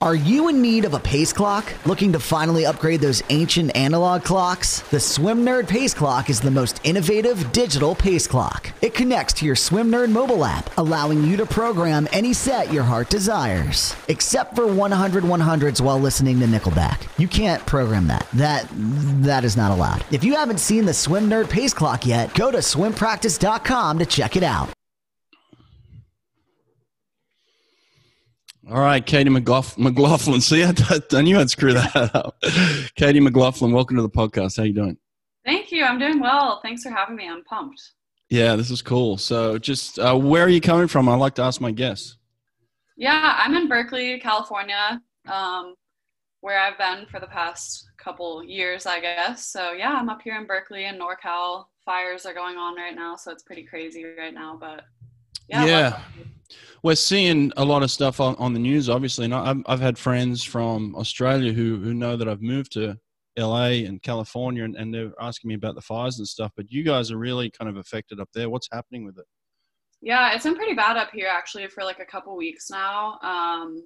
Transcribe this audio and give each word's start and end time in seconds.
Are 0.00 0.14
you 0.14 0.46
in 0.48 0.62
need 0.62 0.84
of 0.84 0.94
a 0.94 1.00
pace 1.00 1.32
clock? 1.32 1.74
Looking 1.84 2.12
to 2.12 2.20
finally 2.20 2.64
upgrade 2.64 3.00
those 3.00 3.20
ancient 3.30 3.74
analog 3.76 4.22
clocks? 4.22 4.82
The 4.92 5.00
Swim 5.00 5.44
Nerd 5.44 5.66
Pace 5.66 5.92
Clock 5.92 6.30
is 6.30 6.40
the 6.40 6.52
most 6.52 6.80
innovative 6.84 7.50
digital 7.50 7.96
pace 7.96 8.28
clock. 8.28 8.70
It 8.80 8.94
connects 8.94 9.32
to 9.34 9.44
your 9.44 9.56
Swim 9.56 9.90
Nerd 9.90 10.12
mobile 10.12 10.44
app, 10.44 10.70
allowing 10.78 11.24
you 11.24 11.36
to 11.38 11.46
program 11.46 12.06
any 12.12 12.32
set 12.32 12.72
your 12.72 12.84
heart 12.84 13.10
desires. 13.10 13.96
Except 14.06 14.54
for 14.54 14.68
100 14.68 15.24
100s 15.24 15.80
while 15.80 15.98
listening 15.98 16.38
to 16.38 16.46
Nickelback. 16.46 17.08
You 17.18 17.26
can't 17.26 17.66
program 17.66 18.06
that. 18.06 18.28
That 18.34 18.68
that 19.24 19.42
is 19.42 19.56
not 19.56 19.72
allowed. 19.72 20.04
If 20.12 20.22
you 20.22 20.36
haven't 20.36 20.60
seen 20.60 20.84
the 20.84 20.94
Swim 20.94 21.28
Nerd 21.28 21.50
Pace 21.50 21.74
Clock 21.74 22.06
yet, 22.06 22.32
go 22.34 22.52
to 22.52 22.58
swimpractice.com 22.58 23.98
to 23.98 24.06
check 24.06 24.36
it 24.36 24.44
out. 24.44 24.70
All 28.70 28.80
right, 28.80 29.04
Katie 29.04 29.30
McLaughlin. 29.30 29.82
McLaughlin. 29.82 30.42
See, 30.42 30.62
I, 30.62 30.74
I 31.12 31.22
knew 31.22 31.38
I'd 31.38 31.48
screw 31.48 31.72
that 31.72 32.14
up. 32.14 32.36
Katie 32.96 33.20
McLaughlin, 33.20 33.72
welcome 33.72 33.96
to 33.96 34.02
the 34.02 34.10
podcast. 34.10 34.58
How 34.58 34.64
you 34.64 34.74
doing? 34.74 34.98
Thank 35.46 35.72
you. 35.72 35.84
I'm 35.84 35.98
doing 35.98 36.20
well. 36.20 36.60
Thanks 36.62 36.82
for 36.82 36.90
having 36.90 37.16
me. 37.16 37.26
I'm 37.26 37.42
pumped. 37.44 37.80
Yeah, 38.28 38.56
this 38.56 38.70
is 38.70 38.82
cool. 38.82 39.16
So, 39.16 39.56
just 39.56 39.98
uh, 39.98 40.14
where 40.18 40.44
are 40.44 40.50
you 40.50 40.60
coming 40.60 40.86
from? 40.86 41.08
I 41.08 41.14
like 41.14 41.34
to 41.36 41.42
ask 41.42 41.62
my 41.62 41.70
guests. 41.70 42.18
Yeah, 42.98 43.36
I'm 43.38 43.54
in 43.54 43.68
Berkeley, 43.68 44.20
California, 44.20 45.00
um, 45.26 45.74
where 46.42 46.60
I've 46.60 46.76
been 46.76 47.06
for 47.06 47.20
the 47.20 47.26
past 47.26 47.88
couple 47.96 48.44
years, 48.44 48.84
I 48.84 49.00
guess. 49.00 49.46
So, 49.46 49.72
yeah, 49.72 49.92
I'm 49.92 50.10
up 50.10 50.20
here 50.20 50.36
in 50.36 50.46
Berkeley 50.46 50.84
and 50.84 51.00
NorCal. 51.00 51.64
Fires 51.86 52.26
are 52.26 52.34
going 52.34 52.58
on 52.58 52.76
right 52.76 52.94
now, 52.94 53.16
so 53.16 53.32
it's 53.32 53.44
pretty 53.44 53.64
crazy 53.64 54.04
right 54.04 54.34
now. 54.34 54.58
But 54.60 54.84
yeah, 55.48 55.64
yeah 55.64 56.00
we're 56.82 56.94
seeing 56.94 57.52
a 57.56 57.64
lot 57.64 57.82
of 57.82 57.90
stuff 57.90 58.20
on, 58.20 58.34
on 58.36 58.52
the 58.52 58.58
news, 58.58 58.88
obviously. 58.88 59.24
And 59.26 59.34
I've, 59.34 59.62
I've 59.66 59.80
had 59.80 59.98
friends 59.98 60.42
from 60.42 60.94
Australia 60.96 61.52
who, 61.52 61.78
who 61.78 61.94
know 61.94 62.16
that 62.16 62.28
I've 62.28 62.42
moved 62.42 62.72
to 62.72 62.96
LA 63.38 63.84
and 63.86 64.02
California, 64.02 64.64
and, 64.64 64.76
and 64.76 64.92
they're 64.92 65.12
asking 65.20 65.48
me 65.48 65.54
about 65.54 65.74
the 65.74 65.80
fires 65.80 66.18
and 66.18 66.26
stuff. 66.26 66.52
But 66.56 66.70
you 66.70 66.82
guys 66.82 67.10
are 67.10 67.18
really 67.18 67.50
kind 67.50 67.68
of 67.68 67.76
affected 67.76 68.20
up 68.20 68.28
there. 68.34 68.50
What's 68.50 68.68
happening 68.72 69.04
with 69.04 69.18
it? 69.18 69.26
Yeah, 70.00 70.32
it's 70.32 70.44
been 70.44 70.54
pretty 70.54 70.74
bad 70.74 70.96
up 70.96 71.10
here 71.12 71.28
actually 71.28 71.66
for 71.68 71.84
like 71.84 71.98
a 71.98 72.04
couple 72.04 72.36
weeks 72.36 72.70
now. 72.70 73.18
Um, 73.22 73.84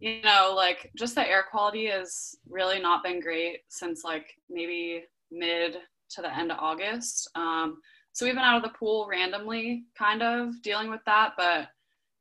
you 0.00 0.22
know, 0.22 0.52
like 0.56 0.90
just 0.96 1.14
the 1.14 1.28
air 1.28 1.44
quality 1.48 1.86
has 1.86 2.34
really 2.48 2.80
not 2.80 3.04
been 3.04 3.20
great 3.20 3.58
since 3.68 4.02
like 4.02 4.34
maybe 4.48 5.04
mid 5.30 5.76
to 6.10 6.22
the 6.22 6.36
end 6.36 6.50
of 6.50 6.58
August. 6.58 7.30
Um, 7.34 7.78
so 8.12 8.26
we've 8.26 8.34
been 8.34 8.44
out 8.44 8.56
of 8.56 8.62
the 8.62 8.78
pool 8.78 9.06
randomly, 9.08 9.84
kind 9.96 10.22
of 10.22 10.60
dealing 10.62 10.90
with 10.90 11.00
that, 11.06 11.32
but 11.36 11.68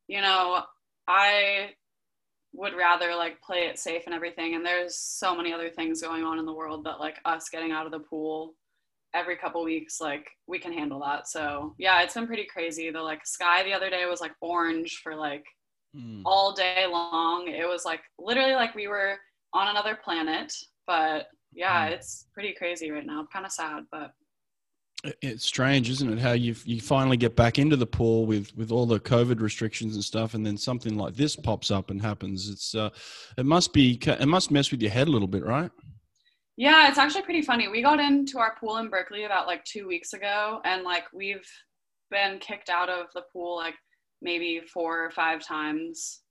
you 0.07 0.21
know, 0.21 0.63
I 1.07 1.71
would 2.53 2.73
rather 2.75 3.15
like 3.15 3.41
play 3.41 3.67
it 3.67 3.77
safe 3.77 4.03
and 4.05 4.13
everything. 4.13 4.55
And 4.55 4.65
there's 4.65 4.95
so 4.95 5.35
many 5.35 5.53
other 5.53 5.69
things 5.69 6.01
going 6.01 6.23
on 6.23 6.39
in 6.39 6.45
the 6.45 6.53
world 6.53 6.83
that 6.85 6.99
like 6.99 7.17
us 7.25 7.49
getting 7.49 7.71
out 7.71 7.85
of 7.85 7.91
the 7.91 7.99
pool 7.99 8.55
every 9.13 9.35
couple 9.35 9.63
weeks, 9.63 10.01
like 10.01 10.29
we 10.47 10.59
can 10.59 10.73
handle 10.73 10.99
that. 11.01 11.27
So 11.27 11.75
yeah, 11.77 12.01
it's 12.01 12.13
been 12.13 12.27
pretty 12.27 12.45
crazy. 12.45 12.89
The 12.89 13.01
like 13.01 13.25
sky 13.25 13.63
the 13.63 13.73
other 13.73 13.89
day 13.89 14.05
was 14.05 14.21
like 14.21 14.33
orange 14.41 15.01
for 15.03 15.15
like 15.15 15.45
mm. 15.95 16.21
all 16.25 16.53
day 16.53 16.85
long. 16.89 17.47
It 17.47 17.67
was 17.67 17.85
like 17.85 18.01
literally 18.17 18.53
like 18.53 18.75
we 18.75 18.87
were 18.87 19.17
on 19.53 19.67
another 19.67 19.97
planet. 20.03 20.53
But 20.87 21.27
yeah, 21.53 21.87
mm. 21.87 21.91
it's 21.91 22.25
pretty 22.33 22.53
crazy 22.53 22.91
right 22.91 23.05
now. 23.05 23.27
Kind 23.31 23.45
of 23.45 23.51
sad, 23.51 23.83
but 23.91 24.11
it's 25.03 25.45
strange, 25.45 25.89
isn't 25.89 26.11
it? 26.11 26.19
How 26.19 26.33
you 26.33 26.55
you 26.65 26.81
finally 26.81 27.17
get 27.17 27.35
back 27.35 27.57
into 27.57 27.75
the 27.75 27.85
pool 27.85 28.25
with 28.25 28.55
with 28.57 28.71
all 28.71 28.85
the 28.85 28.99
COVID 28.99 29.41
restrictions 29.41 29.95
and 29.95 30.03
stuff, 30.03 30.33
and 30.33 30.45
then 30.45 30.57
something 30.57 30.97
like 30.97 31.15
this 31.15 31.35
pops 31.35 31.71
up 31.71 31.89
and 31.89 32.01
happens. 32.01 32.49
It's 32.49 32.75
uh, 32.75 32.89
it 33.37 33.45
must 33.45 33.71
be 33.73 33.97
it 34.05 34.27
must 34.27 34.51
mess 34.51 34.71
with 34.71 34.81
your 34.81 34.91
head 34.91 35.07
a 35.07 35.11
little 35.11 35.27
bit, 35.27 35.45
right? 35.45 35.71
Yeah, 36.57 36.89
it's 36.89 36.97
actually 36.97 37.21
pretty 37.21 37.41
funny. 37.41 37.69
We 37.69 37.81
got 37.81 38.01
into 38.01 38.39
our 38.39 38.55
pool 38.59 38.77
in 38.77 38.89
Berkeley 38.89 39.23
about 39.23 39.47
like 39.47 39.63
two 39.63 39.87
weeks 39.87 40.11
ago, 40.11 40.59
and 40.65 40.83
like 40.83 41.05
we've 41.13 41.47
been 42.11 42.39
kicked 42.39 42.69
out 42.69 42.89
of 42.89 43.05
the 43.13 43.23
pool 43.31 43.55
like 43.55 43.75
maybe 44.21 44.61
four 44.73 45.05
or 45.05 45.11
five 45.11 45.41
times 45.45 46.21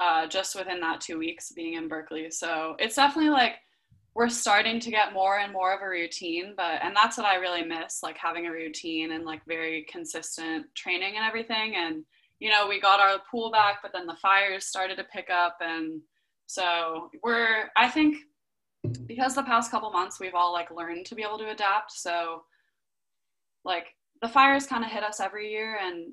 uh, 0.00 0.26
just 0.26 0.54
within 0.54 0.80
that 0.80 1.00
two 1.00 1.18
weeks 1.18 1.52
being 1.52 1.74
in 1.74 1.88
Berkeley. 1.88 2.30
So 2.30 2.76
it's 2.78 2.96
definitely 2.96 3.30
like 3.30 3.56
we're 4.16 4.30
starting 4.30 4.80
to 4.80 4.90
get 4.90 5.12
more 5.12 5.40
and 5.40 5.52
more 5.52 5.74
of 5.74 5.82
a 5.82 5.88
routine 5.88 6.54
but 6.56 6.82
and 6.82 6.96
that's 6.96 7.18
what 7.18 7.26
i 7.26 7.36
really 7.36 7.62
miss 7.62 8.02
like 8.02 8.16
having 8.16 8.46
a 8.46 8.50
routine 8.50 9.12
and 9.12 9.26
like 9.26 9.42
very 9.46 9.84
consistent 9.90 10.64
training 10.74 11.16
and 11.16 11.24
everything. 11.24 11.74
And 11.76 12.02
you 12.38 12.50
know 12.50 12.66
we 12.66 12.80
got 12.80 12.98
our 12.98 13.18
pool 13.30 13.50
back 13.50 13.80
but 13.82 13.92
then 13.92 14.06
the 14.06 14.16
fires 14.16 14.64
started 14.64 14.96
to 14.96 15.04
pick 15.04 15.28
up. 15.30 15.58
And 15.60 16.00
so 16.46 17.10
we're 17.22 17.70
i 17.76 17.88
think 17.88 18.16
because 19.06 19.34
the 19.34 19.42
past 19.42 19.70
couple 19.70 19.90
months 19.90 20.18
we've 20.18 20.34
all 20.34 20.52
like 20.52 20.70
learned 20.70 21.04
to 21.06 21.14
be 21.14 21.22
able 21.22 21.38
to 21.38 21.50
adapt. 21.50 21.92
So 21.92 22.44
like 23.64 23.88
the 24.22 24.28
fires 24.28 24.66
kind 24.66 24.82
of 24.82 24.90
hit 24.90 25.02
us 25.02 25.20
every 25.20 25.50
year 25.50 25.78
and 25.82 26.12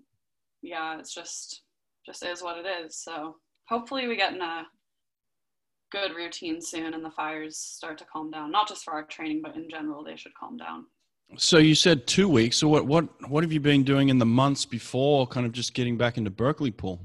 yeah 0.61 0.99
it's 0.99 1.13
just 1.13 1.61
just 2.05 2.25
is 2.25 2.43
what 2.43 2.57
it 2.57 2.65
is. 2.85 2.97
So 2.97 3.37
hopefully 3.69 4.07
we 4.07 4.17
get 4.17 4.33
in 4.33 4.41
a 4.41 4.65
good 5.93 6.15
routine 6.15 6.59
soon 6.59 6.95
and 6.95 7.05
the 7.05 7.11
fires 7.11 7.55
start 7.55 7.99
to 7.99 8.05
calm 8.11 8.31
down. 8.31 8.51
Not 8.51 8.67
just 8.67 8.83
for 8.83 8.93
our 8.93 9.03
training, 9.03 9.41
but 9.43 9.55
in 9.55 9.69
general, 9.69 10.03
they 10.03 10.17
should 10.17 10.33
calm 10.33 10.57
down. 10.57 10.87
So 11.37 11.59
you 11.59 11.75
said 11.75 12.07
two 12.07 12.27
weeks. 12.27 12.57
So 12.57 12.67
what 12.67 12.85
what 12.85 13.05
what 13.29 13.43
have 13.43 13.53
you 13.53 13.59
been 13.59 13.83
doing 13.83 14.09
in 14.09 14.17
the 14.17 14.25
months 14.25 14.65
before, 14.65 15.25
kind 15.27 15.45
of 15.45 15.51
just 15.51 15.73
getting 15.73 15.97
back 15.97 16.17
into 16.17 16.29
Berkeley 16.29 16.71
pool? 16.71 16.99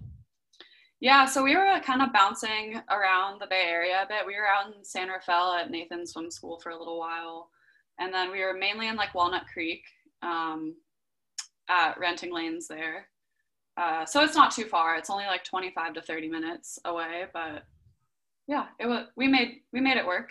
Yeah, 1.00 1.26
so 1.26 1.44
we 1.44 1.54
were 1.54 1.80
kind 1.84 2.02
of 2.02 2.12
bouncing 2.12 2.80
around 2.90 3.40
the 3.40 3.46
Bay 3.46 3.66
Area 3.68 4.02
a 4.02 4.08
bit. 4.08 4.26
We 4.26 4.34
were 4.34 4.48
out 4.48 4.74
in 4.74 4.84
San 4.84 5.08
Rafael 5.08 5.52
at 5.52 5.70
Nathan 5.70 6.04
Swim 6.04 6.30
School 6.30 6.58
for 6.58 6.70
a 6.70 6.78
little 6.78 6.98
while, 6.98 7.50
and 8.00 8.12
then 8.12 8.32
we 8.32 8.40
were 8.40 8.54
mainly 8.54 8.88
in 8.88 8.96
like 8.96 9.14
Walnut 9.14 9.46
Creek 9.52 9.82
um, 10.22 10.74
at 11.68 11.98
Renting 12.00 12.34
Lanes 12.34 12.66
there. 12.66 13.06
Uh, 13.76 14.04
so 14.04 14.24
it's 14.24 14.34
not 14.34 14.50
too 14.50 14.64
far. 14.64 14.96
It's 14.96 15.08
only 15.08 15.26
like 15.26 15.44
25 15.44 15.94
to 15.94 16.02
30 16.02 16.28
minutes 16.28 16.80
away, 16.84 17.26
but 17.32 17.62
yeah, 18.48 18.66
it 18.80 18.86
was. 18.86 19.06
We 19.14 19.28
made 19.28 19.60
we 19.72 19.80
made 19.80 19.98
it 19.98 20.06
work. 20.06 20.30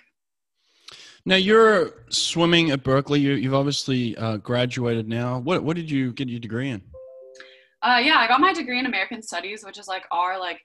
Now 1.26 1.36
you're 1.36 2.06
swimming 2.10 2.72
at 2.72 2.84
Berkeley. 2.84 3.20
You, 3.20 3.44
have 3.44 3.54
obviously 3.54 4.18
uh, 4.18 4.38
graduated 4.38 5.08
now. 5.08 5.40
What 5.40 5.64
what 5.64 5.76
did 5.76 5.90
you 5.90 6.14
get 6.14 6.28
your 6.28 6.40
degree 6.40 6.70
in? 6.70 6.82
Uh, 7.84 8.02
yeah, 8.04 8.18
I 8.18 8.28
got 8.28 8.42
my 8.42 8.54
degree 8.54 8.80
in 8.80 8.88
American 8.88 9.22
Studies, 9.22 9.64
which 9.64 9.78
is 9.78 9.88
like 9.88 10.04
our 10.12 10.40
like 10.40 10.62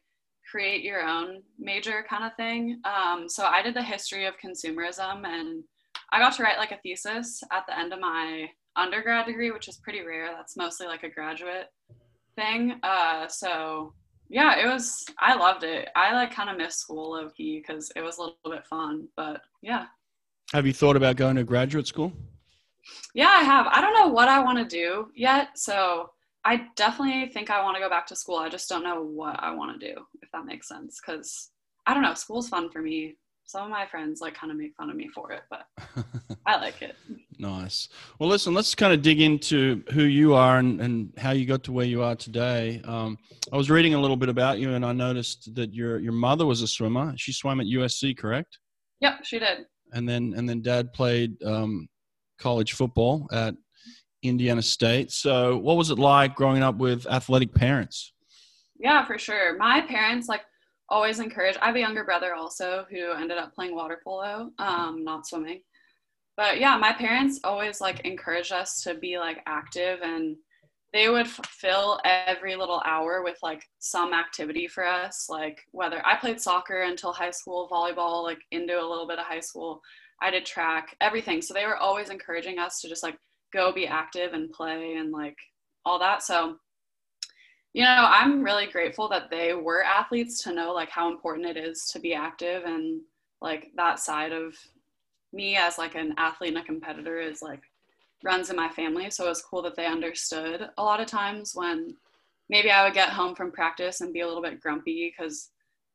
create 0.51 0.83
your 0.83 1.03
own 1.03 1.43
major 1.59 2.05
kind 2.09 2.25
of 2.25 2.35
thing. 2.37 2.81
Um, 2.85 3.29
so 3.29 3.45
I 3.45 3.63
did 3.63 3.75
the 3.75 3.83
history 3.83 4.27
of 4.27 4.35
consumerism, 4.39 5.27
and 5.27 5.63
I 6.11 6.19
got 6.19 6.35
to 6.35 6.43
write 6.43 6.59
like 6.59 6.73
a 6.73 6.79
thesis 6.83 7.43
at 7.53 7.65
the 7.67 7.79
end 7.79 7.93
of 7.93 8.01
my 8.01 8.49
undergrad 8.77 9.27
degree, 9.27 9.51
which 9.51 9.69
is 9.69 9.77
pretty 9.77 10.01
rare. 10.01 10.31
That's 10.35 10.57
mostly 10.57 10.87
like 10.87 11.03
a 11.03 11.11
graduate 11.11 11.67
thing. 12.35 12.81
Uh, 12.83 13.29
so 13.29 13.93
yeah, 14.33 14.59
it 14.59 14.67
was. 14.67 15.05
I 15.19 15.35
loved 15.35 15.63
it. 15.63 15.91
I 15.95 16.15
like 16.15 16.35
kind 16.35 16.49
of 16.49 16.57
missed 16.57 16.81
school 16.81 17.11
low 17.11 17.29
key 17.29 17.59
because 17.61 17.93
it 17.95 18.01
was 18.01 18.17
a 18.17 18.23
little 18.23 18.37
bit 18.51 18.67
fun. 18.67 19.07
But 19.17 19.43
yeah. 19.61 19.87
Have 20.53 20.67
you 20.67 20.73
thought 20.73 20.97
about 20.97 21.17
going 21.17 21.37
to 21.37 21.45
graduate 21.45 21.87
school? 21.87 22.13
Yeah, 23.15 23.29
I 23.29 23.43
have. 23.43 23.67
I 23.69 23.81
don't 23.83 23.95
know 23.95 24.09
what 24.09 24.29
I 24.29 24.41
want 24.41 24.59
to 24.59 24.65
do 24.65 25.09
yet. 25.15 25.59
So 25.59 26.11
I 26.45 26.67
definitely 26.77 27.29
think 27.29 27.51
I 27.51 27.63
want 27.63 27.77
to 27.77 27.83
go 27.83 27.91
back 27.91 28.07
to 28.07 28.17
school. 28.17 28.37
I 28.37 28.49
just 28.49 28.69
don't 28.69 28.83
know 28.83 29.03
what 29.03 29.37
I 29.43 29.55
want 29.55 29.79
to 29.79 29.95
do, 29.95 30.01
if 30.23 30.31
that 30.33 30.47
makes 30.47 30.67
sense. 30.67 30.99
Because 31.01 31.51
I 31.87 31.93
don't 31.93 32.03
know, 32.03 32.15
school's 32.15 32.49
fun 32.49 32.71
for 32.71 32.81
me 32.81 33.17
some 33.53 33.65
of 33.65 33.71
my 33.71 33.87
friends 33.87 34.21
like 34.21 34.35
kind 34.35 34.51
of 34.51 34.57
make 34.57 34.75
fun 34.75 34.89
of 34.89 34.97
me 34.97 35.09
for 35.09 35.31
it, 35.33 35.43
but 35.51 35.67
I 36.47 36.57
like 36.57 36.81
it. 36.81 36.97
Nice. 37.43 37.89
Well, 38.21 38.29
listen, 38.29 38.55
let's 38.55 38.73
kind 38.73 38.93
of 38.93 39.03
dig 39.03 39.21
into 39.21 39.83
who 39.93 40.05
you 40.05 40.33
are 40.33 40.59
and, 40.59 40.81
and 40.81 41.13
how 41.19 41.33
you 41.33 41.45
got 41.45 41.65
to 41.65 41.73
where 41.73 41.85
you 41.85 42.01
are 42.01 42.15
today. 42.15 42.81
Um, 42.85 43.19
I 43.53 43.57
was 43.57 43.69
reading 43.69 43.95
a 43.95 44.01
little 44.01 44.17
bit 44.17 44.29
about 44.29 44.61
you, 44.61 44.75
and 44.75 44.87
I 44.87 44.93
noticed 44.93 45.53
that 45.57 45.75
your 45.75 45.99
your 45.99 46.13
mother 46.13 46.47
was 46.47 46.63
a 46.63 46.69
swimmer. 46.69 47.15
She 47.17 47.33
swam 47.33 47.61
at 47.61 47.67
USC, 47.67 48.17
correct? 48.17 48.61
Yep, 49.01 49.25
she 49.25 49.41
did. 49.41 49.67
And 49.93 50.09
then 50.09 50.35
and 50.37 50.49
then 50.49 50.63
dad 50.63 50.93
played 50.93 51.43
um, 51.43 51.89
college 52.39 52.75
football 52.75 53.27
at 53.33 53.57
Indiana 54.23 54.63
State. 54.63 55.11
So, 55.11 55.59
what 55.59 55.77
was 55.77 55.91
it 55.91 55.99
like 55.99 56.37
growing 56.37 56.63
up 56.63 56.77
with 56.77 57.09
athletic 57.09 57.53
parents? 57.53 58.13
Yeah, 58.79 59.05
for 59.05 59.19
sure. 59.19 59.57
My 59.57 59.81
parents 59.81 60.29
like 60.29 60.43
always 60.89 61.19
encourage. 61.19 61.57
I 61.61 61.67
have 61.67 61.75
a 61.75 61.81
younger 61.81 62.05
brother 62.05 62.37
also 62.37 62.87
who 62.89 63.11
ended 63.15 63.39
up 63.39 63.53
playing 63.53 63.75
water 63.75 64.01
polo, 64.05 64.53
um, 64.61 65.03
not 65.03 65.27
swimming. 65.27 65.63
But 66.43 66.59
yeah, 66.59 66.77
my 66.77 66.93
parents 66.93 67.39
always 67.45 67.81
like 67.81 68.01
encouraged 68.01 68.51
us 68.51 68.83
to 68.83 68.95
be 68.95 69.17
like 69.17 69.45
active 69.47 70.01
and 70.03 70.35
they 70.93 71.09
would 71.09 71.29
fill 71.29 72.01
every 72.05 72.57
little 72.57 72.83
hour 72.85 73.23
with 73.23 73.39
like 73.45 73.63
some 73.79 74.13
activity 74.13 74.67
for 74.67 74.85
us 74.85 75.29
like 75.31 75.61
whether 75.71 76.05
i 76.05 76.17
played 76.17 76.41
soccer 76.41 76.83
until 76.83 77.13
high 77.13 77.31
school 77.31 77.69
volleyball 77.71 78.25
like 78.25 78.41
into 78.51 78.75
a 78.75 78.91
little 78.91 79.07
bit 79.07 79.21
of 79.21 79.25
high 79.25 79.39
school. 79.39 79.81
I 80.21 80.33
did 80.33 80.45
track 80.45 80.97
everything. 81.01 81.43
So 81.43 81.55
they 81.55 81.65
were 81.65 81.77
always 81.77 82.11
encouraging 82.11 82.59
us 82.59 82.81
to 82.81 82.89
just 82.89 83.05
like 83.05 83.19
go 83.53 83.73
be 83.73 83.87
active 83.87 84.33
and 84.33 84.51
play 84.51 84.95
and 84.95 85.13
like 85.13 85.39
all 85.85 86.01
that. 86.01 86.25
So 86.25 86.57
you 87.73 87.85
know, 87.85 88.09
I'm 88.09 88.43
really 88.43 88.67
grateful 88.67 89.09
that 89.11 89.31
they 89.31 89.55
were 89.55 89.85
athletes 89.85 90.43
to 90.43 90.53
know 90.53 90.73
like 90.73 90.91
how 90.91 91.09
important 91.09 91.47
it 91.47 91.57
is 91.57 91.85
to 91.93 92.01
be 92.01 92.15
active 92.15 92.65
and 92.65 93.01
like 93.41 93.71
that 93.77 94.01
side 94.01 94.33
of 94.33 94.57
me 95.33 95.57
as 95.57 95.79
like 95.79 95.95
an 95.95 96.15
athlete 96.17 96.55
and 96.55 96.63
a 96.63 96.65
competitor 96.65 97.19
is 97.19 97.43
like 97.43 97.63
runs 98.23 98.51
in 98.51 98.57
my 98.57 98.69
family. 98.69 99.11
So 99.11 99.27
it 99.27 99.31
was 99.31 99.43
cool 99.43 99.63
that 99.63 99.77
they 99.77 99.87
understood 99.87 100.69
a 100.77 100.83
lot 100.83 101.01
of 101.01 101.07
times 101.07 101.53
when 101.55 101.97
maybe 102.49 102.71
I 102.71 102.85
would 102.85 102.95
get 102.95 103.11
home 103.11 103.35
from 103.35 103.53
practice 103.53 104.01
and 104.01 104.13
be 104.13 104.21
a 104.21 104.27
little 104.27 104.43
bit 104.43 104.61
grumpy 104.61 105.13
because 105.17 105.51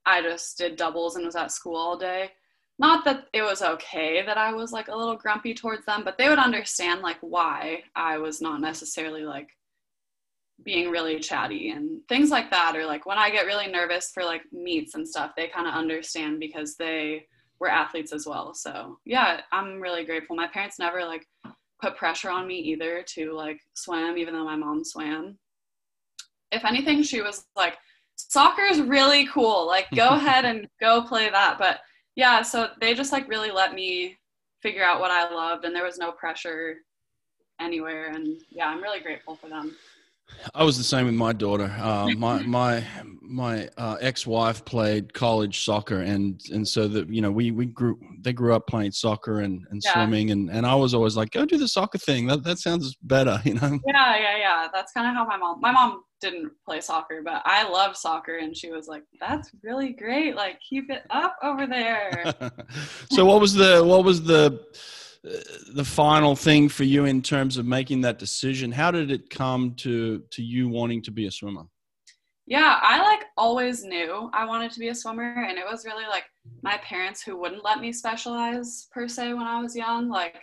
I 0.06 0.22
just 0.22 0.58
did 0.58 0.76
doubles 0.76 1.16
and 1.16 1.26
was 1.26 1.36
at 1.36 1.52
school 1.52 1.76
all 1.76 1.98
day. 1.98 2.32
Not 2.80 3.06
that 3.06 3.28
it 3.34 3.42
was 3.42 3.62
okay 3.62 4.24
that 4.26 4.38
I 4.38 4.54
was 4.54 4.72
like 4.72 4.88
a 4.88 4.96
little 4.96 5.16
grumpy 5.16 5.54
towards 5.54 5.86
them, 5.86 6.04
but 6.04 6.18
they 6.18 6.30
would 6.30 6.38
understand 6.38 7.02
like 7.02 7.18
why 7.22 7.84
I 7.96 8.18
was 8.18 8.42
not 8.42 8.62
necessarily 8.62 9.24
like 9.24 9.50
being 10.64 10.90
really 10.90 11.20
chatty 11.20 11.70
and 11.70 12.00
things 12.08 12.30
like 12.30 12.50
that 12.50 12.76
or 12.76 12.86
like 12.86 13.06
when 13.06 13.18
i 13.18 13.30
get 13.30 13.46
really 13.46 13.68
nervous 13.68 14.12
for 14.12 14.24
like 14.24 14.42
meets 14.52 14.96
and 14.96 15.08
stuff 15.08 15.34
they 15.38 15.48
kind 15.48 15.68
of 15.68 15.74
understand 15.74 16.40
because 16.40 16.76
they 16.76 17.26
were 17.60 17.70
athletes 17.70 18.14
as 18.14 18.26
well. 18.26 18.54
So 18.54 18.98
yeah 19.06 19.42
i'm 19.52 19.80
really 19.80 20.06
grateful. 20.06 20.36
My 20.36 20.48
parents 20.48 20.80
never 20.80 21.04
like 21.06 21.28
put 21.82 21.98
pressure 21.98 22.30
on 22.30 22.48
me 22.48 22.56
either 22.56 23.04
to 23.16 23.34
like 23.34 23.60
swim 23.74 24.18
even 24.18 24.34
though 24.34 24.46
my 24.46 24.56
mom 24.56 24.84
swam. 24.84 25.38
If 26.52 26.66
anything 26.66 27.04
she 27.04 27.22
was 27.22 27.46
like 27.56 27.78
soccer 28.16 28.64
is 28.64 28.82
really 28.82 29.28
cool. 29.28 29.68
Like 29.68 29.88
go 29.96 30.10
ahead 30.12 30.46
and 30.46 30.68
go 30.80 31.02
play 31.02 31.30
that. 31.30 31.58
But 31.58 31.80
yeah 32.16 32.42
so 32.42 32.70
they 32.82 32.94
just 32.94 33.12
like 33.12 33.28
really 33.28 33.52
let 33.52 33.74
me 33.74 34.18
figure 34.64 34.84
out 34.84 35.00
what 35.00 35.12
i 35.12 35.30
loved 35.32 35.66
and 35.66 35.76
there 35.76 35.86
was 35.86 36.00
no 36.00 36.12
pressure 36.12 36.78
anywhere. 37.60 38.12
And 38.12 38.42
yeah 38.50 38.68
i'm 38.68 38.82
really 38.82 39.00
grateful 39.00 39.36
for 39.36 39.50
them 39.50 39.76
I 40.54 40.64
was 40.64 40.78
the 40.78 40.84
same 40.84 41.06
with 41.06 41.16
my 41.16 41.34
daughter. 41.34 41.74
Uh, 41.80 42.10
my 42.18 42.42
my 42.44 42.84
my 43.22 43.70
uh, 43.78 43.98
ex-wife 44.00 44.64
played 44.66 45.14
college 45.14 45.64
soccer, 45.64 46.02
and 46.02 46.42
and 46.52 46.68
so 46.68 46.88
that 46.88 47.10
you 47.10 47.22
know 47.22 47.32
we 47.32 47.52
we 47.52 47.66
grew 47.66 48.00
they 48.22 48.34
grew 48.34 48.54
up 48.54 48.68
playing 48.68 48.92
soccer 48.92 49.42
and, 49.42 49.66
and 49.70 49.82
yeah. 49.84 49.94
swimming, 49.94 50.32
and, 50.32 50.50
and 50.50 50.66
I 50.66 50.76
was 50.76 50.94
always 50.94 51.16
like, 51.16 51.32
go 51.32 51.46
do 51.46 51.58
the 51.58 51.68
soccer 51.68 51.98
thing. 51.98 52.28
That 52.28 52.44
that 52.44 52.60
sounds 52.60 52.96
better, 53.04 53.42
you 53.46 53.56
know. 53.56 53.80
Yeah, 53.86 54.18
yeah, 54.18 54.38
yeah. 54.38 54.68
That's 54.74 54.92
kind 54.92 55.08
of 55.08 55.16
how 55.16 55.26
my 55.26 55.38
mom. 55.38 55.60
My 55.62 55.72
mom 55.72 56.04
didn't 56.20 56.52
play 56.66 56.82
soccer, 56.82 57.22
but 57.24 57.42
I 57.46 57.68
love 57.68 57.96
soccer, 57.96 58.38
and 58.38 58.56
she 58.56 58.72
was 58.72 58.88
like, 58.88 59.04
"That's 59.20 59.52
really 59.64 59.94
great. 59.94 60.36
Like, 60.36 60.60
keep 60.68 60.90
it 60.90 61.04
up 61.10 61.36
over 61.44 61.68
there." 61.68 62.34
so 63.12 63.26
what 63.26 63.42
was 63.42 63.54
the 63.54 63.84
what 63.84 64.04
was 64.04 64.24
the 64.24 64.66
the 65.74 65.86
final 65.86 66.36
thing 66.36 66.70
for 66.70 66.84
you 66.84 67.06
in 67.06 67.22
terms 67.22 67.58
of 67.58 67.66
making 67.66 68.02
that 68.02 68.20
decision 68.20 68.72
how 68.72 68.92
did 68.92 69.12
it 69.12 69.30
come 69.30 69.74
to 69.76 70.24
to 70.32 70.42
you 70.44 70.70
wanting 70.70 71.02
to 71.02 71.12
be 71.12 71.28
a 71.28 71.32
swimmer? 71.32 71.64
Yeah 72.46 72.80
i 72.82 73.02
like 73.02 73.26
always 73.36 73.84
knew 73.84 74.30
i 74.34 74.46
wanted 74.46 74.72
to 74.72 74.80
be 74.80 74.90
a 74.90 74.96
swimmer 74.96 75.46
and 75.48 75.58
it 75.58 75.66
was 75.70 75.86
really 75.86 76.06
like 76.06 76.24
my 76.62 76.78
parents 76.78 77.22
who 77.22 77.38
wouldn't 77.38 77.64
let 77.64 77.80
me 77.80 77.92
specialize 77.92 78.88
per 78.92 79.08
se 79.08 79.34
when 79.34 79.44
i 79.44 79.62
was 79.62 79.76
young. 79.76 80.10
Like 80.10 80.36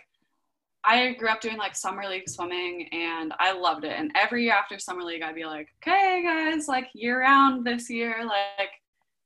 i 0.83 1.13
grew 1.13 1.29
up 1.29 1.41
doing 1.41 1.57
like 1.57 1.75
summer 1.75 2.07
league 2.07 2.29
swimming 2.29 2.87
and 2.91 3.33
i 3.39 3.51
loved 3.51 3.85
it. 3.85 3.93
And 3.97 4.11
every 4.15 4.43
year 4.43 4.53
after 4.53 4.77
summer 4.77 5.03
league 5.03 5.23
i'd 5.23 5.35
be 5.35 5.45
like 5.45 5.69
okay 5.81 6.21
guys 6.23 6.67
like 6.67 6.87
year 6.93 7.21
round 7.21 7.65
this 7.65 7.89
year 7.89 8.23
like 8.25 8.69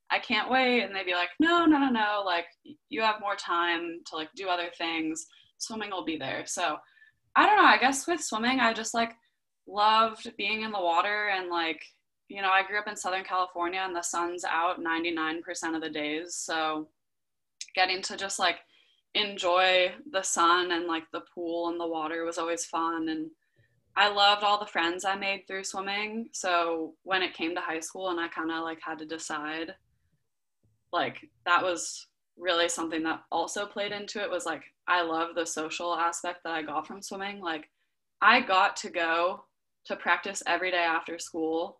i 0.09 0.19
can't 0.19 0.49
wait. 0.49 0.83
And 0.83 0.95
they'd 0.95 1.05
be 1.05 1.13
like 1.13 1.29
no 1.39 1.65
no 1.65 1.77
no 1.77 1.89
no 1.89 2.23
like 2.25 2.45
you 2.89 3.01
have 3.01 3.19
more 3.19 3.35
time 3.35 3.99
to 4.05 4.15
like 4.15 4.29
do 4.35 4.47
other 4.47 4.69
things 4.77 5.27
swimming 5.59 5.91
will 5.91 6.03
be 6.03 6.17
there. 6.17 6.45
So 6.45 6.77
I 7.35 7.45
don't 7.45 7.57
know. 7.57 7.69
I 7.69 7.77
guess 7.77 8.07
with 8.07 8.21
swimming, 8.21 8.59
I 8.59 8.73
just 8.73 8.93
like 8.93 9.13
loved 9.67 10.35
being 10.37 10.63
in 10.63 10.71
the 10.71 10.79
water 10.79 11.29
and 11.29 11.49
like, 11.49 11.81
you 12.27 12.41
know, 12.41 12.49
I 12.49 12.63
grew 12.63 12.79
up 12.79 12.87
in 12.87 12.95
Southern 12.95 13.23
California 13.23 13.81
and 13.83 13.95
the 13.95 14.01
sun's 14.01 14.43
out 14.43 14.79
99% 14.79 15.41
of 15.75 15.81
the 15.81 15.89
days. 15.89 16.35
So 16.35 16.89
getting 17.75 18.01
to 18.03 18.17
just 18.17 18.39
like 18.39 18.57
enjoy 19.13 19.91
the 20.11 20.21
sun 20.21 20.71
and 20.71 20.85
like 20.85 21.03
the 21.11 21.23
pool 21.33 21.69
and 21.69 21.79
the 21.79 21.87
water 21.87 22.23
was 22.25 22.37
always 22.37 22.65
fun. 22.65 23.09
And 23.09 23.29
I 23.95 24.09
loved 24.09 24.43
all 24.43 24.59
the 24.59 24.65
friends 24.65 25.05
I 25.05 25.15
made 25.15 25.45
through 25.47 25.63
swimming. 25.63 26.29
So 26.33 26.93
when 27.03 27.21
it 27.21 27.33
came 27.33 27.55
to 27.55 27.61
high 27.61 27.79
school 27.79 28.09
and 28.09 28.19
I 28.19 28.27
kind 28.27 28.51
of 28.51 28.63
like 28.63 28.79
had 28.81 28.99
to 28.99 29.05
decide, 29.05 29.73
like 30.93 31.17
that 31.45 31.63
was 31.63 32.07
really 32.37 32.69
something 32.69 33.03
that 33.03 33.21
also 33.31 33.65
played 33.65 33.91
into 33.91 34.21
it 34.21 34.29
was 34.29 34.45
like 34.45 34.63
I 34.89 35.03
love 35.03 35.35
the 35.35 35.45
social 35.45 35.95
aspect 35.95 36.39
that 36.43 36.53
I 36.53 36.63
got 36.63 36.87
from 36.87 37.01
swimming. 37.01 37.39
Like 37.39 37.69
I 38.21 38.41
got 38.41 38.75
to 38.77 38.89
go 38.89 39.45
to 39.85 39.95
practice 39.95 40.41
every 40.47 40.71
day 40.71 40.77
after 40.77 41.19
school 41.19 41.79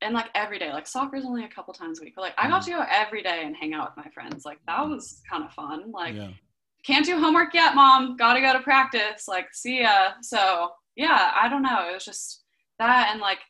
and 0.00 0.14
like 0.14 0.28
every 0.36 0.60
day. 0.60 0.72
Like 0.72 0.86
soccer's 0.86 1.24
only 1.24 1.44
a 1.44 1.48
couple 1.48 1.74
times 1.74 2.00
a 2.00 2.04
week 2.04 2.14
but 2.14 2.22
like 2.22 2.34
i 2.38 2.48
got 2.48 2.62
to 2.62 2.70
go 2.70 2.84
every 2.88 3.22
day 3.22 3.42
and 3.44 3.56
hang 3.56 3.74
out 3.74 3.90
with 3.96 4.04
my 4.04 4.10
friends. 4.12 4.44
Like 4.44 4.60
that 4.66 4.78
mm-hmm. 4.78 4.92
was 4.92 5.20
kind 5.28 5.44
of 5.44 5.52
fun. 5.52 5.90
Like 5.90 6.14
yeah. 6.14 6.30
can't 6.86 7.04
do 7.04 7.18
homework 7.18 7.52
yet 7.52 7.74
mom. 7.74 8.16
Gotta 8.16 8.40
go 8.40 8.52
to 8.52 8.60
practice. 8.60 9.26
Like 9.26 9.48
see 9.52 9.80
ya. 9.80 10.12
So 10.22 10.70
yeah 10.94 11.32
i 11.34 11.48
don't 11.48 11.62
know. 11.62 11.88
It 11.90 11.94
was 11.94 12.04
just 12.04 12.44
that 12.78 13.10
and 13.10 13.20
like 13.20 13.40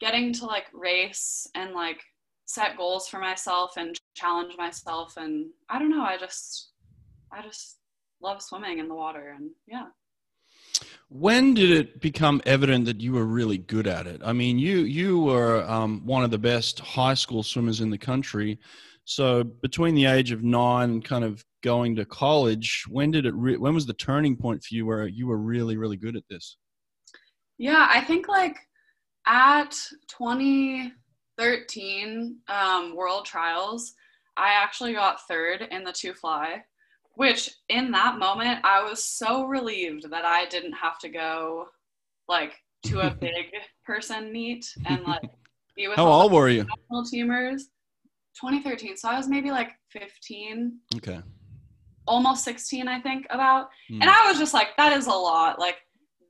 getting 0.00 0.32
to 0.32 0.46
like 0.46 0.66
race 0.72 1.46
and 1.54 1.74
like 1.74 2.00
set 2.46 2.78
goals 2.78 3.08
for 3.08 3.18
myself 3.18 3.74
and 3.76 3.96
challenge 4.14 4.54
myself 4.56 5.18
and 5.18 5.50
i 5.68 5.78
don't 5.78 5.90
know. 5.90 6.02
I 6.02 6.16
just 6.16 6.70
i 7.30 7.42
just 7.42 7.76
love 8.22 8.42
swimming 8.42 8.78
in 8.78 8.88
the 8.88 8.94
water 8.94 9.34
and 9.36 9.50
yeah. 9.66 9.86
When 11.08 11.54
did 11.54 11.70
it 11.70 12.00
become 12.00 12.40
evident 12.46 12.86
that 12.86 13.00
you 13.00 13.12
were 13.12 13.26
really 13.26 13.58
good 13.58 13.86
at 13.86 14.06
it? 14.06 14.22
I 14.24 14.32
mean 14.32 14.58
you 14.58 14.78
you 14.78 15.20
were 15.20 15.62
um, 15.68 16.04
one 16.06 16.24
of 16.24 16.30
the 16.30 16.38
best 16.38 16.80
high 16.80 17.14
school 17.14 17.42
swimmers 17.42 17.80
in 17.80 17.90
the 17.90 17.98
country. 17.98 18.58
So 19.04 19.42
between 19.42 19.94
the 19.94 20.06
age 20.06 20.30
of 20.30 20.42
nine 20.42 20.90
and 20.90 21.04
kind 21.04 21.24
of 21.24 21.44
going 21.62 21.96
to 21.96 22.04
college 22.04 22.84
when 22.88 23.10
did 23.10 23.26
it 23.26 23.34
re- 23.34 23.56
when 23.56 23.74
was 23.74 23.86
the 23.86 23.94
turning 23.94 24.36
point 24.36 24.62
for 24.62 24.74
you 24.74 24.86
where 24.86 25.06
you 25.06 25.26
were 25.26 25.38
really 25.38 25.76
really 25.76 25.96
good 25.96 26.16
at 26.16 26.24
this? 26.28 26.56
Yeah 27.58 27.88
i 27.90 28.00
think 28.00 28.28
like 28.28 28.56
at 29.26 29.76
2013 30.08 32.36
um, 32.48 32.96
world 32.96 33.24
trials 33.24 33.94
i 34.36 34.52
actually 34.52 34.94
got 34.94 35.26
third 35.28 35.68
in 35.70 35.84
the 35.84 35.92
two 35.92 36.14
fly 36.14 36.64
which 37.14 37.50
in 37.68 37.90
that 37.92 38.18
moment 38.18 38.60
I 38.64 38.82
was 38.82 39.04
so 39.04 39.44
relieved 39.44 40.10
that 40.10 40.24
I 40.24 40.46
didn't 40.46 40.72
have 40.72 40.98
to 41.00 41.08
go 41.08 41.66
like 42.28 42.54
to 42.86 43.00
a 43.00 43.10
big 43.20 43.46
person 43.84 44.32
meet 44.32 44.66
and 44.86 45.02
like 45.04 45.30
be 45.76 45.88
with 45.88 45.96
How 45.96 46.06
old 46.06 46.32
were 46.32 46.48
you? 46.48 46.64
National 46.64 47.04
teamers. 47.04 47.62
2013. 48.40 48.96
So 48.96 49.08
I 49.08 49.16
was 49.16 49.28
maybe 49.28 49.50
like 49.50 49.70
15. 49.90 50.78
Okay. 50.96 51.20
Almost 52.06 52.44
16, 52.44 52.88
I 52.88 53.00
think, 53.00 53.26
about. 53.30 53.68
Mm. 53.90 54.00
And 54.00 54.04
I 54.04 54.28
was 54.28 54.38
just 54.38 54.54
like, 54.54 54.68
that 54.76 54.92
is 54.92 55.06
a 55.06 55.10
lot. 55.10 55.58
Like, 55.58 55.76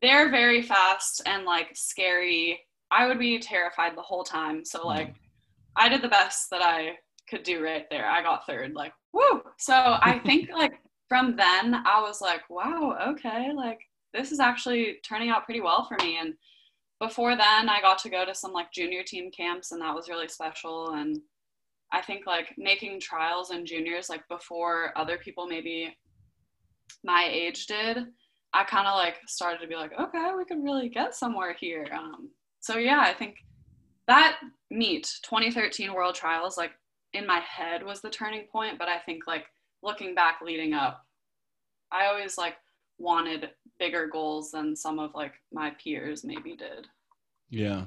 they're 0.02 0.30
very 0.30 0.62
fast 0.62 1.22
and 1.26 1.44
like 1.44 1.70
scary. 1.74 2.60
I 2.90 3.06
would 3.06 3.18
be 3.18 3.38
terrified 3.38 3.96
the 3.96 4.02
whole 4.02 4.24
time. 4.24 4.64
So, 4.64 4.86
like, 4.86 5.08
mm. 5.08 5.14
I 5.76 5.88
did 5.88 6.02
the 6.02 6.08
best 6.08 6.50
that 6.50 6.60
I 6.60 6.96
could 7.32 7.42
do 7.44 7.64
right 7.64 7.86
there. 7.90 8.06
I 8.06 8.22
got 8.22 8.46
third. 8.46 8.74
Like, 8.74 8.92
woo. 9.12 9.42
So 9.58 9.74
I 9.74 10.20
think 10.26 10.50
like 10.50 10.74
from 11.08 11.34
then 11.36 11.74
I 11.74 12.00
was 12.00 12.20
like, 12.20 12.48
wow, 12.50 12.96
okay, 13.08 13.52
like 13.54 13.80
this 14.12 14.30
is 14.30 14.40
actually 14.40 14.98
turning 15.02 15.30
out 15.30 15.44
pretty 15.44 15.62
well 15.62 15.86
for 15.86 15.96
me. 16.04 16.18
And 16.20 16.34
before 17.00 17.34
then 17.34 17.68
I 17.68 17.80
got 17.80 17.98
to 18.00 18.10
go 18.10 18.24
to 18.24 18.34
some 18.34 18.52
like 18.52 18.70
junior 18.72 19.02
team 19.02 19.30
camps 19.30 19.72
and 19.72 19.80
that 19.80 19.94
was 19.94 20.08
really 20.08 20.28
special. 20.28 20.92
And 20.92 21.20
I 21.90 22.02
think 22.02 22.26
like 22.26 22.54
making 22.58 23.00
trials 23.00 23.50
and 23.50 23.66
juniors 23.66 24.10
like 24.10 24.28
before 24.28 24.92
other 24.96 25.16
people 25.16 25.46
maybe 25.46 25.96
my 27.02 27.28
age 27.30 27.66
did, 27.66 28.06
I 28.52 28.64
kind 28.64 28.86
of 28.86 28.96
like 28.96 29.16
started 29.26 29.60
to 29.62 29.66
be 29.66 29.76
like, 29.76 29.98
okay, 29.98 30.32
we 30.36 30.44
could 30.44 30.62
really 30.62 30.90
get 30.90 31.14
somewhere 31.14 31.56
here. 31.58 31.86
Um, 31.92 32.28
so 32.60 32.76
yeah, 32.76 33.00
I 33.00 33.14
think 33.14 33.36
that 34.06 34.38
meet 34.70 35.10
2013 35.22 35.94
World 35.94 36.14
Trials 36.14 36.58
like 36.58 36.72
in 37.14 37.26
my 37.26 37.40
head 37.40 37.84
was 37.84 38.00
the 38.00 38.10
turning 38.10 38.46
point, 38.50 38.78
but 38.78 38.88
I 38.88 38.98
think 38.98 39.26
like 39.26 39.46
looking 39.82 40.14
back 40.14 40.40
leading 40.42 40.74
up, 40.74 41.04
I 41.90 42.06
always 42.06 42.38
like 42.38 42.56
wanted 42.98 43.50
bigger 43.78 44.06
goals 44.06 44.52
than 44.52 44.76
some 44.76 44.98
of 44.98 45.14
like 45.14 45.34
my 45.52 45.70
peers 45.82 46.24
maybe 46.24 46.56
did. 46.56 46.86
Yeah. 47.50 47.84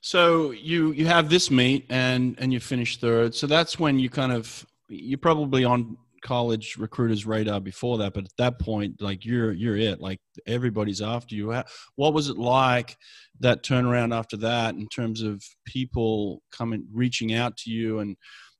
So 0.00 0.52
you 0.52 0.92
you 0.92 1.06
have 1.06 1.28
this 1.28 1.50
meet 1.50 1.84
and 1.90 2.36
and 2.38 2.52
you 2.52 2.60
finish 2.60 2.98
third. 2.98 3.34
So 3.34 3.46
that's 3.46 3.78
when 3.78 3.98
you 3.98 4.08
kind 4.08 4.32
of 4.32 4.66
you're 4.88 5.18
probably 5.18 5.64
on 5.64 5.96
college 6.22 6.76
recruiters 6.78 7.26
radar 7.26 7.60
before 7.60 7.98
that 7.98 8.14
but 8.14 8.24
at 8.24 8.36
that 8.38 8.58
point 8.58 9.00
like 9.00 9.24
you're 9.24 9.52
you're 9.52 9.76
it 9.76 10.00
like 10.00 10.18
everybody's 10.46 11.00
after 11.00 11.34
you 11.34 11.50
what 11.96 12.14
was 12.14 12.28
it 12.28 12.36
like 12.36 12.96
that 13.40 13.62
turnaround 13.62 14.14
after 14.14 14.36
that 14.36 14.74
in 14.74 14.86
terms 14.88 15.22
of 15.22 15.42
people 15.64 16.42
coming 16.52 16.86
reaching 16.92 17.34
out 17.34 17.56
to 17.56 17.70
you 17.70 18.00
and 18.00 18.16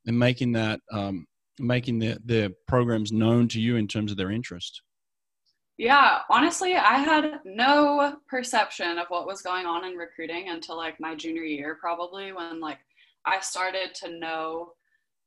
and 0.07 0.19
making 0.19 0.53
that 0.53 0.81
um, 0.93 1.27
making 1.61 1.99
their, 1.99 2.17
their 2.25 2.51
programs 2.67 3.13
known 3.13 3.49
to 3.49 3.61
you 3.61 3.77
in 3.77 3.87
terms 3.87 4.11
of 4.11 4.17
their 4.17 4.31
interest? 4.31 4.83
Yeah, 5.77 6.19
honestly, 6.29 6.75
I 6.75 6.99
had 6.99 7.41
no 7.45 8.17
perception 8.29 8.99
of 8.99 9.07
what 9.09 9.27
was 9.27 9.41
going 9.41 9.65
on 9.67 9.85
in 9.85 9.97
recruiting 9.97 10.51
until 10.51 10.77
like 10.77 11.01
my 11.01 11.15
junior 11.15 11.43
year, 11.43 11.79
probably 11.81 12.33
when 12.33 12.61
like 12.61 12.79
I 13.25 13.41
started 13.41 13.95
to 13.97 14.19
know 14.19 14.73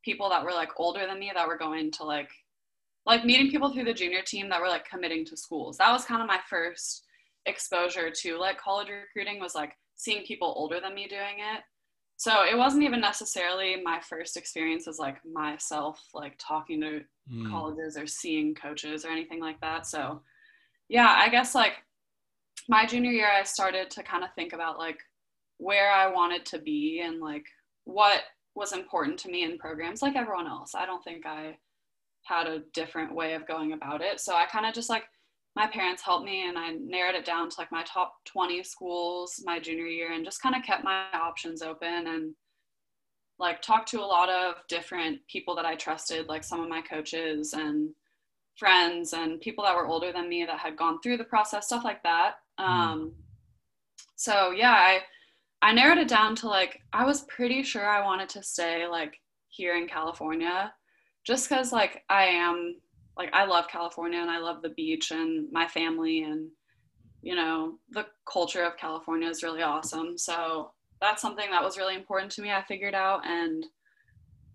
people 0.04 0.30
that 0.30 0.44
were 0.44 0.52
like 0.52 0.70
older 0.78 1.06
than 1.08 1.20
me 1.20 1.32
that 1.34 1.48
were 1.48 1.58
going 1.58 1.92
to 1.92 2.04
like 2.04 2.30
like 3.06 3.26
meeting 3.26 3.52
people 3.52 3.72
through 3.72 3.84
the 3.84 3.94
junior 3.94 4.22
team 4.22 4.50
that 4.50 4.62
were 4.62 4.70
like 4.70 4.88
committing 4.88 5.26
to 5.26 5.36
schools. 5.36 5.78
That 5.78 5.92
was 5.92 6.06
kind 6.06 6.22
of 6.22 6.28
my 6.28 6.40
first 6.50 7.04
exposure 7.46 8.10
to 8.10 8.38
like 8.38 8.58
college 8.58 8.88
recruiting 8.90 9.42
was 9.42 9.56
like 9.56 9.74
seeing 9.96 10.26
people 10.26 10.54
older 10.56 10.80
than 10.80 10.96
me 10.96 11.08
doing 11.08 11.40
it. 11.40 11.64
So 12.16 12.46
it 12.50 12.58
wasn't 12.58 12.84
even 12.84 13.02
necessarily 13.02 13.82
my 13.84 14.00
first 14.00 14.38
experience 14.38 14.88
as 14.88 15.00
like 15.00 15.18
myself 15.26 16.02
like 16.14 16.36
talking 16.38 16.80
to 16.82 17.02
mm. 17.32 17.50
colleges 17.50 17.98
or 17.98 18.08
seeing 18.08 18.56
coaches 18.56 19.04
or 19.04 19.10
anything 19.10 19.42
like 19.42 19.60
that. 19.60 19.86
So 19.86 20.22
yeah, 20.88 21.16
I 21.18 21.30
guess 21.30 21.54
like 21.54 21.74
my 22.70 22.86
junior 22.86 23.12
year 23.12 23.30
I 23.30 23.44
started 23.44 23.90
to 23.92 24.04
kind 24.04 24.24
of 24.24 24.34
think 24.36 24.54
about 24.54 24.78
like 24.78 25.00
where 25.58 25.92
I 25.92 26.08
wanted 26.08 26.46
to 26.48 26.60
be 26.60 27.02
and 27.04 27.20
like 27.20 27.46
what 27.86 28.22
was 28.56 28.74
important 28.74 29.18
to 29.20 29.30
me 29.30 29.44
in 29.44 29.58
programs 29.58 30.02
like 30.02 30.16
everyone 30.16 30.48
else. 30.48 30.76
I 30.76 30.86
don't 30.86 31.04
think 31.04 31.26
I 31.26 31.58
had 32.26 32.48
a 32.48 32.64
different 32.74 33.14
way 33.14 33.34
of 33.34 33.48
going 33.48 33.74
about 33.74 34.02
it. 34.02 34.20
So 34.20 34.36
I 34.36 34.46
kind 34.46 34.66
of 34.66 34.74
just 34.74 34.90
like 34.90 35.04
my 35.56 35.68
parents 35.68 36.02
helped 36.02 36.26
me 36.26 36.48
and 36.48 36.58
I 36.58 36.72
narrowed 36.72 37.16
it 37.16 37.26
down 37.26 37.50
to 37.50 37.56
like 37.60 37.72
my 37.72 37.84
top 37.84 38.16
20 38.26 38.64
schools 38.64 39.42
my 39.44 39.60
junior 39.60 39.86
year 39.86 40.12
and 40.12 40.26
just 40.26 40.42
kind 40.42 40.56
of 40.56 40.64
kept 40.64 40.84
my 40.84 41.06
options 41.14 41.62
open 41.62 42.08
and 42.08 42.34
like 43.40 43.62
talked 43.62 43.90
to 43.90 44.00
a 44.00 44.06
lot 44.06 44.30
of 44.30 44.56
different 44.68 45.20
people 45.28 45.56
that 45.56 45.66
I 45.66 45.76
trusted, 45.76 46.28
like 46.28 46.44
some 46.44 46.62
of 46.62 46.70
my 46.70 46.82
coaches 46.82 47.54
and 47.54 47.90
friends 48.58 49.14
and 49.14 49.42
people 49.42 49.64
that 49.64 49.76
were 49.76 49.88
older 49.88 50.12
than 50.12 50.30
me 50.30 50.46
that 50.46 50.60
had 50.60 50.78
gone 50.78 51.00
through 51.02 51.18
the 51.18 51.24
process, 51.24 51.66
stuff 51.66 51.84
like 51.84 52.02
that. 52.04 52.36
Mm. 52.60 52.64
Um, 52.64 53.14
so 54.16 54.52
yeah, 54.52 54.72
I 54.72 55.00
I 55.64 55.72
narrowed 55.72 55.98
it 55.98 56.10
down 56.10 56.36
to 56.36 56.48
like 56.48 56.82
I 56.92 57.06
was 57.06 57.22
pretty 57.22 57.64
sure 57.64 57.88
I 57.88 58.04
wanted 58.04 58.28
to 58.30 58.44
stay 58.44 58.86
like 58.86 59.22
here 59.48 59.78
in 59.78 59.88
California, 59.88 60.74
just 61.26 61.48
because 61.48 61.72
like 61.72 62.04
I 62.10 62.26
am 62.26 62.76
like 63.18 63.30
I 63.32 63.46
love 63.46 63.70
California 63.70 64.20
and 64.20 64.30
I 64.30 64.40
love 64.40 64.62
the 64.62 64.70
beach 64.70 65.12
and 65.12 65.50
my 65.54 65.66
family 65.66 66.24
and 66.24 66.50
you 67.22 67.36
know 67.36 67.80
the 67.92 68.06
culture 68.30 68.64
of 68.64 68.76
California 68.76 69.30
is 69.30 69.42
really 69.42 69.62
awesome. 69.62 70.18
So 70.18 70.72
that's 71.00 71.22
something 71.22 71.50
that 71.50 71.64
was 71.64 71.78
really 71.78 71.96
important 71.96 72.34
to 72.34 72.42
me. 72.42 72.52
I 72.52 72.62
figured 72.64 72.94
out 72.94 73.26
and 73.26 73.66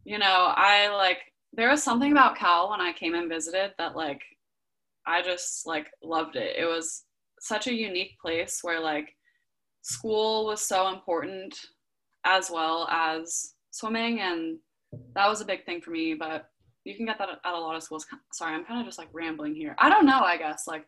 you 0.04 0.18
know 0.18 0.52
I 0.54 0.94
like 0.94 1.20
there 1.54 1.70
was 1.70 1.82
something 1.82 2.12
about 2.12 2.36
Cal 2.36 2.68
when 2.68 2.82
I 2.82 2.92
came 2.92 3.14
and 3.14 3.30
visited 3.30 3.72
that 3.78 3.96
like 3.96 4.20
I 5.06 5.22
just 5.22 5.66
like 5.66 5.90
loved 6.02 6.36
it. 6.36 6.56
It 6.58 6.66
was 6.66 7.04
such 7.40 7.66
a 7.66 7.74
unique 7.74 8.18
place 8.20 8.58
where 8.62 8.78
like 8.78 9.14
school 9.82 10.46
was 10.46 10.66
so 10.66 10.88
important 10.88 11.58
as 12.24 12.50
well 12.50 12.86
as 12.90 13.54
swimming 13.70 14.20
and 14.20 14.58
that 15.14 15.28
was 15.28 15.40
a 15.40 15.44
big 15.44 15.64
thing 15.64 15.80
for 15.80 15.90
me 15.90 16.14
but 16.14 16.50
you 16.84 16.94
can 16.94 17.04
get 17.04 17.18
that 17.18 17.28
at 17.28 17.54
a 17.54 17.58
lot 17.58 17.76
of 17.76 17.82
schools. 17.82 18.06
Sorry 18.32 18.54
i'm 18.54 18.64
kind 18.64 18.80
of 18.80 18.86
just 18.86 18.98
like 18.98 19.08
rambling 19.12 19.54
here. 19.54 19.74
I 19.78 19.88
don't 19.88 20.06
know 20.06 20.20
i 20.20 20.36
guess 20.36 20.66
like 20.66 20.86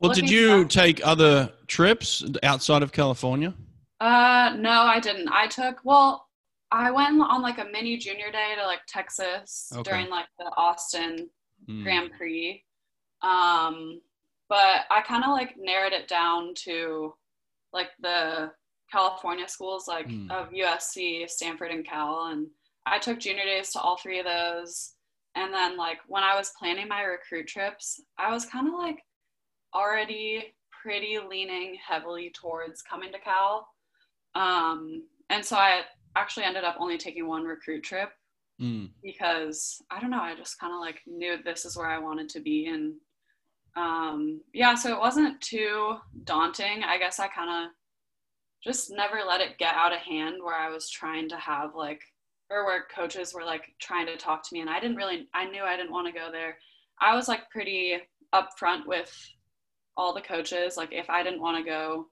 well 0.00 0.12
did 0.12 0.28
you 0.28 0.64
take 0.64 1.06
other 1.06 1.52
trips 1.66 2.24
outside 2.42 2.82
of 2.82 2.92
california? 2.92 3.54
Uh 4.00 4.56
no 4.58 4.70
i 4.70 4.98
didn't. 5.00 5.28
I 5.28 5.46
took 5.46 5.78
well 5.84 6.26
i 6.72 6.90
went 6.90 7.20
on 7.20 7.42
like 7.42 7.58
a 7.58 7.66
mini 7.70 7.96
junior 7.96 8.30
day 8.32 8.54
to 8.58 8.66
like 8.66 8.80
texas 8.88 9.70
okay. 9.74 9.82
during 9.82 10.10
like 10.10 10.26
the 10.38 10.50
austin 10.56 11.28
mm. 11.68 11.82
grand 11.84 12.10
prix. 12.16 12.62
Um 13.22 14.00
but 14.48 14.86
i 14.90 15.02
kind 15.06 15.24
of 15.24 15.30
like 15.30 15.54
narrowed 15.58 15.92
it 15.92 16.08
down 16.08 16.54
to 16.64 17.14
like 17.74 17.90
the 18.00 18.50
California 18.90 19.48
schools 19.48 19.88
like 19.88 20.08
mm. 20.08 20.30
of 20.30 20.50
USC, 20.50 21.28
Stanford, 21.28 21.72
and 21.72 21.86
Cal. 21.86 22.28
And 22.30 22.46
I 22.86 22.98
took 22.98 23.18
junior 23.18 23.44
days 23.44 23.70
to 23.72 23.80
all 23.80 23.96
three 23.96 24.20
of 24.20 24.26
those. 24.26 24.92
And 25.34 25.52
then 25.52 25.76
like 25.76 25.98
when 26.06 26.22
I 26.22 26.36
was 26.36 26.52
planning 26.58 26.88
my 26.88 27.02
recruit 27.02 27.48
trips, 27.48 28.00
I 28.18 28.32
was 28.32 28.46
kind 28.46 28.68
of 28.68 28.74
like 28.74 29.00
already 29.74 30.54
pretty 30.82 31.18
leaning 31.18 31.76
heavily 31.86 32.30
towards 32.32 32.82
coming 32.82 33.10
to 33.12 33.18
Cal. 33.18 33.66
Um, 34.36 35.02
and 35.30 35.44
so 35.44 35.56
I 35.56 35.82
actually 36.16 36.44
ended 36.44 36.62
up 36.62 36.76
only 36.78 36.98
taking 36.98 37.26
one 37.26 37.42
recruit 37.44 37.82
trip 37.82 38.10
mm. 38.60 38.90
because 39.02 39.82
I 39.90 40.00
don't 40.00 40.10
know, 40.10 40.22
I 40.22 40.36
just 40.36 40.60
kind 40.60 40.72
of 40.72 40.80
like 40.80 41.00
knew 41.06 41.36
this 41.42 41.64
is 41.64 41.76
where 41.76 41.88
I 41.88 41.98
wanted 41.98 42.28
to 42.30 42.40
be 42.40 42.66
and 42.66 42.94
um, 43.76 44.40
yeah, 44.52 44.74
so 44.74 44.92
it 44.92 45.00
wasn't 45.00 45.40
too 45.40 45.96
daunting. 46.24 46.84
I 46.84 46.98
guess 46.98 47.18
I 47.18 47.28
kind 47.28 47.66
of 47.66 47.70
just 48.62 48.90
never 48.90 49.20
let 49.26 49.40
it 49.40 49.58
get 49.58 49.74
out 49.74 49.92
of 49.92 49.98
hand 49.98 50.36
where 50.42 50.54
I 50.54 50.70
was 50.70 50.88
trying 50.88 51.28
to 51.30 51.36
have 51.36 51.74
like, 51.74 52.00
or 52.50 52.64
where 52.64 52.86
coaches 52.94 53.34
were 53.34 53.44
like 53.44 53.74
trying 53.80 54.06
to 54.06 54.16
talk 54.16 54.42
to 54.42 54.54
me 54.54 54.60
and 54.60 54.70
I 54.70 54.80
didn't 54.80 54.96
really, 54.96 55.28
I 55.34 55.46
knew 55.46 55.62
I 55.62 55.76
didn't 55.76 55.92
want 55.92 56.06
to 56.06 56.18
go 56.18 56.30
there. 56.30 56.56
I 57.00 57.14
was 57.14 57.28
like 57.28 57.50
pretty 57.50 57.96
upfront 58.34 58.86
with 58.86 59.12
all 59.96 60.14
the 60.14 60.20
coaches. 60.20 60.76
Like 60.76 60.92
if 60.92 61.10
I 61.10 61.22
didn't 61.22 61.42
want 61.42 61.58
to 61.58 61.68
go 61.68 62.06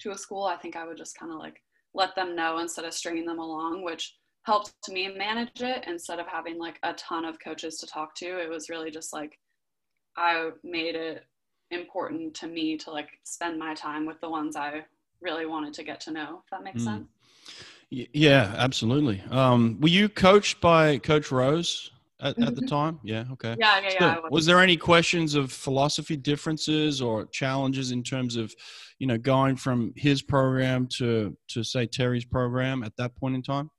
to 0.00 0.10
a 0.10 0.18
school, 0.18 0.44
I 0.44 0.56
think 0.56 0.76
I 0.76 0.86
would 0.86 0.98
just 0.98 1.18
kind 1.18 1.32
of 1.32 1.38
like 1.38 1.60
let 1.94 2.14
them 2.14 2.36
know 2.36 2.58
instead 2.58 2.84
of 2.84 2.92
stringing 2.92 3.26
them 3.26 3.38
along, 3.38 3.84
which 3.84 4.16
helped 4.44 4.74
me 4.88 5.08
manage 5.08 5.62
it 5.62 5.84
instead 5.86 6.18
of 6.18 6.26
having 6.26 6.58
like 6.58 6.78
a 6.82 6.92
ton 6.94 7.24
of 7.24 7.40
coaches 7.42 7.78
to 7.78 7.86
talk 7.86 8.14
to. 8.16 8.26
It 8.38 8.50
was 8.50 8.68
really 8.68 8.90
just 8.90 9.12
like, 9.12 9.38
I 10.16 10.50
made 10.62 10.94
it 10.94 11.24
important 11.70 12.34
to 12.34 12.46
me 12.46 12.76
to 12.78 12.90
like 12.90 13.08
spend 13.24 13.58
my 13.58 13.74
time 13.74 14.06
with 14.06 14.20
the 14.20 14.28
ones 14.28 14.56
I 14.56 14.84
really 15.20 15.46
wanted 15.46 15.74
to 15.74 15.84
get 15.84 16.00
to 16.02 16.12
know. 16.12 16.42
If 16.44 16.50
that 16.50 16.62
makes 16.62 16.82
mm. 16.82 16.84
sense. 16.84 17.08
Yeah, 17.90 18.54
absolutely. 18.56 19.22
Um, 19.30 19.78
were 19.80 19.88
you 19.88 20.08
coached 20.08 20.60
by 20.60 20.98
Coach 20.98 21.30
Rose 21.30 21.90
at, 22.20 22.38
at 22.40 22.54
the 22.54 22.62
mm-hmm. 22.62 22.66
time? 22.66 23.00
Yeah. 23.04 23.24
Okay. 23.32 23.54
Yeah, 23.58 23.80
yeah, 23.80 23.90
yeah. 24.00 24.14
was. 24.20 24.30
was 24.30 24.46
there 24.46 24.60
any 24.60 24.76
questions 24.76 25.34
of 25.34 25.52
philosophy 25.52 26.16
differences 26.16 27.00
or 27.00 27.26
challenges 27.26 27.92
in 27.92 28.02
terms 28.02 28.36
of, 28.36 28.52
you 28.98 29.06
know, 29.06 29.18
going 29.18 29.56
from 29.56 29.92
his 29.96 30.22
program 30.22 30.88
to 30.98 31.36
to 31.48 31.62
say 31.62 31.86
Teri's 31.86 32.24
program 32.24 32.82
at 32.82 32.96
that 32.96 33.14
point 33.16 33.34
in 33.34 33.42
time? 33.42 33.70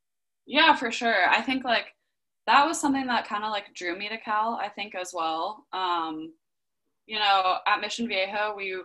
Yeah, 0.45 0.75
for 0.75 0.91
sure. 0.91 1.27
I 1.29 1.41
think 1.41 1.63
like 1.63 1.94
that 2.47 2.65
was 2.65 2.79
something 2.79 3.07
that 3.07 3.27
kind 3.27 3.43
of 3.43 3.51
like 3.51 3.73
drew 3.73 3.97
me 3.97 4.09
to 4.09 4.17
Cal, 4.17 4.59
I 4.61 4.69
think, 4.69 4.95
as 4.95 5.11
well. 5.13 5.65
Um, 5.73 6.33
you 7.07 7.19
know, 7.19 7.57
at 7.67 7.81
Mission 7.81 8.07
Viejo, 8.07 8.53
we 8.55 8.75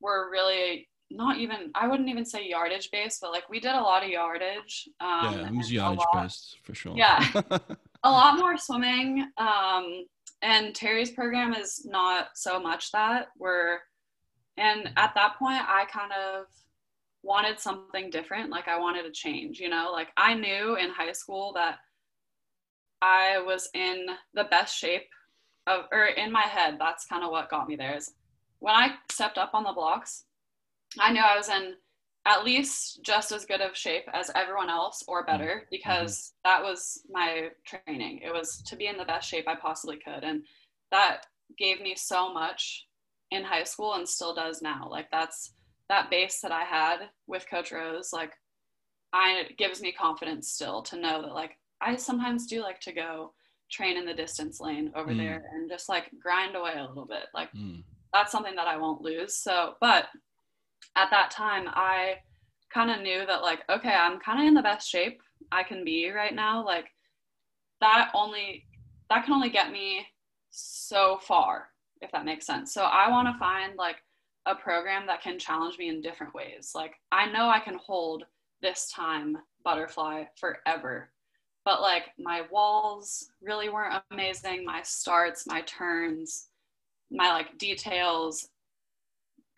were 0.00 0.30
really 0.30 0.88
not 1.10 1.38
even, 1.38 1.70
I 1.74 1.88
wouldn't 1.88 2.08
even 2.08 2.24
say 2.24 2.48
yardage 2.48 2.90
based, 2.90 3.20
but 3.20 3.32
like 3.32 3.48
we 3.50 3.60
did 3.60 3.72
a 3.72 3.80
lot 3.80 4.02
of 4.02 4.08
yardage. 4.08 4.88
Um, 5.00 5.34
yeah, 5.34 5.46
it 5.46 5.54
was 5.54 5.72
yardage 5.72 6.04
based 6.14 6.58
for 6.62 6.74
sure. 6.74 6.94
Yeah. 6.96 7.26
a 8.04 8.10
lot 8.10 8.38
more 8.38 8.56
swimming. 8.56 9.28
Um, 9.36 10.06
and 10.42 10.74
Teri's 10.74 11.10
program 11.10 11.52
is 11.52 11.84
not 11.84 12.28
so 12.34 12.60
much 12.60 12.92
that. 12.92 13.28
We're, 13.38 13.78
and 14.56 14.90
at 14.96 15.14
that 15.14 15.38
point, 15.38 15.62
I 15.68 15.84
kind 15.92 16.12
of 16.12 16.46
wanted 17.22 17.58
something 17.60 18.08
different. 18.08 18.50
Like 18.50 18.68
I 18.68 18.78
wanted 18.78 19.02
to 19.02 19.10
change, 19.10 19.58
you 19.58 19.68
know, 19.68 19.90
like 19.92 20.08
I 20.16 20.34
knew 20.34 20.76
in 20.76 20.90
high 20.90 21.12
school 21.12 21.52
that 21.54 21.78
I 23.02 23.40
was 23.40 23.68
in 23.74 24.06
the 24.34 24.44
best 24.44 24.76
shape 24.76 25.08
of, 25.66 25.84
or 25.92 26.06
in 26.06 26.32
my 26.32 26.42
head, 26.42 26.76
that's 26.78 27.06
kind 27.06 27.24
of 27.24 27.30
what 27.30 27.50
got 27.50 27.68
me 27.68 27.76
there. 27.76 27.96
Is 27.96 28.12
when 28.58 28.74
I 28.74 28.94
stepped 29.10 29.38
up 29.38 29.50
on 29.54 29.64
the 29.64 29.72
blocks, 29.72 30.24
I 30.98 31.12
knew 31.12 31.20
I 31.20 31.36
was 31.36 31.48
in 31.48 31.74
at 32.26 32.44
least 32.44 33.02
just 33.02 33.32
as 33.32 33.46
good 33.46 33.60
of 33.60 33.76
shape 33.76 34.04
as 34.12 34.30
everyone 34.34 34.68
else 34.68 35.02
or 35.08 35.24
better 35.24 35.44
mm-hmm. 35.44 35.68
because 35.70 36.32
mm-hmm. 36.46 36.50
that 36.50 36.62
was 36.62 37.02
my 37.10 37.48
training. 37.64 38.20
It 38.22 38.32
was 38.32 38.62
to 38.66 38.76
be 38.76 38.86
in 38.86 38.98
the 38.98 39.04
best 39.04 39.28
shape 39.28 39.48
I 39.48 39.54
possibly 39.54 39.96
could. 39.96 40.22
And 40.22 40.42
that 40.90 41.22
gave 41.58 41.80
me 41.80 41.94
so 41.96 42.32
much 42.32 42.86
in 43.30 43.44
high 43.44 43.64
school 43.64 43.94
and 43.94 44.08
still 44.08 44.34
does 44.34 44.60
now. 44.60 44.86
Like 44.90 45.10
that's 45.10 45.52
that 45.88 46.10
base 46.10 46.40
that 46.40 46.52
I 46.52 46.64
had 46.64 47.08
with 47.26 47.48
Coach 47.48 47.72
Rose, 47.72 48.12
like 48.12 48.32
I 49.12 49.44
gives 49.58 49.80
me 49.80 49.92
confidence 49.92 50.50
still 50.50 50.82
to 50.82 50.96
know 50.96 51.22
that 51.22 51.34
like 51.34 51.58
I 51.80 51.96
sometimes 51.96 52.46
do 52.46 52.62
like 52.62 52.80
to 52.80 52.92
go 52.92 53.32
train 53.70 53.96
in 53.96 54.04
the 54.04 54.14
distance 54.14 54.60
lane 54.60 54.92
over 54.94 55.12
mm. 55.12 55.18
there 55.18 55.44
and 55.52 55.70
just 55.70 55.88
like 55.88 56.10
grind 56.20 56.56
away 56.56 56.74
a 56.76 56.86
little 56.86 57.06
bit. 57.06 57.24
Like 57.32 57.52
mm. 57.52 57.82
that's 58.12 58.32
something 58.32 58.56
that 58.56 58.66
I 58.66 58.76
won't 58.76 59.02
lose. 59.02 59.36
So, 59.36 59.74
but 59.80 60.06
at 60.96 61.10
that 61.10 61.30
time, 61.30 61.64
I 61.68 62.16
kind 62.72 62.90
of 62.90 63.00
knew 63.00 63.24
that 63.26 63.42
like, 63.42 63.60
okay, 63.70 63.92
I'm 63.92 64.18
kind 64.20 64.40
of 64.40 64.46
in 64.46 64.54
the 64.54 64.62
best 64.62 64.88
shape 64.88 65.22
I 65.52 65.62
can 65.62 65.84
be 65.84 66.10
right 66.10 66.34
now. 66.34 66.64
Like 66.64 66.86
that 67.80 68.10
only, 68.14 68.64
that 69.08 69.24
can 69.24 69.34
only 69.34 69.50
get 69.50 69.72
me 69.72 70.06
so 70.50 71.18
far, 71.22 71.68
if 72.00 72.10
that 72.12 72.24
makes 72.24 72.46
sense. 72.46 72.74
So 72.74 72.82
I 72.82 73.08
want 73.08 73.28
to 73.28 73.38
find 73.38 73.76
like 73.76 73.96
a 74.46 74.54
program 74.54 75.06
that 75.06 75.22
can 75.22 75.38
challenge 75.38 75.78
me 75.78 75.88
in 75.88 76.00
different 76.00 76.34
ways. 76.34 76.72
Like 76.74 76.94
I 77.12 77.30
know 77.30 77.48
I 77.48 77.60
can 77.60 77.78
hold 77.84 78.24
this 78.62 78.90
time 78.90 79.38
butterfly 79.64 80.24
forever 80.38 81.10
but 81.70 81.80
like 81.80 82.06
my 82.18 82.42
walls 82.50 83.30
really 83.40 83.68
weren't 83.68 84.02
amazing 84.10 84.64
my 84.64 84.82
starts 84.82 85.46
my 85.46 85.60
turns 85.62 86.48
my 87.10 87.30
like 87.30 87.56
details 87.58 88.48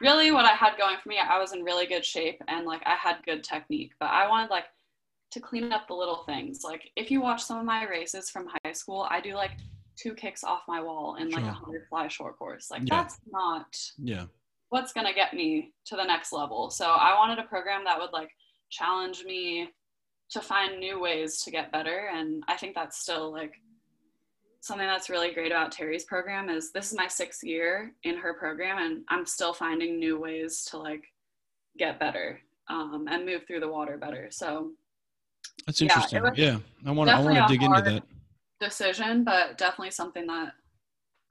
really 0.02 0.32
what 0.32 0.44
I 0.44 0.50
had 0.50 0.76
going 0.76 0.96
for 1.02 1.08
me, 1.08 1.18
I 1.18 1.38
was 1.38 1.52
in 1.52 1.62
really 1.62 1.86
good 1.86 2.04
shape 2.04 2.42
and 2.48 2.66
like 2.66 2.82
I 2.84 2.96
had 2.96 3.24
good 3.24 3.42
technique, 3.44 3.92
but 4.00 4.10
I 4.10 4.28
wanted 4.28 4.50
like 4.50 4.64
to 5.30 5.40
clean 5.40 5.72
up 5.72 5.86
the 5.86 5.94
little 5.94 6.24
things. 6.26 6.62
Like 6.64 6.90
if 6.96 7.10
you 7.10 7.22
watch 7.22 7.42
some 7.42 7.58
of 7.58 7.64
my 7.64 7.88
races 7.88 8.28
from 8.28 8.48
high 8.64 8.72
school, 8.72 9.06
I 9.08 9.20
do 9.20 9.34
like 9.34 9.52
two 9.96 10.14
kicks 10.14 10.42
off 10.42 10.62
my 10.68 10.82
wall 10.82 11.16
in 11.16 11.30
like 11.30 11.44
a 11.44 11.52
hundred 11.52 11.86
fly 11.88 12.08
short 12.08 12.38
course. 12.38 12.70
Like 12.70 12.82
yeah. 12.84 13.02
that's 13.02 13.20
not 13.30 13.76
yeah 14.02 14.24
what's 14.70 14.92
gonna 14.92 15.14
get 15.14 15.34
me 15.34 15.72
to 15.86 15.96
the 15.96 16.04
next 16.04 16.32
level. 16.32 16.70
So 16.70 16.86
I 16.86 17.14
wanted 17.14 17.38
a 17.38 17.48
program 17.48 17.84
that 17.84 17.98
would 17.98 18.12
like 18.12 18.30
challenge 18.70 19.24
me 19.24 19.70
to 20.32 20.40
find 20.40 20.78
new 20.78 21.00
ways 21.00 21.42
to 21.42 21.50
get 21.50 21.72
better. 21.72 22.10
And 22.14 22.42
I 22.48 22.56
think 22.56 22.74
that's 22.74 22.98
still 22.98 23.30
like 23.30 23.54
something 24.60 24.86
that's 24.86 25.10
really 25.10 25.32
great 25.32 25.52
about 25.52 25.74
Teri's 25.74 26.04
program 26.04 26.48
is 26.48 26.72
this 26.72 26.90
is 26.90 26.96
my 26.96 27.08
sixth 27.08 27.42
year 27.42 27.92
in 28.04 28.16
her 28.16 28.34
program 28.34 28.78
and 28.78 29.02
I'm 29.08 29.26
still 29.26 29.52
finding 29.52 29.98
new 29.98 30.18
ways 30.18 30.64
to 30.70 30.78
like 30.78 31.04
get 31.78 31.98
better 31.98 32.40
um, 32.68 33.08
and 33.10 33.26
move 33.26 33.44
through 33.46 33.60
the 33.60 33.68
water 33.68 33.98
better. 33.98 34.28
So 34.30 34.70
that's 35.66 35.82
interesting. 35.82 36.22
Yeah, 36.22 36.32
yeah. 36.34 36.58
I 36.86 36.92
want 36.92 37.10
to 37.10 37.16
I 37.16 37.20
want 37.20 37.36
to 37.36 37.46
dig 37.48 37.62
into 37.62 37.82
that 37.82 38.04
decision, 38.60 39.24
but 39.24 39.58
definitely 39.58 39.90
something 39.90 40.26
that 40.28 40.52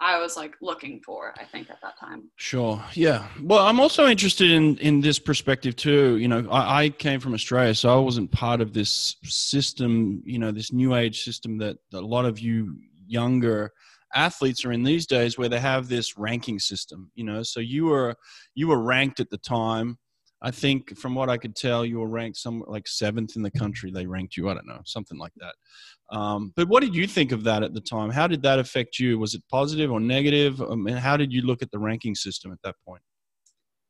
I 0.01 0.17
was 0.19 0.35
like 0.35 0.55
looking 0.61 0.99
for, 1.05 1.33
I 1.39 1.45
think, 1.45 1.69
at 1.69 1.79
that 1.81 1.97
time. 1.99 2.31
Sure. 2.35 2.83
Yeah. 2.93 3.27
Well, 3.39 3.65
I'm 3.65 3.79
also 3.79 4.07
interested 4.07 4.49
in 4.49 4.77
in 4.79 4.99
this 4.99 5.19
perspective 5.19 5.75
too. 5.75 6.17
You 6.17 6.27
know, 6.27 6.49
I, 6.49 6.83
I, 6.83 6.89
came 6.89 7.19
from 7.19 7.35
Australia, 7.35 7.75
so 7.75 7.95
I 7.95 8.01
wasn't 8.01 8.31
part 8.31 8.61
of 8.61 8.73
this 8.73 9.15
system. 9.23 10.23
You 10.25 10.39
know, 10.39 10.51
this 10.51 10.73
new 10.73 10.95
age 10.95 11.23
system 11.23 11.59
that 11.59 11.77
a 11.93 12.01
lot 12.01 12.25
of 12.25 12.39
you 12.39 12.77
younger 13.05 13.71
athletes 14.13 14.65
are 14.65 14.71
in 14.71 14.83
these 14.83 15.05
days 15.05 15.37
where 15.37 15.49
they 15.49 15.59
have 15.59 15.87
this 15.87 16.17
ranking 16.17 16.59
system 16.59 17.09
you 17.15 17.23
know 17.23 17.43
so 17.43 17.61
you 17.61 17.85
were 17.85 18.13
you 18.55 18.67
were 18.67 18.81
ranked 18.81 19.21
at 19.21 19.29
the 19.29 19.37
time 19.37 19.97
i 20.41 20.51
think 20.51 20.97
from 20.97 21.15
what 21.15 21.29
i 21.29 21.37
could 21.37 21.55
tell 21.55 21.85
you 21.85 21.99
were 21.99 22.07
ranked 22.07 22.37
somewhere 22.37 22.69
like 22.69 22.87
seventh 22.87 23.35
in 23.35 23.41
the 23.41 23.51
country 23.51 23.91
they 23.91 24.05
ranked 24.05 24.37
you 24.37 24.49
i 24.49 24.53
don't 24.53 24.67
know 24.67 24.81
something 24.85 25.17
like 25.17 25.33
that. 25.37 25.55
Um, 26.15 26.51
but 26.57 26.67
what 26.67 26.81
did 26.81 26.93
you 26.93 27.07
think 27.07 27.31
of 27.31 27.45
that 27.45 27.63
at 27.63 27.73
the 27.73 27.79
time? 27.79 28.09
How 28.09 28.27
did 28.27 28.41
that 28.41 28.59
affect 28.59 28.99
you? 28.99 29.17
Was 29.17 29.33
it 29.33 29.41
positive 29.49 29.89
or 29.89 30.01
negative? 30.01 30.61
Um, 30.61 30.85
and 30.87 30.99
how 30.99 31.15
did 31.15 31.31
you 31.31 31.41
look 31.41 31.61
at 31.61 31.71
the 31.71 31.79
ranking 31.79 32.15
system 32.15 32.51
at 32.51 32.57
that 32.63 32.75
point? 32.85 33.01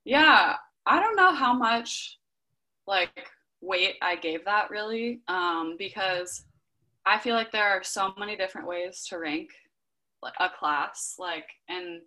Yeah 0.05 0.55
i 0.86 1.00
don't 1.00 1.15
know 1.15 1.34
how 1.34 1.53
much 1.53 2.17
like 2.88 3.29
weight 3.62 3.96
i 4.01 4.15
gave 4.15 4.43
that 4.46 4.70
really 4.72 5.22
um, 5.27 5.75
because 5.77 6.46
I 7.05 7.17
feel 7.17 7.36
like 7.36 7.51
there 7.51 7.67
are 7.67 7.84
so 7.84 8.13
many 8.17 8.36
different 8.36 8.67
ways 8.67 9.05
to 9.10 9.17
rank 9.17 9.50
a 10.39 10.50
class. 10.50 11.15
Like, 11.17 11.48
and 11.67 12.01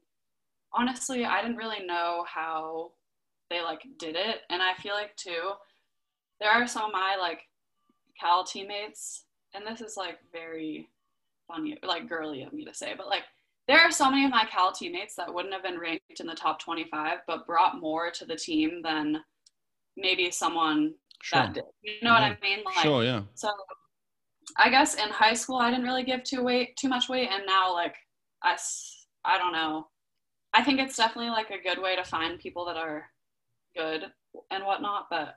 honestly, 0.72 1.24
I 1.24 1.42
didn't 1.42 1.56
really 1.56 1.84
know 1.84 2.24
how 2.32 2.92
they 3.50 3.62
like 3.62 3.82
did 3.98 4.16
it. 4.16 4.40
And 4.50 4.62
I 4.62 4.74
feel 4.74 4.94
like 4.94 5.16
too, 5.16 5.52
there 6.40 6.50
are 6.50 6.66
some 6.66 6.86
of 6.86 6.92
my 6.92 7.16
like 7.20 7.40
Cal 8.20 8.44
teammates, 8.44 9.24
and 9.54 9.66
this 9.66 9.80
is 9.80 9.96
like 9.96 10.18
very 10.32 10.88
funny, 11.48 11.76
like 11.82 12.08
girly 12.08 12.42
of 12.42 12.52
me 12.52 12.64
to 12.64 12.74
say, 12.74 12.94
but 12.96 13.08
like 13.08 13.24
there 13.66 13.80
are 13.80 13.90
so 13.90 14.10
many 14.10 14.24
of 14.24 14.30
my 14.30 14.44
Cal 14.50 14.72
teammates 14.72 15.14
that 15.16 15.32
wouldn't 15.32 15.54
have 15.54 15.62
been 15.62 15.78
ranked 15.78 16.20
in 16.20 16.26
the 16.26 16.34
top 16.34 16.60
25, 16.60 17.18
but 17.26 17.46
brought 17.46 17.80
more 17.80 18.10
to 18.10 18.24
the 18.24 18.36
team 18.36 18.82
than 18.82 19.22
maybe 19.96 20.30
someone 20.30 20.94
sure. 21.22 21.40
that 21.40 21.54
did. 21.54 21.64
You 21.82 21.94
know 22.02 22.12
yeah. 22.14 22.30
what 22.30 22.38
I 22.38 22.38
mean? 22.42 22.64
Like, 22.64 22.76
sure, 22.76 23.04
yeah. 23.04 23.22
So 23.34 23.50
I 24.58 24.68
guess 24.70 24.94
in 24.94 25.08
high 25.08 25.34
school 25.34 25.56
I 25.56 25.70
didn't 25.70 25.86
really 25.86 26.04
give 26.04 26.22
too 26.22 26.42
weight 26.42 26.76
too 26.76 26.88
much 26.88 27.08
weight, 27.08 27.28
and 27.30 27.44
now 27.46 27.72
like 27.72 27.96
I 28.42 28.56
I 29.24 29.38
don't 29.38 29.52
know. 29.52 29.88
I 30.52 30.62
think 30.62 30.78
it's 30.78 30.96
definitely 30.96 31.30
like 31.30 31.50
a 31.50 31.62
good 31.62 31.82
way 31.82 31.96
to 31.96 32.04
find 32.04 32.38
people 32.38 32.64
that 32.66 32.76
are 32.76 33.06
good 33.76 34.04
and 34.50 34.64
whatnot, 34.64 35.06
but 35.10 35.36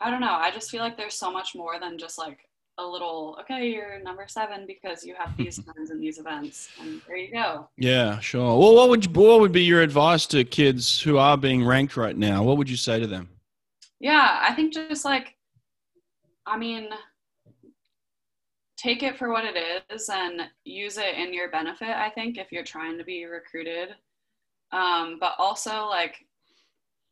I 0.00 0.10
don't 0.10 0.20
know. 0.20 0.32
I 0.32 0.50
just 0.50 0.70
feel 0.70 0.80
like 0.80 0.96
there's 0.96 1.14
so 1.14 1.30
much 1.30 1.54
more 1.54 1.78
than 1.80 1.98
just 1.98 2.18
like 2.18 2.38
a 2.78 2.84
little 2.84 3.38
okay 3.40 3.70
you're 3.70 4.02
number 4.02 4.24
seven 4.26 4.66
because 4.66 5.04
you 5.04 5.14
have 5.16 5.36
these 5.36 5.62
times 5.64 5.90
in 5.90 6.00
these 6.00 6.18
events 6.18 6.68
and 6.80 7.00
there 7.06 7.16
you 7.16 7.32
go. 7.32 7.68
Yeah 7.76 8.18
sure. 8.18 8.58
Well 8.58 8.74
what 8.74 8.88
would 8.88 9.04
you, 9.04 9.12
what 9.12 9.40
would 9.40 9.52
be 9.52 9.62
your 9.62 9.82
advice 9.82 10.26
to 10.28 10.44
kids 10.44 11.00
who 11.00 11.18
are 11.18 11.36
being 11.36 11.64
ranked 11.64 11.96
right 11.96 12.16
now? 12.16 12.42
What 12.42 12.58
would 12.58 12.68
you 12.68 12.76
say 12.76 12.98
to 12.98 13.06
them? 13.06 13.28
Yeah 14.00 14.40
i 14.42 14.52
think 14.52 14.74
just 14.74 15.04
like 15.04 15.36
i 16.46 16.58
mean 16.58 16.88
take 18.76 19.02
it 19.02 19.16
for 19.16 19.30
what 19.30 19.44
it 19.44 19.84
is 19.90 20.08
and 20.08 20.42
use 20.64 20.98
it 20.98 21.14
in 21.16 21.32
your 21.32 21.50
benefit 21.50 21.88
i 21.88 22.10
think 22.10 22.36
if 22.36 22.50
you're 22.50 22.64
trying 22.64 22.98
to 22.98 23.04
be 23.04 23.24
recruited. 23.24 23.90
Um, 24.72 25.18
but 25.20 25.34
also 25.38 25.86
like 25.86 26.23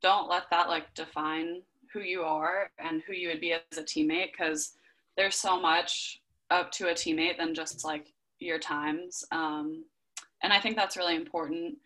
don't 0.03 0.29
let 0.29 0.45
that 0.51 0.69
like 0.69 0.93
define 0.95 1.63
who 1.93 2.01
you 2.01 2.23
are 2.23 2.71
and 2.79 3.03
who 3.03 3.13
you 3.13 3.29
would 3.29 3.41
be 3.41 3.53
as 3.53 3.79
a 3.79 3.83
teammate 3.83 4.33
because 4.33 4.73
there's 5.17 5.37
so 5.37 5.61
much 5.61 6.21
up 6.51 6.71
to 6.73 6.89
a 6.89 6.93
teammate 6.93 7.39
than 7.39 7.55
just 7.55 7.85
like 7.85 8.13
your 8.39 8.59
times. 8.59 9.25
Um, 9.31 9.85
and 10.43 10.53
i 10.53 10.61
think 10.61 10.77
that's 10.77 10.97
really 10.97 11.17
important 11.17 11.77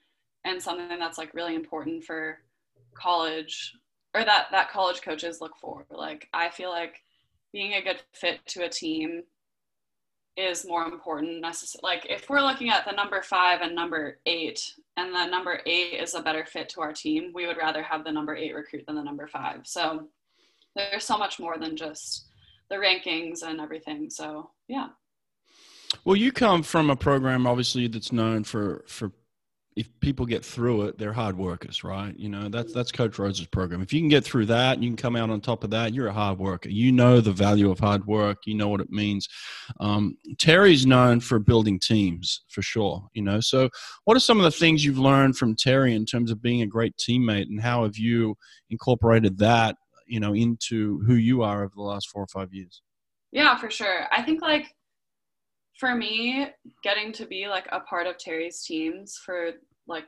and 0.44 0.62
something 0.62 0.98
that's 0.98 1.18
like 1.18 1.34
really 1.34 1.54
important 1.54 2.04
for 2.04 2.38
college 2.94 3.74
or 4.14 4.24
that 4.24 4.46
that 4.50 4.70
college 4.70 5.02
coaches 5.02 5.40
look 5.40 5.56
for. 5.60 5.84
Like 5.90 6.28
i 6.32 6.48
feel 6.48 6.70
like 6.70 7.02
being 7.52 7.74
a 7.74 7.82
good 7.82 8.02
fit 8.12 8.40
to 8.46 8.64
a 8.64 8.68
team 8.68 9.22
is 10.36 10.66
more 10.66 10.84
important 10.84 11.40
necessary 11.40 11.80
like 11.82 12.06
if 12.10 12.28
we're 12.28 12.42
looking 12.42 12.68
at 12.68 12.84
the 12.84 12.92
number 12.92 13.22
five 13.22 13.62
and 13.62 13.74
number 13.74 14.18
eight 14.26 14.74
and 14.96 15.14
the 15.14 15.26
number 15.26 15.60
eight 15.66 15.94
is 15.94 16.14
a 16.14 16.22
better 16.22 16.44
fit 16.44 16.68
to 16.68 16.80
our 16.80 16.92
team 16.92 17.32
we 17.34 17.46
would 17.46 17.56
rather 17.56 17.82
have 17.82 18.04
the 18.04 18.12
number 18.12 18.36
eight 18.36 18.54
recruit 18.54 18.84
than 18.86 18.96
the 18.96 19.02
number 19.02 19.26
five. 19.26 19.60
So 19.64 20.08
there's 20.74 21.04
so 21.04 21.16
much 21.16 21.38
more 21.38 21.58
than 21.58 21.76
just 21.76 22.26
the 22.68 22.76
rankings 22.76 23.42
and 23.42 23.60
everything 23.60 24.10
so 24.10 24.50
yeah. 24.68 24.88
Well 26.04 26.16
you 26.16 26.32
come 26.32 26.62
from 26.62 26.90
a 26.90 26.96
program 26.96 27.46
obviously 27.46 27.86
that's 27.86 28.12
known 28.12 28.44
for 28.44 28.84
for 28.86 29.12
if 29.76 29.90
people 30.00 30.24
get 30.24 30.42
through 30.42 30.86
it, 30.86 30.98
they're 30.98 31.12
hard 31.12 31.36
workers, 31.36 31.84
right? 31.84 32.18
You 32.18 32.30
know, 32.30 32.48
that's 32.48 32.72
that's 32.72 32.90
Coach 32.90 33.18
Rose's 33.18 33.46
program. 33.46 33.82
If 33.82 33.92
you 33.92 34.00
can 34.00 34.08
get 34.08 34.24
through 34.24 34.46
that 34.46 34.74
and 34.74 34.82
you 34.82 34.88
can 34.88 34.96
come 34.96 35.16
out 35.16 35.28
on 35.28 35.38
top 35.42 35.64
of 35.64 35.70
that, 35.70 35.92
you're 35.92 36.08
a 36.08 36.12
hard 36.14 36.38
worker. 36.38 36.70
You 36.70 36.92
know 36.92 37.20
the 37.20 37.32
value 37.32 37.70
of 37.70 37.78
hard 37.78 38.06
work. 38.06 38.38
You 38.46 38.54
know 38.54 38.68
what 38.68 38.80
it 38.80 38.90
means. 38.90 39.28
Um, 39.78 40.16
Teri's 40.36 40.86
known 40.86 41.20
for 41.20 41.38
building 41.38 41.78
teams 41.78 42.44
for 42.48 42.62
sure. 42.62 43.06
You 43.12 43.22
know, 43.22 43.38
so 43.40 43.68
what 44.04 44.16
are 44.16 44.20
some 44.20 44.38
of 44.38 44.44
the 44.44 44.50
things 44.50 44.82
you've 44.82 44.98
learned 44.98 45.36
from 45.36 45.54
Teri 45.54 45.94
in 45.94 46.06
terms 46.06 46.30
of 46.30 46.40
being 46.40 46.62
a 46.62 46.66
great 46.66 46.94
teammate, 46.96 47.48
and 47.50 47.60
how 47.60 47.82
have 47.82 47.98
you 47.98 48.34
incorporated 48.70 49.36
that, 49.38 49.76
you 50.06 50.20
know, 50.20 50.34
into 50.34 51.00
who 51.06 51.14
you 51.14 51.42
are 51.42 51.62
over 51.64 51.72
the 51.76 51.82
last 51.82 52.08
four 52.08 52.22
or 52.22 52.28
five 52.28 52.54
years? 52.54 52.80
Yeah, 53.30 53.58
for 53.58 53.68
sure. 53.68 54.06
I 54.10 54.22
think 54.22 54.40
like 54.40 54.74
for 55.78 55.94
me, 55.94 56.48
getting 56.82 57.12
to 57.12 57.26
be 57.26 57.48
like 57.48 57.66
a 57.70 57.80
part 57.80 58.06
of 58.06 58.16
Teri's 58.16 58.64
teams 58.64 59.16
for 59.16 59.52
like 59.86 60.04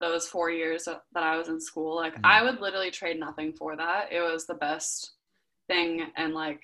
those 0.00 0.26
four 0.26 0.50
years 0.50 0.84
that 0.84 1.02
I 1.22 1.36
was 1.36 1.48
in 1.48 1.60
school, 1.60 1.96
like 1.96 2.14
mm-hmm. 2.14 2.26
I 2.26 2.42
would 2.42 2.60
literally 2.60 2.90
trade 2.90 3.18
nothing 3.18 3.52
for 3.52 3.76
that. 3.76 4.12
It 4.12 4.20
was 4.20 4.46
the 4.46 4.54
best 4.54 5.12
thing. 5.68 6.06
And 6.16 6.34
like, 6.34 6.62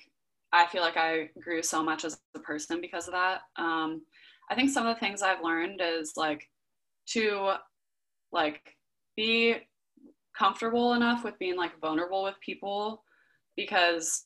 I 0.52 0.66
feel 0.66 0.82
like 0.82 0.96
I 0.96 1.30
grew 1.40 1.62
so 1.62 1.82
much 1.82 2.04
as 2.04 2.18
a 2.34 2.40
person 2.40 2.80
because 2.80 3.06
of 3.06 3.14
that. 3.14 3.42
Um, 3.56 4.02
I 4.50 4.56
think 4.56 4.70
some 4.70 4.86
of 4.86 4.96
the 4.96 5.00
things 5.00 5.22
I've 5.22 5.44
learned 5.44 5.80
is 5.82 6.14
like 6.16 6.48
to 7.10 7.52
like 8.32 8.76
be 9.16 9.56
comfortable 10.36 10.94
enough 10.94 11.22
with 11.22 11.38
being 11.38 11.56
like 11.56 11.78
vulnerable 11.80 12.24
with 12.24 12.34
people 12.40 13.04
because 13.56 14.24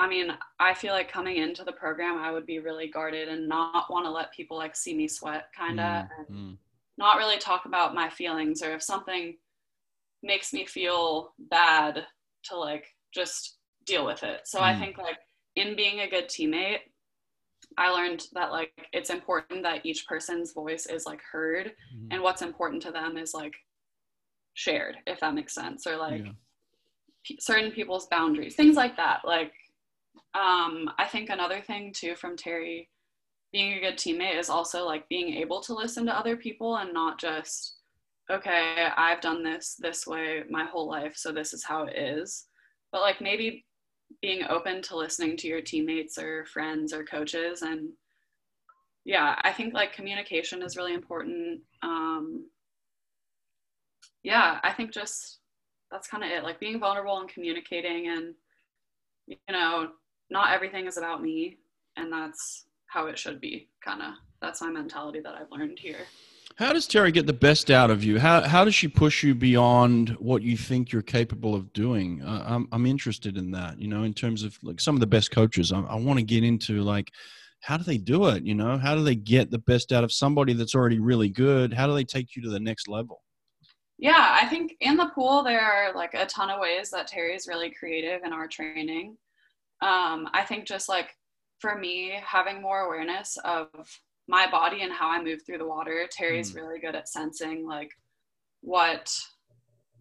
I 0.00 0.08
mean, 0.08 0.32
I 0.58 0.72
feel 0.72 0.94
like 0.94 1.12
coming 1.12 1.36
into 1.36 1.62
the 1.62 1.72
program, 1.72 2.16
I 2.18 2.32
would 2.32 2.46
be 2.46 2.58
really 2.58 2.88
guarded 2.88 3.28
and 3.28 3.46
not 3.46 3.90
want 3.90 4.06
to 4.06 4.10
let 4.10 4.32
people 4.32 4.56
like 4.56 4.74
see 4.74 4.96
me 4.96 5.06
sweat, 5.06 5.48
kind 5.56 5.78
of, 5.78 5.84
mm, 5.84 6.08
and 6.18 6.28
mm. 6.28 6.56
not 6.96 7.18
really 7.18 7.36
talk 7.36 7.66
about 7.66 7.94
my 7.94 8.08
feelings 8.08 8.62
or 8.62 8.74
if 8.74 8.82
something 8.82 9.36
makes 10.22 10.54
me 10.54 10.64
feel 10.64 11.34
bad 11.38 12.06
to 12.44 12.56
like 12.56 12.86
just 13.12 13.58
deal 13.84 14.06
with 14.06 14.22
it. 14.22 14.40
So 14.46 14.58
mm. 14.58 14.62
I 14.62 14.78
think 14.78 14.96
like 14.96 15.18
in 15.54 15.76
being 15.76 16.00
a 16.00 16.08
good 16.08 16.28
teammate, 16.28 16.78
I 17.76 17.90
learned 17.90 18.26
that 18.32 18.52
like 18.52 18.72
it's 18.94 19.10
important 19.10 19.62
that 19.64 19.84
each 19.84 20.06
person's 20.06 20.52
voice 20.52 20.86
is 20.86 21.04
like 21.04 21.20
heard 21.30 21.72
mm. 21.94 22.08
and 22.10 22.22
what's 22.22 22.42
important 22.42 22.80
to 22.82 22.90
them 22.90 23.18
is 23.18 23.34
like 23.34 23.54
shared, 24.54 24.96
if 25.06 25.20
that 25.20 25.34
makes 25.34 25.54
sense, 25.54 25.86
or 25.86 25.96
like 25.96 26.24
yeah. 26.24 26.32
p- 27.24 27.38
certain 27.38 27.70
people's 27.70 28.06
boundaries, 28.06 28.54
things 28.54 28.76
like 28.76 28.96
that. 28.96 29.20
Like 29.24 29.52
um, 30.34 30.90
I 30.98 31.06
think 31.10 31.30
another 31.30 31.60
thing 31.60 31.92
too 31.94 32.14
from 32.14 32.36
Teri 32.36 32.88
being 33.52 33.74
a 33.74 33.80
good 33.80 33.96
teammate 33.96 34.38
is 34.38 34.50
also 34.50 34.86
like 34.86 35.08
being 35.08 35.34
able 35.34 35.60
to 35.62 35.74
listen 35.74 36.06
to 36.06 36.16
other 36.16 36.36
people 36.36 36.76
and 36.76 36.94
not 36.94 37.18
just, 37.18 37.76
okay, 38.30 38.88
I've 38.96 39.20
done 39.20 39.42
this 39.42 39.76
this 39.78 40.06
way 40.06 40.44
my 40.48 40.64
whole 40.64 40.88
life, 40.88 41.14
so 41.16 41.32
this 41.32 41.52
is 41.52 41.64
how 41.64 41.84
it 41.84 41.96
is. 41.96 42.46
But 42.92 43.02
like 43.02 43.20
maybe 43.20 43.64
being 44.22 44.44
open 44.48 44.82
to 44.82 44.96
listening 44.96 45.36
to 45.38 45.48
your 45.48 45.60
teammates 45.60 46.18
or 46.18 46.44
friends 46.46 46.92
or 46.92 47.04
coaches 47.04 47.62
and 47.62 47.90
yeah 49.04 49.36
i 49.44 49.52
think 49.52 49.72
like 49.72 49.92
communication 49.92 50.62
is 50.62 50.76
really 50.76 50.94
important 50.94 51.60
um, 51.82 52.44
yeah, 54.22 54.58
I 54.62 54.72
think 54.72 54.92
just 54.92 55.38
that's 55.90 56.08
kind 56.08 56.22
of 56.22 56.30
it. 56.30 56.44
Like 56.44 56.60
being 56.60 56.78
vulnerable 56.80 57.18
and 57.18 57.28
communicating, 57.28 58.08
and 58.08 58.34
you 59.26 59.36
know, 59.50 59.88
not 60.30 60.52
everything 60.52 60.86
is 60.86 60.96
about 60.96 61.22
me, 61.22 61.58
and 61.96 62.12
that's 62.12 62.64
how 62.86 63.06
it 63.06 63.18
should 63.18 63.40
be. 63.40 63.68
Kind 63.84 64.02
of 64.02 64.14
that's 64.40 64.60
my 64.60 64.70
mentality 64.70 65.20
that 65.20 65.34
I've 65.34 65.50
learned 65.50 65.78
here. 65.78 66.06
How 66.56 66.72
does 66.72 66.86
Teri 66.86 67.12
get 67.12 67.26
the 67.26 67.32
best 67.32 67.70
out 67.70 67.90
of 67.90 68.04
you? 68.04 68.18
How 68.18 68.42
how 68.42 68.64
does 68.64 68.74
she 68.74 68.88
push 68.88 69.22
you 69.22 69.34
beyond 69.34 70.10
what 70.18 70.42
you 70.42 70.56
think 70.56 70.92
you're 70.92 71.02
capable 71.02 71.54
of 71.54 71.72
doing? 71.72 72.22
Uh, 72.22 72.44
I'm 72.46 72.68
I'm 72.72 72.86
interested 72.86 73.36
in 73.36 73.50
that. 73.52 73.80
You 73.80 73.88
know, 73.88 74.02
in 74.02 74.12
terms 74.12 74.42
of 74.42 74.58
like 74.62 74.80
some 74.80 74.94
of 74.94 75.00
the 75.00 75.06
best 75.06 75.30
coaches, 75.30 75.72
I, 75.72 75.80
I 75.80 75.96
want 75.96 76.18
to 76.18 76.24
get 76.24 76.44
into 76.44 76.82
like 76.82 77.10
how 77.60 77.76
do 77.76 77.84
they 77.84 77.98
do 77.98 78.26
it? 78.28 78.44
You 78.44 78.54
know, 78.54 78.78
how 78.78 78.94
do 78.94 79.04
they 79.04 79.14
get 79.14 79.50
the 79.50 79.58
best 79.58 79.92
out 79.92 80.04
of 80.04 80.12
somebody 80.12 80.54
that's 80.54 80.74
already 80.74 80.98
really 80.98 81.28
good? 81.28 81.72
How 81.72 81.86
do 81.86 81.94
they 81.94 82.04
take 82.04 82.34
you 82.34 82.42
to 82.42 82.50
the 82.50 82.60
next 82.60 82.88
level? 82.88 83.22
Yeah, 83.98 84.38
I 84.40 84.46
think 84.46 84.76
in 84.80 84.96
the 84.96 85.10
pool 85.14 85.42
there 85.42 85.60
are 85.60 85.94
like 85.94 86.14
a 86.14 86.24
ton 86.24 86.48
of 86.50 86.58
ways 86.58 86.90
that 86.90 87.10
Teri 87.10 87.36
is 87.36 87.46
really 87.46 87.70
creative 87.70 88.22
in 88.24 88.32
our 88.32 88.48
training. 88.48 89.18
Um, 89.82 90.28
I 90.32 90.44
think 90.46 90.66
just 90.66 90.88
like 90.88 91.16
for 91.58 91.76
me, 91.76 92.14
having 92.24 92.60
more 92.60 92.80
awareness 92.80 93.36
of 93.44 93.68
my 94.28 94.50
body 94.50 94.82
and 94.82 94.92
how 94.92 95.10
I 95.10 95.22
move 95.22 95.40
through 95.44 95.58
the 95.58 95.66
water, 95.66 96.06
Teri's 96.18 96.52
mm. 96.52 96.56
really 96.56 96.78
good 96.78 96.94
at 96.94 97.08
sensing 97.08 97.66
like 97.66 97.90
what 98.62 99.12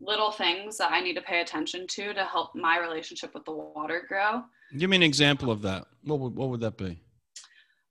little 0.02 0.32
things 0.32 0.78
that 0.78 0.92
I 0.92 1.02
need 1.02 1.16
to 1.16 1.22
pay 1.22 1.42
attention 1.42 1.86
to 1.88 2.14
to 2.14 2.24
help 2.24 2.56
my 2.56 2.80
relationship 2.80 3.34
with 3.34 3.46
the 3.46 3.52
water 3.52 4.06
grow. 4.08 4.44
Give 4.78 4.90
me 4.90 4.98
an 4.98 5.04
example 5.04 5.52
of 5.52 5.62
that. 5.64 5.86
What 6.04 6.20
would 6.20 6.36
what 6.36 6.50
would 6.50 6.62
that 6.62 6.78
be? 6.78 7.00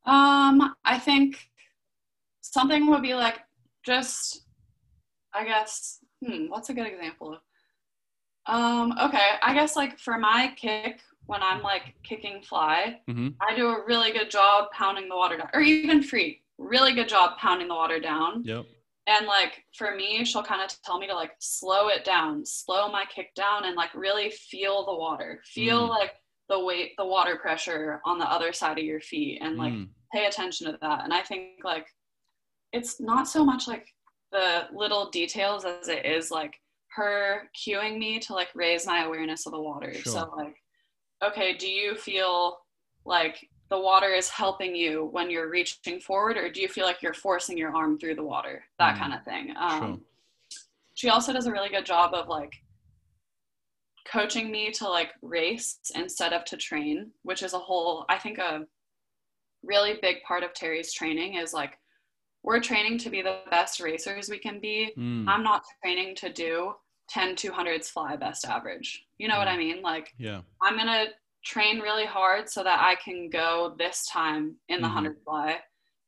Um, 0.06 0.74
I 0.84 0.98
think 0.98 1.48
something 2.40 2.86
would 2.86 3.02
be 3.02 3.14
like 3.14 3.40
just 3.84 4.42
I 5.34 5.44
guess, 5.44 5.98
hmm, 6.24 6.46
what's 6.46 6.70
a 6.70 6.74
good 6.74 6.86
example 6.86 7.34
of? 7.34 7.40
Um, 8.46 8.94
okay, 9.00 9.32
I 9.42 9.52
guess 9.54 9.76
like 9.76 9.98
for 9.98 10.18
my 10.18 10.52
kick, 10.56 11.00
when 11.28 11.42
I'm 11.42 11.62
like 11.62 11.94
kicking 12.02 12.40
fly, 12.42 13.00
mm-hmm. 13.08 13.28
I 13.40 13.54
do 13.54 13.68
a 13.68 13.84
really 13.86 14.12
good 14.12 14.30
job 14.30 14.70
pounding 14.72 15.10
the 15.10 15.14
water 15.14 15.36
down, 15.36 15.50
or 15.52 15.60
even 15.60 16.02
free, 16.02 16.40
really 16.56 16.94
good 16.94 17.08
job 17.08 17.36
pounding 17.38 17.68
the 17.68 17.74
water 17.74 18.00
down. 18.00 18.42
Yep. 18.44 18.64
And 19.06 19.26
like 19.26 19.62
for 19.76 19.94
me, 19.94 20.24
she'll 20.24 20.42
kind 20.42 20.62
of 20.62 20.74
tell 20.82 20.98
me 20.98 21.06
to 21.06 21.14
like 21.14 21.32
slow 21.38 21.88
it 21.88 22.04
down, 22.04 22.46
slow 22.46 22.90
my 22.90 23.04
kick 23.14 23.34
down, 23.34 23.66
and 23.66 23.76
like 23.76 23.94
really 23.94 24.30
feel 24.30 24.86
the 24.86 24.94
water, 24.94 25.40
feel 25.44 25.86
mm. 25.86 25.90
like 25.90 26.12
the 26.48 26.58
weight, 26.58 26.92
the 26.96 27.04
water 27.04 27.36
pressure 27.36 28.00
on 28.06 28.18
the 28.18 28.24
other 28.24 28.54
side 28.54 28.78
of 28.78 28.84
your 28.84 29.00
feet, 29.00 29.40
and 29.42 29.58
like 29.58 29.74
mm. 29.74 29.86
pay 30.14 30.26
attention 30.26 30.66
to 30.66 30.78
that. 30.80 31.04
And 31.04 31.12
I 31.12 31.20
think 31.20 31.62
like 31.62 31.86
it's 32.72 33.00
not 33.00 33.28
so 33.28 33.44
much 33.44 33.68
like 33.68 33.86
the 34.32 34.62
little 34.72 35.10
details 35.10 35.66
as 35.66 35.88
it 35.88 36.06
is 36.06 36.30
like 36.30 36.54
her 36.96 37.50
cueing 37.54 37.98
me 37.98 38.18
to 38.18 38.32
like 38.32 38.48
raise 38.54 38.86
my 38.86 39.04
awareness 39.04 39.44
of 39.44 39.52
the 39.52 39.60
water. 39.60 39.92
Sure. 39.92 40.12
So 40.12 40.34
like, 40.34 40.56
okay, 41.24 41.54
do 41.54 41.68
you 41.68 41.94
feel 41.94 42.58
like 43.04 43.48
the 43.70 43.78
water 43.78 44.08
is 44.08 44.28
helping 44.28 44.74
you 44.74 45.08
when 45.12 45.30
you're 45.30 45.50
reaching 45.50 46.00
forward, 46.00 46.36
or 46.36 46.50
do 46.50 46.60
you 46.60 46.68
feel 46.68 46.84
like 46.84 47.02
you're 47.02 47.14
forcing 47.14 47.58
your 47.58 47.74
arm 47.74 47.98
through 47.98 48.14
the 48.14 48.24
water? 48.24 48.64
That 48.78 48.96
mm. 48.96 48.98
kind 48.98 49.14
of 49.14 49.24
thing. 49.24 49.54
Um. 49.58 50.02
She 50.94 51.10
also 51.10 51.32
does 51.32 51.46
a 51.46 51.52
really 51.52 51.68
good 51.68 51.86
job 51.86 52.12
of 52.12 52.26
like 52.26 52.52
coaching 54.10 54.50
me 54.50 54.70
to 54.72 54.88
like 54.88 55.12
race 55.22 55.78
instead 55.94 56.32
of 56.32 56.44
to 56.46 56.56
train, 56.56 57.12
which 57.22 57.42
is 57.42 57.52
a 57.52 57.58
whole, 57.58 58.04
I 58.08 58.18
think, 58.18 58.38
a 58.38 58.66
really 59.62 59.98
big 60.02 60.22
part 60.26 60.42
of 60.42 60.52
Teri's 60.52 60.92
training 60.92 61.34
is 61.34 61.52
like 61.52 61.78
we're 62.42 62.60
training 62.60 62.98
to 62.98 63.10
be 63.10 63.22
the 63.22 63.40
best 63.50 63.80
racers 63.80 64.28
we 64.28 64.38
can 64.38 64.60
be. 64.60 64.92
Mm. 64.96 65.28
I'm 65.28 65.42
not 65.42 65.62
training 65.82 66.16
to 66.16 66.32
do 66.32 66.72
10 67.08 67.36
200s 67.36 67.86
fly 67.86 68.16
best 68.16 68.44
average. 68.44 69.04
You 69.18 69.28
know 69.28 69.34
mm. 69.34 69.38
what 69.38 69.48
I 69.48 69.56
mean? 69.56 69.82
Like, 69.82 70.12
yeah, 70.18 70.40
I'm 70.62 70.74
going 70.74 70.86
to 70.86 71.06
train 71.44 71.80
really 71.80 72.04
hard 72.04 72.48
so 72.48 72.62
that 72.62 72.80
I 72.80 72.96
can 72.96 73.30
go 73.30 73.74
this 73.78 74.06
time 74.06 74.56
in 74.68 74.80
the 74.80 74.88
mm-hmm. 74.88 74.96
100 74.96 75.16
fly, 75.24 75.56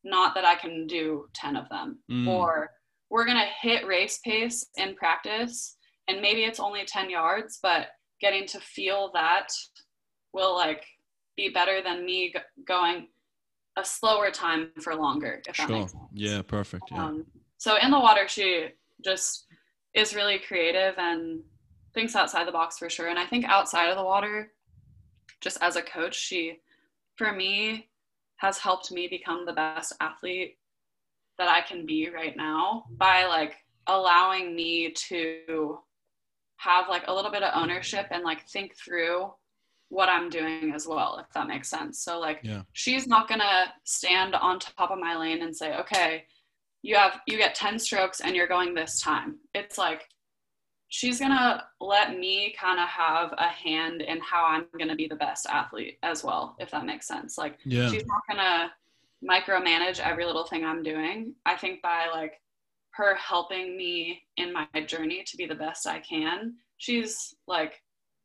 not 0.05 0.35
that 0.35 0.45
I 0.45 0.55
can 0.55 0.87
do 0.87 1.27
10 1.35 1.57
of 1.57 1.69
them. 1.69 1.99
Mm. 2.11 2.29
Or 2.29 2.71
we're 3.11 3.25
going 3.25 3.39
to 3.39 3.69
hit 3.69 3.87
race 3.87 4.21
pace 4.25 4.67
in 4.77 4.95
practice 4.95 5.77
and 6.09 6.21
maybe 6.21 6.43
it's 6.43 6.61
only 6.61 6.85
10 6.85 7.11
yards, 7.11 7.59
but 7.63 7.89
getting 8.21 8.47
to 8.49 8.61
feel 8.61 9.11
that 9.15 9.49
will 10.33 10.55
like 10.55 10.85
be 11.37 11.49
better 11.49 11.83
than 11.83 12.05
me 12.05 12.35
going 12.67 13.09
a 13.77 13.85
slower 13.85 14.31
time 14.31 14.71
for 14.81 14.95
longer, 14.95 15.41
if 15.49 15.57
sure. 15.57 15.67
that 15.67 15.73
makes 15.73 15.93
sense. 15.93 16.05
Yeah, 16.13 16.43
perfect. 16.43 16.85
Yeah. 16.91 17.05
Um, 17.05 17.27
so 17.59 17.77
in 17.81 17.91
the 17.91 17.99
water, 17.99 18.27
she 18.27 18.69
just 19.05 19.47
is 19.95 20.15
really 20.15 20.39
creative 20.39 20.95
and 20.99 21.41
thinks 21.95 22.15
outside 22.15 22.47
the 22.47 22.53
box 22.53 22.79
for 22.79 22.89
sure. 22.89 23.09
And 23.09 23.19
I 23.19 23.27
think 23.27 23.45
outside 23.45 23.91
of 23.91 23.97
the 23.97 24.05
water, 24.05 24.53
just 25.41 25.59
as 25.63 25.77
a 25.77 25.83
coach, 25.83 26.15
she, 26.15 26.61
for 27.17 27.33
me, 27.33 27.89
has 28.37 28.59
helped 28.59 28.91
me 28.93 29.09
become 29.09 29.45
the 29.45 29.53
best 29.53 29.93
athlete 30.01 30.59
that 31.39 31.49
I 31.49 31.61
can 31.63 31.87
be 31.87 32.09
right 32.11 32.37
now 32.37 32.85
by 32.97 33.27
like 33.27 33.57
allowing 33.87 34.55
me 34.55 34.93
to 35.09 35.79
have 36.57 36.89
like 36.89 37.05
a 37.07 37.15
little 37.15 37.31
bit 37.31 37.43
of 37.43 37.53
ownership 37.55 38.07
and 38.11 38.23
like 38.23 38.47
think 38.49 38.77
through 38.77 39.33
what 39.89 40.09
I'm 40.09 40.31
doing 40.31 40.73
as 40.75 40.87
well, 40.87 41.19
if 41.19 41.33
that 41.35 41.49
makes 41.49 41.69
sense. 41.69 42.03
So 42.03 42.21
like 42.21 42.41
yeah. 42.43 42.63
she's 42.73 43.07
not 43.07 43.29
gonna 43.29 43.73
stand 43.85 44.35
on 44.35 44.59
top 44.59 44.91
of 44.91 44.99
my 44.99 45.17
lane 45.17 45.43
and 45.43 45.55
say, 45.55 45.75
okay, 45.77 46.25
you 46.83 46.97
have 46.97 47.21
you 47.27 47.37
get 47.37 47.55
10 47.55 47.79
strokes 47.79 48.21
and 48.21 48.35
you're 48.35 48.47
going 48.47 48.75
this 48.75 49.01
time. 49.01 49.39
It's 49.55 49.79
like 49.79 50.03
she's 50.89 51.21
gonna 51.21 51.65
let 51.81 52.19
me 52.19 52.55
kind 52.59 52.81
of 52.81 52.89
have 52.89 53.33
a 53.39 53.49
hand 53.49 54.03
in 54.03 54.21
how 54.21 54.45
I'm 54.47 54.67
gonna 54.79 54.97
be 54.97 55.07
the 55.07 55.17
best 55.17 55.47
athlete 55.47 55.99
as 56.03 56.25
well, 56.25 56.57
if 56.59 56.71
that 56.71 56.87
makes 56.87 57.07
sense. 57.07 57.39
Like 57.39 57.59
yeah. 57.65 57.91
she's 57.91 58.05
not 58.07 58.23
gonna 58.29 58.73
micromanage 59.27 60.01
every 60.01 60.25
little 60.25 60.45
thing 60.45 60.65
I'm 60.65 60.83
doing. 60.83 61.35
I 61.47 61.57
think 61.57 61.83
by 61.83 62.07
like 62.13 62.35
her 62.93 63.15
helping 63.15 63.77
me 63.77 64.23
in 64.37 64.53
my 64.53 64.67
journey 64.87 65.23
to 65.27 65.37
be 65.37 65.47
the 65.47 65.55
best 65.55 65.87
I 65.87 66.01
can, 66.01 66.55
she's 66.79 67.35
like 67.47 67.75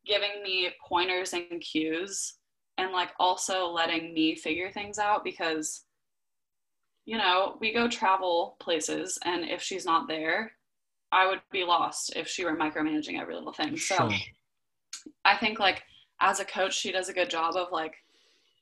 giving 0.05 0.41
me 0.43 0.69
pointers 0.87 1.33
and 1.33 1.61
cues 1.61 2.35
and 2.77 2.91
like 2.91 3.09
also 3.19 3.67
letting 3.67 4.13
me 4.13 4.35
figure 4.35 4.71
things 4.71 4.97
out 4.97 5.23
because 5.23 5.84
you 7.05 7.17
know 7.17 7.57
we 7.59 7.71
go 7.71 7.87
travel 7.87 8.55
places 8.59 9.17
and 9.25 9.45
if 9.45 9.61
she's 9.61 9.85
not 9.85 10.07
there 10.07 10.51
i 11.11 11.27
would 11.27 11.41
be 11.51 11.63
lost 11.63 12.13
if 12.15 12.27
she 12.27 12.43
were 12.43 12.55
micromanaging 12.55 13.19
every 13.19 13.35
little 13.35 13.53
thing. 13.53 13.75
Sure. 13.75 13.97
so 13.97 14.11
i 15.23 15.37
think 15.37 15.59
like 15.59 15.83
as 16.21 16.39
a 16.39 16.45
coach 16.45 16.73
she 16.73 16.91
does 16.91 17.09
a 17.09 17.13
good 17.13 17.29
job 17.29 17.55
of 17.55 17.71
like 17.71 17.95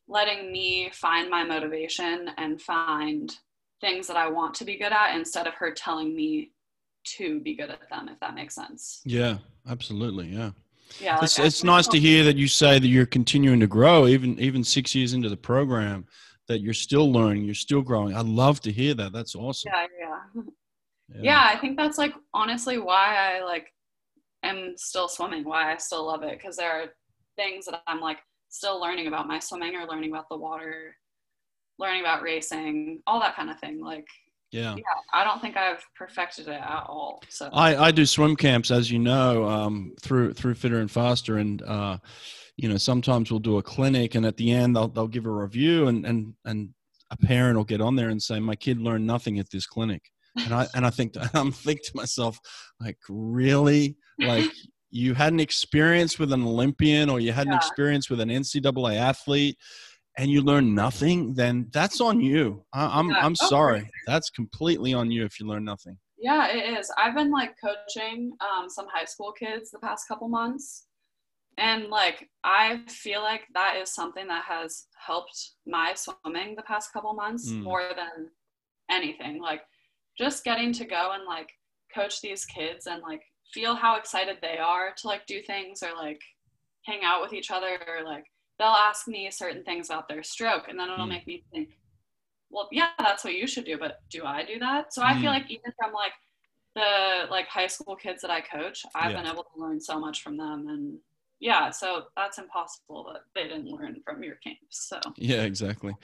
letting 0.08 0.52
me 0.52 0.90
find 0.94 1.30
my 1.30 1.44
motivation 1.44 2.30
and 2.38 2.62
find 2.62 3.34
things 3.80 4.08
that 4.08 4.18
i 4.18 4.28
want 4.28 4.54
to 4.54 4.66
be 4.66 4.78
good 4.78 4.92
at 4.92 5.16
instead 5.16 5.48
of 5.48 5.54
her 5.54 5.72
telling 5.72 6.16
me 6.16 6.52
to 7.06 7.40
be 7.42 7.56
good 7.56 7.70
at 7.70 7.90
them 7.90 8.08
if 8.08 8.20
that 8.20 8.36
makes 8.36 8.56
sense. 8.56 9.02
Yeah 9.06 9.38
absolutely 9.70 10.28
yeah. 10.28 10.52
Yeah 11.02 11.20
it's, 11.22 11.40
it's 11.40 11.64
nice 11.64 11.88
to 11.88 12.00
hear 12.00 12.24
that 12.24 12.36
you 12.38 12.48
say 12.48 12.80
that 12.80 12.88
you're 12.88 13.06
continuing 13.06 13.60
to 13.60 13.68
grow 13.68 14.08
even 14.08 14.40
even 14.40 14.64
six 14.64 14.94
years 14.94 15.14
into 15.14 15.30
the 15.30 15.38
program 15.38 16.06
that 16.48 16.62
you're 16.62 16.74
still 16.74 17.12
learning 17.12 17.44
you're 17.44 17.54
still 17.54 17.82
growing 17.82 18.16
i 18.16 18.22
love 18.22 18.60
to 18.60 18.72
hear 18.72 18.94
that 18.94 19.12
that's 19.14 19.36
awesome 19.36 19.72
yeah 19.74 19.88
yeah 20.00 20.44
yeah, 21.10 21.22
yeah 21.22 21.50
i 21.52 21.58
think 21.58 21.78
that's 21.78 21.98
like 21.98 22.14
honestly 22.34 22.78
why 22.78 23.16
i 23.16 23.44
like 23.44 23.68
am 24.44 24.74
still 24.78 25.08
swimming 25.08 25.44
why 25.44 25.74
i 25.74 25.78
still 25.78 26.06
love 26.06 26.24
it 26.24 26.38
because 26.38 26.58
there 26.58 26.72
are 26.72 26.86
things 27.36 27.66
that 27.66 27.82
i'm 27.88 28.02
like 28.02 28.20
still 28.50 28.80
learning 28.80 29.08
about 29.08 29.28
my 29.28 29.40
swimming 29.40 29.76
or 29.76 29.86
learning 29.86 30.12
about 30.12 30.28
the 30.30 30.38
water 30.38 30.96
learning 31.80 32.02
about 32.02 32.22
racing 32.22 33.02
all 33.08 33.20
that 33.20 33.36
kind 33.36 33.50
of 33.50 33.60
thing 33.60 33.82
like 33.82 34.08
yeah. 34.54 34.76
Yeah. 34.76 34.84
I 35.12 35.24
don't 35.24 35.42
think 35.42 35.58
I've 35.58 35.84
perfected 35.96 36.48
it 36.48 36.62
at 36.62 36.86
all. 36.88 37.22
So 37.28 37.50
I, 37.52 37.88
I 37.88 37.92
do 37.92 38.06
swim 38.06 38.36
camps, 38.36 38.70
as 38.70 38.90
you 38.92 39.00
know, 39.00 39.46
um, 39.46 39.96
through 40.00 40.34
through 40.34 40.54
Fitter 40.54 40.80
and 40.80 40.90
Faster, 40.90 41.40
and 41.40 41.62
uh, 41.64 41.98
you 42.58 42.70
know 42.70 42.78
sometimes 42.78 43.32
we'll 43.32 43.40
do 43.40 43.58
a 43.58 43.64
clinic, 43.64 44.16
and 44.16 44.26
at 44.26 44.38
the 44.38 44.52
end 44.52 44.76
they'll 44.76 44.88
they'll 44.88 45.08
give 45.08 45.26
a 45.26 45.32
review, 45.32 45.88
and 45.88 46.06
and 46.06 46.34
and 46.46 46.70
a 47.12 47.18
parent 47.18 47.58
will 47.58 47.64
get 47.64 47.82
on 47.82 47.96
there 47.96 48.10
and 48.10 48.22
say, 48.22 48.40
my 48.40 48.56
kid 48.56 48.80
learned 48.80 49.06
nothing 49.06 49.40
at 49.40 49.50
this 49.52 49.66
clinic, 49.66 50.02
and 50.38 50.54
I 50.54 50.68
and 50.76 50.86
I 50.86 50.90
think 50.90 51.14
I'm 51.34 51.52
thinking 51.52 51.84
to 51.86 51.98
myself, 51.98 52.40
like 52.80 52.98
really, 53.10 53.98
like. 54.20 54.50
you 54.96 55.16
had 55.16 55.34
an 55.34 55.40
experience 55.40 56.20
with 56.20 56.32
an 56.32 56.44
Olympian 56.44 57.10
or 57.10 57.20
you 57.20 57.32
had 57.32 57.48
yeah. 57.48 57.54
an 57.54 57.58
experience 57.58 58.12
with 58.12 58.20
an 58.20 58.30
NCAA 58.30 58.96
athlete 58.98 59.58
and 60.18 60.30
you 60.30 60.42
learn 60.42 60.76
nothing, 60.76 61.34
then 61.34 61.68
that's 61.74 62.00
on 62.00 62.22
you. 62.22 62.64
I, 62.74 62.86
am 62.86 62.92
I'm, 62.92 63.10
yeah. 63.10 63.26
I'm 63.26 63.36
oh, 63.42 63.50
sorry. 63.50 63.90
That's 64.06 64.30
completely 64.30 64.94
on 64.94 65.10
you 65.10 65.26
if 65.26 65.40
you 65.40 65.48
learn 65.48 65.66
nothing. 65.66 65.98
Yeah, 66.18 66.48
it 66.48 66.78
is. 66.78 66.92
I've 66.98 67.16
been 67.16 67.32
like 67.32 67.56
coaching 67.60 68.32
um, 68.40 68.70
some 68.70 68.86
high 68.94 69.06
school 69.06 69.32
kids 69.32 69.72
the 69.72 69.80
past 69.80 70.08
couple 70.08 70.30
months. 70.30 70.86
And 71.58 71.90
like, 71.90 72.30
I 72.44 72.82
feel 72.88 73.22
like 73.22 73.44
that 73.54 73.76
is 73.78 73.94
something 73.94 74.28
that 74.28 74.44
has 74.46 74.86
helped 75.06 75.52
my 75.68 75.94
swimming 75.96 76.56
the 76.56 76.64
past 76.64 76.92
couple 76.94 77.14
months 77.14 77.50
mm. 77.52 77.62
more 77.64 77.92
than 77.96 78.30
anything. 78.90 79.42
Like, 79.42 79.62
just 80.18 80.44
getting 80.44 80.72
to 80.74 80.86
go 80.86 81.12
and 81.14 81.24
like 81.26 81.50
coach 81.94 82.22
these 82.22 82.46
kids 82.46 82.88
and 82.88 83.02
like 83.02 83.22
feel 83.54 83.76
how 83.76 83.98
excited 83.98 84.38
they 84.42 84.58
are 84.58 84.94
to 84.98 85.08
like 85.08 85.26
do 85.28 85.42
things 85.42 85.84
or 85.84 85.96
like 85.96 86.22
hang 86.86 87.02
out 87.04 87.22
with 87.22 87.34
each 87.34 87.50
other 87.52 87.80
or 87.88 88.04
like 88.04 88.26
they'll 88.60 88.68
ask 88.68 89.08
me 89.08 89.30
certain 89.32 89.64
things 89.64 89.90
about 89.90 90.08
their 90.08 90.24
stroke 90.24 90.68
and 90.70 90.80
then 90.80 90.90
it'll 90.90 91.06
Mm. 91.06 91.10
make 91.10 91.28
me 91.28 91.44
think 91.52 91.70
well 92.50 92.68
yeah 92.72 92.90
that's 93.00 93.24
what 93.24 93.34
you 93.36 93.48
should 93.48 93.66
do 93.66 93.78
but 93.78 94.00
do 94.12 94.24
i 94.26 94.44
do 94.44 94.60
that 94.60 94.94
so 94.94 95.02
i 95.04 95.14
feel 95.14 95.32
Mm. 95.32 95.36
like 95.36 95.50
even 95.52 95.72
from 95.80 95.94
like 95.94 96.14
the 96.76 97.28
like 97.30 97.48
high 97.48 97.68
school 97.68 97.96
kids 97.96 98.22
that 98.22 98.32
i 98.32 98.42
coach 98.42 98.84
i've 98.96 99.12
Yeah. 99.12 99.22
been 99.22 99.32
able 99.32 99.44
to 99.44 99.60
learn 99.62 99.80
so 99.80 100.00
much 100.00 100.22
from 100.24 100.36
them 100.38 100.68
and 100.68 100.98
yeah 101.44 101.70
so 101.70 102.04
that's 102.16 102.38
impossible 102.38 103.06
that 103.12 103.22
they 103.36 103.44
didn't 103.44 103.68
learn 103.68 103.96
from 104.06 104.24
your 104.24 104.36
camps 104.36 104.88
so 104.88 105.00
Yeah, 105.18 105.44
exactly. 105.44 105.96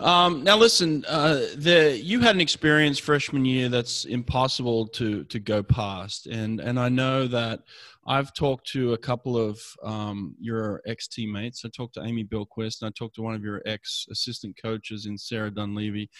Um, 0.00 0.42
now, 0.42 0.56
listen, 0.56 1.04
uh, 1.06 1.46
the 1.56 2.00
you 2.02 2.20
had 2.20 2.34
an 2.34 2.40
experience 2.40 2.98
freshman 2.98 3.44
year 3.44 3.68
that's 3.68 4.04
impossible 4.04 4.86
to 4.88 5.24
to 5.24 5.38
go 5.38 5.62
past, 5.62 6.26
and 6.26 6.60
and 6.60 6.78
I 6.78 6.88
know 6.88 7.26
that 7.28 7.60
I've 8.06 8.32
talked 8.34 8.66
to 8.72 8.94
a 8.94 8.98
couple 8.98 9.36
of 9.36 9.60
um, 9.82 10.34
your 10.40 10.82
ex 10.86 11.08
teammates. 11.08 11.64
I 11.64 11.68
talked 11.68 11.94
to 11.94 12.02
Amy 12.02 12.24
Bilquist, 12.24 12.82
and 12.82 12.88
I 12.88 12.92
talked 12.98 13.16
to 13.16 13.22
one 13.22 13.34
of 13.34 13.44
your 13.44 13.62
ex 13.66 14.06
assistant 14.10 14.56
coaches 14.60 15.06
in 15.06 15.16
Sarah 15.18 15.50
Dunleavy, 15.50 16.10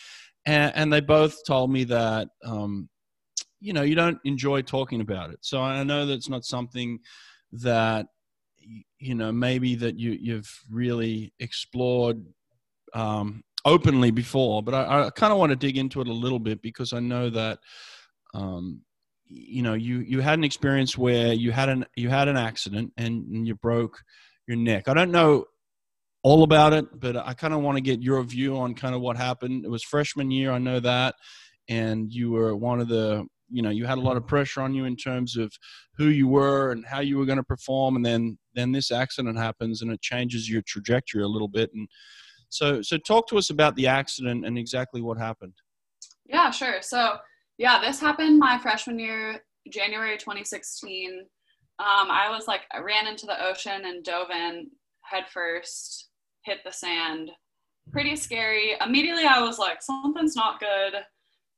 and, 0.46 0.72
and 0.74 0.92
they 0.92 1.00
both 1.00 1.44
told 1.46 1.70
me 1.70 1.84
that 1.84 2.28
um, 2.44 2.88
you 3.60 3.72
know 3.72 3.82
you 3.82 3.94
don't 3.94 4.18
enjoy 4.24 4.62
talking 4.62 5.00
about 5.00 5.30
it. 5.30 5.38
So 5.42 5.60
I 5.60 5.82
know 5.82 6.06
that's 6.06 6.28
not 6.28 6.44
something 6.44 6.98
that 7.52 8.06
you 8.98 9.14
know 9.14 9.32
maybe 9.32 9.74
that 9.76 9.98
you 9.98 10.12
you've 10.12 10.50
really 10.70 11.32
explored 11.40 12.24
um, 12.94 13.42
openly 13.64 14.10
before, 14.10 14.62
but 14.62 14.74
I, 14.74 15.06
I 15.06 15.10
kind 15.10 15.32
of 15.32 15.38
want 15.38 15.50
to 15.50 15.56
dig 15.56 15.76
into 15.76 16.00
it 16.00 16.08
a 16.08 16.12
little 16.12 16.38
bit 16.38 16.62
because 16.62 16.92
I 16.92 17.00
know 17.00 17.30
that 17.30 17.58
um, 18.34 18.82
you 19.26 19.62
know 19.62 19.74
you 19.74 19.98
you 20.00 20.20
had 20.20 20.38
an 20.38 20.44
experience 20.44 20.96
where 20.96 21.32
you 21.32 21.52
had 21.52 21.68
an 21.68 21.86
you 21.96 22.08
had 22.08 22.28
an 22.28 22.36
accident 22.36 22.92
and, 22.96 23.24
and 23.32 23.46
you 23.46 23.54
broke 23.54 24.02
your 24.46 24.56
neck. 24.56 24.88
I 24.88 24.94
don't 24.94 25.12
know 25.12 25.44
all 26.22 26.42
about 26.42 26.72
it, 26.72 26.86
but 26.98 27.16
I 27.16 27.32
kind 27.34 27.54
of 27.54 27.60
want 27.60 27.76
to 27.76 27.82
get 27.82 28.02
your 28.02 28.22
view 28.22 28.56
on 28.58 28.74
kind 28.74 28.94
of 28.94 29.00
what 29.00 29.16
happened. 29.16 29.64
It 29.64 29.70
was 29.70 29.82
freshman 29.82 30.30
year, 30.30 30.52
I 30.52 30.58
know 30.58 30.80
that, 30.80 31.14
and 31.68 32.12
you 32.12 32.30
were 32.32 32.54
one 32.54 32.80
of 32.80 32.88
the 32.88 33.26
you 33.50 33.62
know 33.62 33.70
you 33.70 33.84
had 33.84 33.98
a 33.98 34.00
lot 34.00 34.16
of 34.16 34.26
pressure 34.26 34.60
on 34.60 34.74
you 34.74 34.84
in 34.84 34.96
terms 34.96 35.36
of 35.36 35.52
who 35.96 36.08
you 36.08 36.28
were 36.28 36.72
and 36.72 36.84
how 36.86 37.00
you 37.00 37.18
were 37.18 37.26
going 37.26 37.36
to 37.36 37.44
perform 37.44 37.96
and 37.96 38.04
then 38.04 38.38
then 38.54 38.72
this 38.72 38.90
accident 38.90 39.36
happens 39.36 39.82
and 39.82 39.90
it 39.90 40.00
changes 40.00 40.48
your 40.48 40.62
trajectory 40.62 41.22
a 41.22 41.28
little 41.28 41.48
bit 41.48 41.70
and 41.74 41.88
so 42.48 42.82
so 42.82 42.96
talk 42.96 43.28
to 43.28 43.38
us 43.38 43.50
about 43.50 43.74
the 43.76 43.86
accident 43.86 44.46
and 44.46 44.56
exactly 44.58 45.00
what 45.00 45.18
happened 45.18 45.54
Yeah, 46.30 46.50
sure. 46.50 46.80
So, 46.80 47.16
yeah, 47.58 47.80
this 47.80 48.00
happened 48.00 48.38
my 48.38 48.56
freshman 48.58 48.98
year, 49.00 49.42
January 49.68 50.16
2016. 50.16 51.26
Um, 51.80 52.10
I 52.10 52.28
was 52.30 52.46
like, 52.46 52.62
I 52.72 52.78
ran 52.78 53.08
into 53.08 53.26
the 53.26 53.44
ocean 53.44 53.84
and 53.84 54.04
dove 54.04 54.30
in 54.30 54.68
head 55.02 55.24
first, 55.28 56.10
hit 56.44 56.58
the 56.64 56.70
sand. 56.70 57.32
Pretty 57.90 58.14
scary. 58.14 58.76
Immediately, 58.80 59.24
I 59.24 59.40
was 59.40 59.58
like, 59.58 59.82
something's 59.82 60.36
not 60.36 60.60
good, 60.60 60.94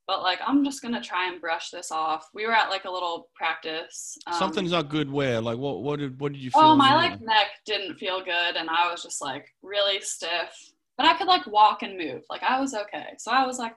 but 0.07 0.23
like, 0.23 0.41
I'm 0.47 0.65
just 0.65 0.83
gonna 0.83 1.01
try 1.01 1.29
and 1.31 1.41
brush 1.41 1.71
this 1.71 1.91
off. 1.91 2.29
We 2.35 2.47
were 2.47 2.53
at 2.53 2.71
like 2.71 2.85
a 2.85 2.91
little 2.91 3.29
practice. 3.35 4.19
um, 4.27 4.35
something's 4.35 4.73
not 4.73 4.89
good 4.89 5.11
where 5.11 5.41
like 5.41 5.59
what 5.59 5.83
what 5.83 5.99
did 6.01 6.19
what 6.21 6.33
did 6.33 6.41
you 6.43 6.51
feel 6.51 6.63
Oh, 6.63 6.77
my 6.77 6.95
like 6.95 7.21
neck 7.21 7.47
didn't 7.67 7.97
feel 7.99 8.23
good, 8.25 8.57
and 8.57 8.69
I 8.69 8.91
was 8.91 9.03
just 9.03 9.21
like 9.23 9.47
really 9.63 10.01
stiff. 10.01 10.51
But 10.97 11.07
I 11.07 11.17
could 11.17 11.27
like 11.29 11.47
walk 11.47 11.83
and 11.83 11.97
move. 11.97 12.23
Like 12.29 12.43
I 12.43 12.61
was 12.61 12.75
okay. 12.75 13.15
So 13.19 13.31
I 13.31 13.47
was 13.47 13.59
like, 13.59 13.75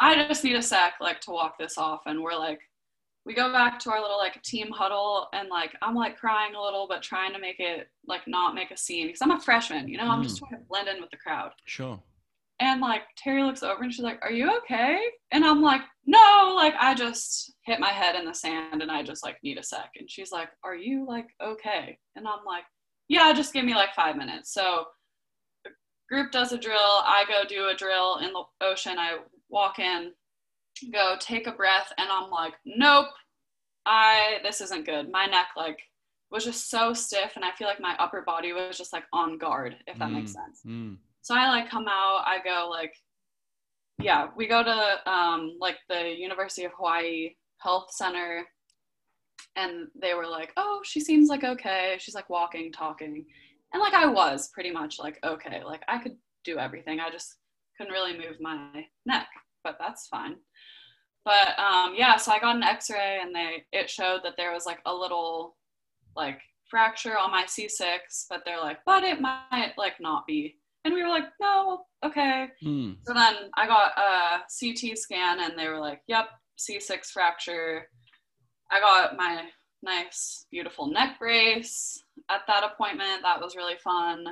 I 0.00 0.14
just 0.28 0.44
need 0.44 0.56
a 0.56 0.62
sec 0.62 0.94
like 1.00 1.20
to 1.22 1.30
walk 1.30 1.58
this 1.58 1.78
off. 1.78 2.02
And 2.06 2.22
we're 2.22 2.34
like, 2.36 2.60
we 3.24 3.34
go 3.34 3.52
back 3.52 3.78
to 3.80 3.90
our 3.90 4.00
little 4.00 4.18
like 4.18 4.42
team 4.42 4.68
huddle, 4.72 5.28
and 5.34 5.48
like 5.48 5.76
I'm 5.82 5.94
like 5.94 6.16
crying 6.16 6.54
a 6.54 6.60
little, 6.62 6.86
but 6.88 7.02
trying 7.02 7.32
to 7.34 7.38
make 7.38 7.60
it 7.60 7.88
like 8.06 8.22
not 8.26 8.54
make 8.54 8.70
a 8.70 8.76
scene 8.76 9.06
because 9.06 9.20
I'm 9.22 9.30
a 9.32 9.40
freshman. 9.40 9.88
You 9.88 9.98
know, 9.98 10.08
I'm 10.08 10.22
just 10.22 10.38
trying 10.38 10.52
to 10.52 10.66
blend 10.68 10.88
in 10.88 11.00
with 11.00 11.10
the 11.10 11.16
crowd. 11.18 11.52
sure 11.66 12.00
And 12.60 12.80
like 12.80 13.02
Teri 13.22 13.46
looks 13.46 13.62
over 13.62 13.82
and 13.82 13.92
she's 13.92 14.04
like, 14.04 14.18
Are 14.22 14.32
you 14.32 14.56
okay? 14.58 14.98
And 15.30 15.44
I'm 15.44 15.62
like, 15.62 15.82
No, 16.06 16.54
like 16.56 16.74
I 16.78 16.94
just 16.94 17.54
hit 17.64 17.80
my 17.80 17.90
head 17.90 18.16
in 18.16 18.24
the 18.24 18.34
sand 18.34 18.82
and 18.82 18.90
I 18.90 19.02
just 19.02 19.24
like 19.24 19.36
need 19.42 19.58
a 19.58 19.62
sec. 19.62 19.90
And 19.96 20.10
she's 20.10 20.32
like, 20.32 20.48
Are 20.64 20.74
you 20.74 21.06
like 21.06 21.26
okay? 21.42 21.98
And 22.16 22.26
I'm 22.26 22.44
like, 22.46 22.64
Yeah, 23.08 23.32
just 23.32 23.52
give 23.52 23.64
me 23.64 23.74
like 23.74 23.94
five 23.94 24.16
minutes. 24.16 24.52
So 24.52 24.84
the 25.64 25.70
group 26.08 26.32
does 26.32 26.52
a 26.52 26.58
drill. 26.58 26.76
I 26.78 27.24
go 27.28 27.42
do 27.48 27.68
a 27.68 27.74
drill 27.74 28.18
in 28.18 28.32
the 28.32 28.42
ocean. 28.60 28.98
I 28.98 29.18
walk 29.48 29.78
in, 29.78 30.12
go 30.92 31.16
take 31.20 31.46
a 31.46 31.52
breath, 31.52 31.92
and 31.96 32.08
I'm 32.10 32.30
like, 32.30 32.54
Nope, 32.66 33.08
I 33.86 34.38
this 34.42 34.60
isn't 34.60 34.86
good. 34.86 35.12
My 35.12 35.26
neck 35.26 35.48
like 35.56 35.78
was 36.30 36.44
just 36.44 36.70
so 36.70 36.92
stiff 36.92 37.32
and 37.36 37.44
I 37.44 37.52
feel 37.52 37.68
like 37.68 37.80
my 37.80 37.96
upper 37.98 38.22
body 38.22 38.52
was 38.52 38.76
just 38.76 38.92
like 38.92 39.04
on 39.12 39.38
guard, 39.38 39.76
if 39.86 39.98
that 39.98 40.10
makes 40.10 40.32
sense. 40.32 40.60
Mm. 40.66 40.96
So 41.28 41.34
I 41.34 41.46
like 41.48 41.68
come 41.68 41.86
out, 41.86 42.22
I 42.24 42.38
go 42.42 42.70
like, 42.70 42.94
yeah, 43.98 44.28
we 44.34 44.46
go 44.46 44.62
to 44.62 45.10
um, 45.10 45.58
like 45.60 45.76
the 45.90 46.08
University 46.16 46.64
of 46.64 46.72
Hawaii 46.74 47.34
Health 47.58 47.88
Center, 47.90 48.46
and 49.54 49.88
they 49.94 50.14
were 50.14 50.26
like, 50.26 50.52
oh, 50.56 50.80
she 50.86 51.00
seems 51.00 51.28
like 51.28 51.44
okay. 51.44 51.96
She's 51.98 52.14
like 52.14 52.30
walking, 52.30 52.72
talking, 52.72 53.26
and 53.74 53.80
like 53.82 53.92
I 53.92 54.06
was 54.06 54.48
pretty 54.54 54.70
much 54.70 54.98
like 54.98 55.18
okay, 55.22 55.62
like 55.62 55.82
I 55.86 55.98
could 55.98 56.16
do 56.44 56.56
everything. 56.56 56.98
I 56.98 57.10
just 57.10 57.36
couldn't 57.76 57.92
really 57.92 58.16
move 58.16 58.40
my 58.40 58.86
neck, 59.04 59.28
but 59.62 59.76
that's 59.78 60.06
fine. 60.06 60.36
But 61.26 61.58
um, 61.58 61.92
yeah, 61.94 62.16
so 62.16 62.32
I 62.32 62.38
got 62.38 62.56
an 62.56 62.62
X-ray, 62.62 63.18
and 63.20 63.34
they 63.34 63.66
it 63.72 63.90
showed 63.90 64.20
that 64.24 64.38
there 64.38 64.54
was 64.54 64.64
like 64.64 64.80
a 64.86 64.94
little 64.94 65.58
like 66.16 66.40
fracture 66.70 67.18
on 67.18 67.30
my 67.30 67.44
C6, 67.44 67.98
but 68.30 68.44
they're 68.46 68.62
like, 68.62 68.78
but 68.86 69.04
it 69.04 69.20
might 69.20 69.74
like 69.76 70.00
not 70.00 70.26
be. 70.26 70.56
And 70.88 70.94
we 70.94 71.02
were 71.02 71.10
like, 71.10 71.26
no, 71.38 71.82
okay. 72.02 72.46
Mm. 72.64 72.96
So 73.06 73.12
then 73.12 73.34
I 73.58 73.66
got 73.66 73.92
a 73.98 74.38
CT 74.48 74.96
scan 74.96 75.38
and 75.38 75.52
they 75.54 75.68
were 75.68 75.78
like, 75.78 76.00
yep, 76.08 76.30
C6 76.58 77.08
fracture. 77.12 77.86
I 78.70 78.80
got 78.80 79.14
my 79.14 79.42
nice, 79.82 80.46
beautiful 80.50 80.86
neck 80.90 81.18
brace 81.18 82.02
at 82.30 82.40
that 82.46 82.64
appointment. 82.64 83.20
That 83.22 83.38
was 83.38 83.54
really 83.54 83.76
fun. 83.84 84.28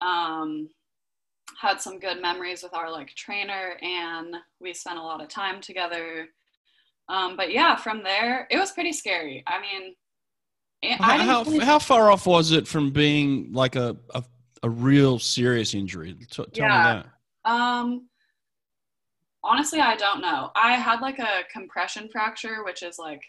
Um, 0.00 0.70
had 1.56 1.80
some 1.80 2.00
good 2.00 2.20
memories 2.20 2.64
with 2.64 2.74
our 2.74 2.90
like 2.90 3.14
trainer 3.14 3.78
and 3.80 4.34
we 4.60 4.74
spent 4.74 4.98
a 4.98 5.02
lot 5.02 5.22
of 5.22 5.28
time 5.28 5.60
together. 5.60 6.26
Um, 7.08 7.36
but 7.36 7.52
yeah, 7.52 7.76
from 7.76 8.02
there, 8.02 8.48
it 8.50 8.58
was 8.58 8.72
pretty 8.72 8.92
scary. 8.92 9.44
I 9.46 9.60
mean, 9.60 9.94
I 10.82 11.18
How, 11.18 11.44
how, 11.44 11.60
how 11.60 11.78
far 11.78 12.10
off 12.10 12.26
was 12.26 12.50
it 12.50 12.66
from 12.66 12.90
being 12.90 13.52
like 13.52 13.76
a, 13.76 13.96
a, 14.12 14.24
a 14.66 14.70
real 14.70 15.18
serious 15.18 15.74
injury? 15.74 16.14
T- 16.14 16.26
tell 16.26 16.46
Yeah. 16.54 16.78
me 16.78 17.02
that. 17.44 17.50
Um, 17.50 18.08
honestly, 19.42 19.80
I 19.80 19.96
don't 19.96 20.20
know. 20.20 20.50
I 20.54 20.72
had 20.74 21.00
like 21.00 21.18
a 21.18 21.44
compression 21.52 22.08
fracture, 22.08 22.64
which 22.64 22.82
is 22.82 22.98
like, 22.98 23.22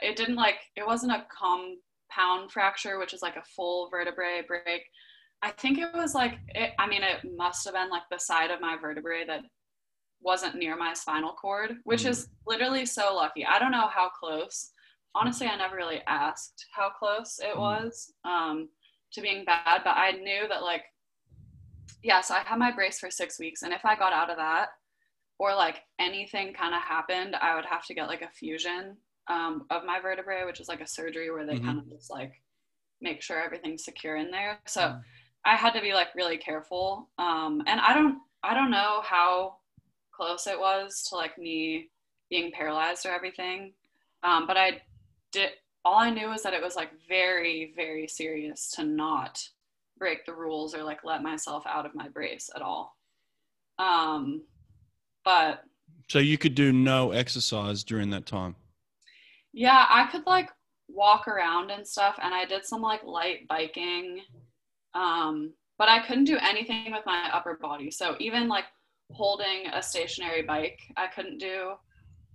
it 0.00 0.16
didn't 0.16 0.36
like, 0.36 0.56
it 0.76 0.86
wasn't 0.86 1.12
a 1.12 1.26
compound 1.30 2.52
fracture, 2.52 2.98
which 2.98 3.12
is 3.12 3.22
like 3.22 3.36
a 3.36 3.44
full 3.56 3.90
vertebrae 3.90 4.42
break. 4.46 4.82
I 5.42 5.50
think 5.50 5.78
it 5.78 5.92
was 5.94 6.14
like, 6.14 6.38
it, 6.54 6.70
I 6.78 6.86
mean, 6.86 7.02
it 7.02 7.18
must 7.36 7.64
have 7.64 7.74
been 7.74 7.90
like 7.90 8.04
the 8.10 8.18
side 8.18 8.50
of 8.52 8.60
my 8.60 8.76
vertebrae 8.80 9.24
that 9.26 9.42
wasn't 10.20 10.54
near 10.54 10.76
my 10.76 10.94
spinal 10.94 11.32
cord, 11.32 11.78
which 11.82 12.04
Mm. 12.04 12.10
is 12.10 12.28
literally 12.46 12.86
so 12.86 13.14
lucky. 13.16 13.44
I 13.44 13.58
don't 13.58 13.72
know 13.72 13.88
how 13.88 14.08
close. 14.08 14.70
Honestly, 15.16 15.48
I 15.48 15.56
never 15.56 15.74
really 15.76 16.00
asked 16.06 16.64
how 16.72 16.90
close 16.90 17.40
it 17.40 17.56
Mm. 17.56 17.58
was 17.58 18.14
um, 18.24 18.68
to 19.12 19.20
being 19.20 19.44
bad, 19.44 19.82
but 19.84 19.96
I 19.96 20.12
knew 20.12 20.48
that 20.48 20.62
like 20.62 20.84
yeah, 22.02 22.20
so 22.20 22.34
I 22.34 22.40
had 22.40 22.58
my 22.58 22.72
brace 22.72 22.98
for 22.98 23.10
six 23.10 23.38
weeks, 23.38 23.62
and 23.62 23.72
if 23.72 23.84
I 23.84 23.94
got 23.96 24.12
out 24.12 24.30
of 24.30 24.36
that, 24.36 24.68
or 25.38 25.54
like 25.54 25.82
anything 25.98 26.52
kind 26.54 26.74
of 26.74 26.82
happened, 26.82 27.36
I 27.36 27.54
would 27.54 27.64
have 27.66 27.86
to 27.86 27.94
get 27.94 28.08
like 28.08 28.22
a 28.22 28.28
fusion 28.30 28.96
um, 29.28 29.66
of 29.70 29.84
my 29.84 30.00
vertebrae, 30.00 30.44
which 30.44 30.60
is 30.60 30.68
like 30.68 30.80
a 30.80 30.86
surgery 30.86 31.30
where 31.30 31.46
they 31.46 31.58
Mhm. 31.58 31.64
kind 31.64 31.78
of 31.78 31.88
just 31.88 32.10
like 32.10 32.32
make 33.00 33.22
sure 33.22 33.42
everything's 33.42 33.84
secure 33.84 34.16
in 34.16 34.30
there. 34.30 34.60
So 34.66 34.82
Mhm. 34.82 35.04
I 35.44 35.56
had 35.56 35.72
to 35.74 35.80
be 35.80 35.94
like 35.94 36.14
really 36.14 36.38
careful, 36.38 37.10
um, 37.18 37.62
and 37.66 37.80
I 37.80 37.94
don't, 37.94 38.18
I 38.42 38.54
don't 38.54 38.70
know 38.70 39.02
how 39.04 39.58
close 40.12 40.46
it 40.46 40.58
was 40.58 41.04
to 41.10 41.16
like 41.16 41.38
me 41.38 41.90
being 42.30 42.52
paralyzed 42.52 43.06
or 43.06 43.10
everything, 43.10 43.74
um, 44.22 44.46
but 44.46 44.56
I 44.56 44.82
did. 45.32 45.50
All 45.84 45.98
I 45.98 46.10
knew 46.10 46.28
was 46.28 46.42
that 46.42 46.54
it 46.54 46.62
was 46.62 46.76
like 46.76 46.90
very, 47.08 47.72
very 47.74 48.06
serious 48.06 48.70
to 48.72 48.84
not 48.84 49.42
break 49.98 50.24
the 50.26 50.34
rules 50.34 50.74
or 50.74 50.82
like 50.82 51.04
let 51.04 51.22
myself 51.22 51.64
out 51.66 51.86
of 51.86 51.94
my 51.94 52.08
brace 52.08 52.50
at 52.54 52.62
all. 52.62 52.96
Um, 53.78 54.42
but 55.24 55.64
So 56.08 56.18
you 56.18 56.38
could 56.38 56.54
do 56.54 56.72
no 56.72 57.10
exercise 57.12 57.82
during 57.84 58.10
that 58.10 58.26
time. 58.26 58.54
yeah, 59.52 59.86
I 59.88 60.06
could 60.10 60.26
like 60.26 60.50
walk 60.88 61.26
around 61.28 61.70
and 61.70 61.86
stuff, 61.86 62.18
and 62.22 62.34
I 62.34 62.44
did 62.44 62.64
some 62.64 62.80
like 62.82 63.02
light 63.04 63.46
biking. 63.48 64.20
Um, 64.94 65.52
but 65.78 65.88
I 65.88 66.04
couldn't 66.06 66.24
do 66.24 66.38
anything 66.40 66.92
with 66.92 67.04
my 67.06 67.28
upper 67.32 67.58
body. 67.60 67.90
So 67.90 68.14
even 68.20 68.46
like 68.48 68.66
holding 69.10 69.66
a 69.72 69.82
stationary 69.82 70.42
bike, 70.42 70.78
I 70.96 71.06
couldn't 71.08 71.38
do. 71.38 71.72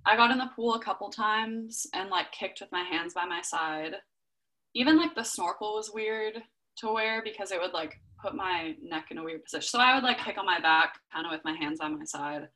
I 0.07 0.15
got 0.15 0.31
in 0.31 0.37
the 0.37 0.49
pool 0.55 0.75
a 0.75 0.79
couple 0.83 1.09
times 1.09 1.85
and 1.93 2.09
like 2.09 2.31
kicked 2.31 2.61
with 2.61 2.71
my 2.71 2.81
hands 2.83 3.13
by 3.13 3.25
my 3.25 3.41
side. 3.41 3.95
Even 4.73 4.97
like 4.97 5.13
the 5.15 5.23
snorkel 5.23 5.75
was 5.75 5.91
weird 5.93 6.41
to 6.77 6.93
wear 6.93 7.21
because 7.21 7.51
it 7.51 7.59
would 7.59 7.73
like 7.73 7.99
put 8.23 8.33
my 8.33 8.73
neck 8.81 9.07
in 9.11 9.17
a 9.17 9.23
weird 9.23 9.43
position. 9.43 9.67
So 9.67 9.79
I 9.79 9.95
would 9.95 10.05
like 10.05 10.19
kick 10.19 10.37
on 10.37 10.45
my 10.45 10.61
back 10.61 10.93
kind 11.13 11.25
of 11.25 11.31
with 11.31 11.43
my 11.43 11.53
hands 11.53 11.79
by 11.79 11.89
my 11.89 12.05
side. 12.05 12.47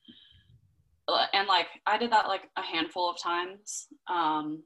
Uh, 1.10 1.26
and 1.34 1.46
like 1.48 1.68
I 1.86 1.98
did 1.98 2.14
that 2.14 2.28
like 2.28 2.44
a 2.58 2.62
handful 2.62 3.10
of 3.10 3.22
times. 3.22 3.88
Um 4.10 4.64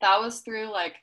that 0.00 0.20
was 0.20 0.40
through 0.40 0.70
like 0.70 0.94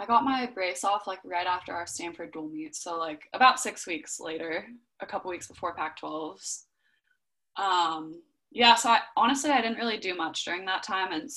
I 0.00 0.06
got 0.06 0.24
my 0.24 0.50
brace 0.52 0.82
off 0.82 1.06
like 1.06 1.20
right 1.24 1.46
after 1.46 1.72
our 1.72 1.86
Stanford 1.86 2.32
dual 2.32 2.48
meet. 2.48 2.74
So 2.74 2.98
like 2.98 3.22
about 3.32 3.60
six 3.60 3.86
weeks 3.86 4.18
later, 4.18 4.64
a 5.00 5.06
couple 5.06 5.30
weeks 5.30 5.46
before 5.46 5.74
Pac-12s. 5.74 6.64
Um, 7.56 8.22
yeah, 8.50 8.74
so 8.74 8.90
I 8.90 9.00
honestly 9.16 9.50
I 9.50 9.60
didn't 9.60 9.78
really 9.78 9.98
do 9.98 10.14
much 10.14 10.44
during 10.44 10.64
that 10.66 10.82
time, 10.82 11.12
and 11.12 11.28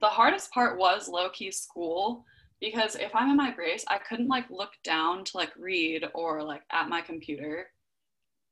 the 0.00 0.06
hardest 0.06 0.52
part 0.52 0.78
was 0.78 1.08
low 1.08 1.28
key 1.30 1.50
school 1.50 2.24
because 2.60 2.94
if 2.96 3.14
I'm 3.14 3.30
in 3.30 3.36
my 3.36 3.50
brace, 3.52 3.84
I 3.88 3.98
couldn't 3.98 4.28
like 4.28 4.50
look 4.50 4.70
down 4.84 5.24
to 5.24 5.36
like 5.36 5.52
read 5.56 6.04
or 6.14 6.42
like 6.42 6.62
at 6.72 6.88
my 6.88 7.00
computer. 7.00 7.66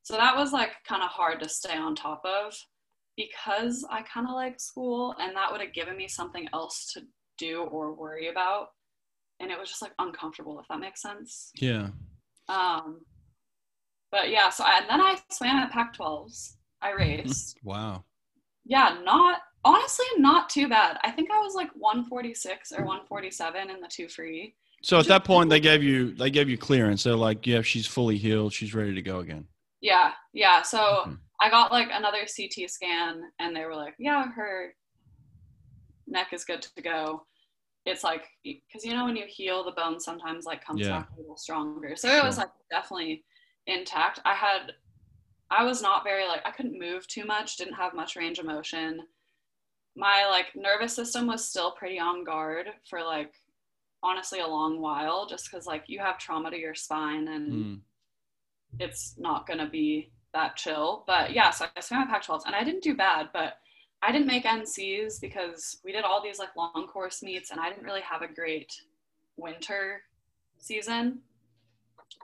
So 0.03 0.15
that 0.17 0.37
was 0.37 0.53
like 0.53 0.71
kind 0.87 1.03
of 1.03 1.09
hard 1.09 1.41
to 1.43 1.49
stay 1.49 1.77
on 1.77 1.97
top 1.97 2.23
of 2.25 2.55
because 3.17 3.85
I 3.91 4.03
kind 4.03 4.29
of 4.29 4.35
like 4.35 4.61
school 4.61 5.15
and 5.19 5.35
that 5.35 5.51
would 5.51 5.61
have 5.61 5.73
given 5.73 5.97
me 5.97 6.07
something 6.07 6.49
else 6.53 6.93
to 6.93 7.03
do 7.39 7.63
or 7.63 7.93
worry 7.93 8.29
about 8.29 8.69
and 9.41 9.51
it 9.51 9.59
was 9.59 9.69
just 9.69 9.83
like 9.83 9.93
uncomfortable 9.99 10.59
if 10.61 10.67
that 10.69 10.81
makes 10.81 11.03
sense 11.03 11.51
Yeah. 11.57 11.89
um 12.49 13.01
but 14.11 14.31
yeah 14.31 14.49
so 14.51 14.65
I, 14.65 14.79
and 14.81 14.89
then 14.89 15.01
i 15.01 15.17
swam 15.31 15.57
at 15.57 15.71
pac 15.71 15.95
12s 15.97 16.55
i 16.87 16.91
raced 16.93 17.59
Wow. 17.73 18.05
yeah 18.65 18.89
not 19.05 19.41
honestly 19.65 20.07
not 20.19 20.49
too 20.49 20.69
bad 20.69 20.93
i 21.03 21.11
think 21.11 21.31
i 21.31 21.39
was 21.47 21.55
like 21.55 21.71
146 21.75 22.73
or 22.73 22.85
147 22.85 23.71
in 23.71 23.81
the 23.81 23.89
two 23.97 24.09
free 24.09 24.55
So 24.83 24.99
at 25.03 25.09
that 25.09 25.25
point, 25.25 25.51
they 25.51 25.59
gave 25.71 25.83
you 25.83 25.99
they 26.23 26.31
gave 26.31 26.49
you 26.53 26.59
clearance. 26.69 27.03
They're 27.05 27.25
like, 27.29 27.41
yeah, 27.53 27.63
she's 27.71 27.87
fully 27.97 28.17
healed. 28.27 28.53
She's 28.59 28.73
ready 28.81 28.95
to 28.95 29.03
go 29.13 29.17
again. 29.25 29.45
yeah 29.93 30.09
yeah 30.45 30.59
so 30.73 30.81
Mhm. 31.07 31.19
i 31.45 31.47
got 31.57 31.73
like 31.79 31.91
another 32.01 32.23
ct 32.35 32.57
scan 32.77 33.13
and 33.41 33.51
they 33.57 33.65
were 33.69 33.79
like 33.85 33.95
yeah 34.09 34.23
her 34.39 34.55
neck 36.07 36.29
is 36.33 36.45
good 36.51 36.63
to 36.63 36.83
go 36.83 37.27
it's 37.85 38.05
like 38.05 38.25
because 38.45 38.85
you 38.87 38.93
know 38.95 39.05
when 39.07 39.17
you 39.17 39.27
heal 39.39 39.59
the 39.65 39.73
bone 39.81 39.99
sometimes 40.09 40.45
like 40.45 40.65
comes 40.65 40.83
Yeah. 40.83 40.93
back 40.99 41.09
a 41.17 41.21
little 41.21 41.37
stronger 41.47 41.93
so 41.97 42.09
it 42.21 42.25
was 42.25 42.39
like 42.39 42.51
definitely 42.71 43.25
intact 43.67 44.21
i 44.25 44.35
had 44.35 44.73
i 45.51 45.65
was 45.65 45.81
not 45.83 46.05
very 46.05 46.27
like 46.27 46.41
i 46.45 46.51
couldn't 46.51 46.79
move 46.79 47.07
too 47.07 47.25
much 47.25 47.57
didn't 47.57 47.75
have 47.75 47.95
much 47.95 48.17
range 48.17 48.39
of 48.39 48.47
motion 48.47 49.01
my 49.97 50.27
like 50.31 50.47
nervous 50.55 50.95
system 50.95 51.27
was 51.27 51.47
still 51.49 51.71
pretty 51.73 51.99
on 51.99 52.25
guard 52.25 52.67
for 52.89 53.03
like 53.03 53.33
honestly 54.03 54.41
a 54.41 54.47
long 54.47 54.81
while 54.81 55.27
just 55.27 55.51
because 55.51 55.67
like 55.67 55.85
you 55.87 55.99
have 55.99 56.19
trauma 56.19 56.51
to 56.51 56.59
your 56.59 56.75
spine 56.75 57.29
and 57.29 57.53
Mm. 57.53 57.81
it's 58.79 59.15
not 59.19 59.47
going 59.47 59.59
to 59.59 59.67
be 59.67 60.11
that 60.35 60.57
chill. 60.57 61.03
But 61.07 61.33
yeah, 61.33 61.51
so 61.51 61.67
I 61.75 61.81
swam 61.81 62.03
at 62.03 62.09
Pac 62.11 62.25
12s 62.25 62.43
and 62.47 62.55
I 62.55 62.63
didn't 62.63 62.83
do 62.83 62.95
bad, 62.95 63.31
but 63.33 63.55
I 64.03 64.13
didn't 64.13 64.27
make 64.27 64.45
NCs 64.45 65.19
because 65.21 65.79
we 65.83 65.93
did 65.93 66.05
all 66.05 66.23
these 66.23 66.39
like 66.39 66.55
long 66.57 66.87
course 66.93 67.23
meets 67.23 67.51
and 67.51 67.59
I 67.59 67.71
didn't 67.71 67.85
really 67.85 68.03
have 68.03 68.23
a 68.23 68.33
great 68.33 68.71
winter 69.39 70.03
season. 70.59 71.21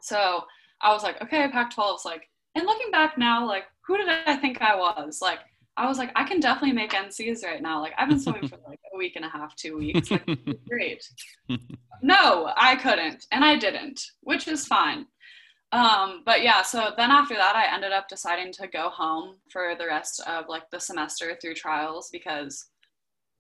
So 0.02 0.44
I 0.82 0.92
was 0.92 1.02
like, 1.02 1.22
okay, 1.22 1.48
Pac 1.50 1.74
12s, 1.74 2.04
like, 2.04 2.28
and 2.54 2.66
looking 2.66 2.90
back 2.90 3.18
now, 3.18 3.46
like, 3.46 3.64
who 3.86 3.96
did 3.96 4.08
I 4.08 4.36
think 4.36 4.60
I 4.60 4.76
was? 4.76 5.20
Like, 5.20 5.40
I 5.76 5.86
was 5.88 5.98
like, 5.98 6.12
I 6.14 6.24
can 6.24 6.38
definitely 6.38 6.72
make 6.72 6.92
NCs 6.92 7.44
right 7.44 7.62
now. 7.62 7.80
Like, 7.80 7.94
I've 7.96 8.08
been 8.08 8.20
swimming 8.20 8.48
for 8.48 8.58
like 8.68 8.80
a 8.92 8.96
week 8.96 9.16
and 9.16 9.24
a 9.24 9.28
half, 9.28 9.56
two 9.56 9.78
weeks. 9.78 10.10
Like, 10.10 10.26
great. 10.68 11.02
No, 12.02 12.52
I 12.56 12.76
couldn't, 12.76 13.26
and 13.32 13.44
I 13.44 13.56
didn't, 13.56 14.00
which 14.20 14.48
is 14.48 14.66
fine. 14.66 15.06
Um, 15.72 16.22
but 16.26 16.42
yeah, 16.42 16.60
so 16.60 16.92
then 16.96 17.10
after 17.10 17.34
that, 17.34 17.56
I 17.56 17.74
ended 17.74 17.92
up 17.92 18.06
deciding 18.06 18.52
to 18.54 18.68
go 18.68 18.90
home 18.90 19.36
for 19.50 19.74
the 19.78 19.86
rest 19.86 20.20
of 20.26 20.44
like 20.48 20.68
the 20.70 20.78
semester 20.78 21.36
through 21.40 21.54
trials 21.54 22.10
because 22.12 22.66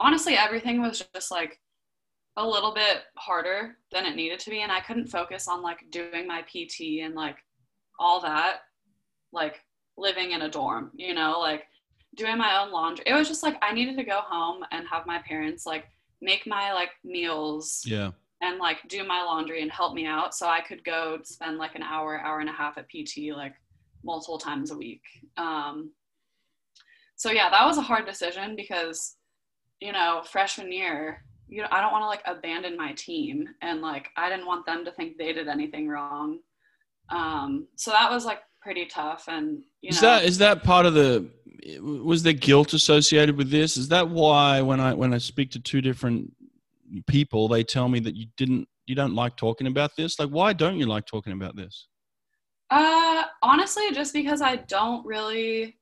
honestly, 0.00 0.34
everything 0.36 0.80
was 0.80 1.04
just 1.14 1.30
like 1.30 1.60
a 2.38 2.46
little 2.46 2.72
bit 2.72 3.02
harder 3.18 3.76
than 3.90 4.06
it 4.06 4.16
needed 4.16 4.40
to 4.40 4.50
be, 4.50 4.62
and 4.62 4.72
I 4.72 4.80
couldn't 4.80 5.08
focus 5.08 5.46
on 5.46 5.60
like 5.60 5.84
doing 5.90 6.26
my 6.26 6.40
PT 6.42 7.02
and 7.02 7.14
like 7.14 7.36
all 8.00 8.20
that, 8.22 8.60
like 9.32 9.60
living 9.96 10.32
in 10.32 10.42
a 10.42 10.50
dorm, 10.50 10.90
you 10.94 11.14
know, 11.14 11.38
like 11.40 11.64
doing 12.16 12.36
my 12.38 12.60
own 12.60 12.70
laundry. 12.70 13.04
It 13.06 13.14
was 13.14 13.28
just 13.28 13.42
like 13.42 13.56
I 13.62 13.72
needed 13.72 13.96
to 13.96 14.04
go 14.04 14.20
home 14.22 14.64
and 14.70 14.86
have 14.88 15.06
my 15.06 15.18
parents 15.20 15.64
like 15.66 15.86
make 16.20 16.46
my 16.46 16.72
like 16.72 16.90
meals 17.04 17.82
Yeah. 17.86 18.10
and 18.42 18.58
like 18.58 18.78
do 18.88 19.04
my 19.04 19.22
laundry 19.22 19.62
and 19.62 19.70
help 19.70 19.94
me 19.94 20.06
out 20.06 20.34
so 20.34 20.46
I 20.48 20.60
could 20.60 20.84
go 20.84 21.18
spend 21.24 21.58
like 21.58 21.74
an 21.74 21.82
hour, 21.82 22.20
hour 22.20 22.40
and 22.40 22.48
a 22.48 22.52
half 22.52 22.78
at 22.78 22.88
PT 22.88 23.34
like 23.34 23.54
multiple 24.04 24.38
times 24.38 24.70
a 24.70 24.76
week. 24.76 25.02
Um, 25.36 25.90
so 27.16 27.30
yeah, 27.30 27.50
that 27.50 27.64
was 27.66 27.78
a 27.78 27.82
hard 27.82 28.04
decision 28.06 28.56
because, 28.56 29.16
you 29.80 29.92
know, 29.92 30.22
freshman 30.24 30.72
year, 30.72 31.24
you 31.48 31.62
know, 31.62 31.68
I 31.70 31.80
don't 31.80 31.92
want 31.92 32.02
to 32.02 32.08
like 32.08 32.22
abandon 32.26 32.76
my 32.76 32.92
team 32.92 33.48
and 33.62 33.80
like 33.80 34.08
I 34.16 34.28
didn't 34.28 34.46
want 34.46 34.66
them 34.66 34.84
to 34.84 34.92
think 34.92 35.16
they 35.18 35.32
did 35.32 35.48
anything 35.48 35.88
wrong. 35.88 36.38
Um, 37.10 37.66
so 37.76 37.90
that 37.90 38.10
was 38.10 38.24
like 38.24 38.40
pretty 38.62 38.86
tough 38.86 39.24
and 39.28 39.64
you 39.80 39.88
is 39.88 40.00
know 40.00 40.08
that 40.08 40.24
is 40.24 40.38
that 40.38 40.62
part 40.62 40.86
of 40.86 40.94
the 40.94 41.28
was 41.80 42.22
there 42.22 42.32
guilt 42.32 42.72
associated 42.72 43.36
with 43.36 43.50
this? 43.50 43.76
Is 43.76 43.88
that 43.88 44.08
why 44.08 44.60
when 44.62 44.80
I 44.80 44.94
when 44.94 45.14
I 45.14 45.18
speak 45.18 45.50
to 45.52 45.60
two 45.60 45.80
different 45.80 46.32
people, 47.06 47.48
they 47.48 47.62
tell 47.64 47.88
me 47.88 48.00
that 48.00 48.14
you 48.14 48.26
didn't 48.36 48.68
you 48.86 48.94
don't 48.94 49.14
like 49.14 49.36
talking 49.36 49.66
about 49.66 49.96
this? 49.96 50.18
Like, 50.18 50.30
why 50.30 50.52
don't 50.52 50.78
you 50.78 50.86
like 50.86 51.06
talking 51.06 51.32
about 51.32 51.56
this? 51.56 51.88
Uh, 52.70 53.24
honestly, 53.42 53.92
just 53.92 54.12
because 54.12 54.42
I 54.42 54.56
don't 54.56 55.04
really 55.06 55.78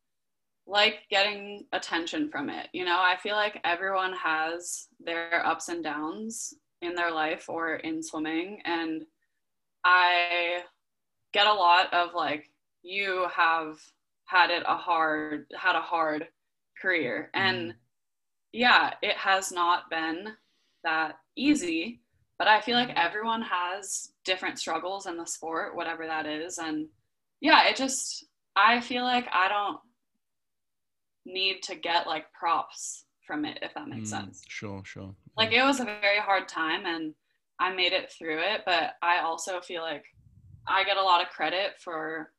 like 0.67 1.01
getting 1.11 1.67
attention 1.73 2.29
from 2.31 2.51
it. 2.51 2.69
You 2.73 2.85
know, 2.85 2.99
I 2.99 3.17
feel 3.23 3.35
like 3.37 3.61
everyone 3.65 4.13
has 4.13 4.87
their 5.01 5.45
ups 5.45 5.69
and 5.69 5.83
downs 5.83 6.55
in 6.83 6.95
their 6.95 7.11
life 7.11 7.47
or 7.49 7.77
in 7.77 8.03
swimming. 8.03 8.61
And 8.65 9.03
I 9.85 10.63
get 11.33 11.47
a 11.47 11.53
lot 11.53 11.93
of 11.93 12.15
like, 12.15 12.47
you 12.83 13.27
have 13.35 13.79
had 14.27 14.51
it 14.51 14.63
a 14.67 14.77
hard, 14.77 15.47
had 15.59 15.77
a 15.77 15.81
hard 15.81 16.29
career. 16.81 17.31
And 17.35 17.75
yeah, 18.53 18.95
it 19.03 19.17
has 19.17 19.53
not 19.53 19.91
been 19.91 20.29
that 20.85 21.17
easy 21.37 22.01
but 22.41 22.49
I 22.49 22.63
feel 22.63 22.77
like 22.77 22.97
everyone 22.97 23.43
has 23.43 24.13
different 24.25 24.59
struggles 24.59 25.05
in 25.05 25.19
the 25.19 25.27
sport, 25.27 25.77
whatever 25.77 26.07
that 26.07 26.25
is. 26.25 26.57
And 26.57 26.87
yeah, 27.43 27.69
it 27.69 27.77
just, 27.77 28.25
I 28.57 28.81
feel 28.81 29.03
like 29.05 29.27
I 29.31 29.47
don't 29.51 29.79
need 31.27 31.63
to 31.65 31.75
get 31.75 32.07
like 32.07 32.33
props 32.33 33.05
from 33.27 33.45
it, 33.45 33.59
if 33.61 33.75
that 33.75 33.89
makes 33.89 34.11
Mm, 34.11 34.23
sense. 34.25 34.43
Sure, 34.49 34.83
sure. 34.87 35.15
Like 35.37 35.53
it 35.53 35.63
was 35.63 35.81
a 35.81 35.85
very 35.85 36.19
hard 36.19 36.49
time 36.49 36.87
and 36.87 37.15
I 37.59 37.75
made 37.75 37.93
it 37.93 38.11
through 38.11 38.39
it, 38.39 38.63
but 38.65 38.95
I 39.03 39.19
also 39.19 39.61
feel 39.61 39.83
like 39.83 40.07
I 40.67 40.83
get 40.85 40.97
a 40.97 41.03
lot 41.03 41.21
of 41.21 41.29
credit 41.29 41.73
for 41.79 42.33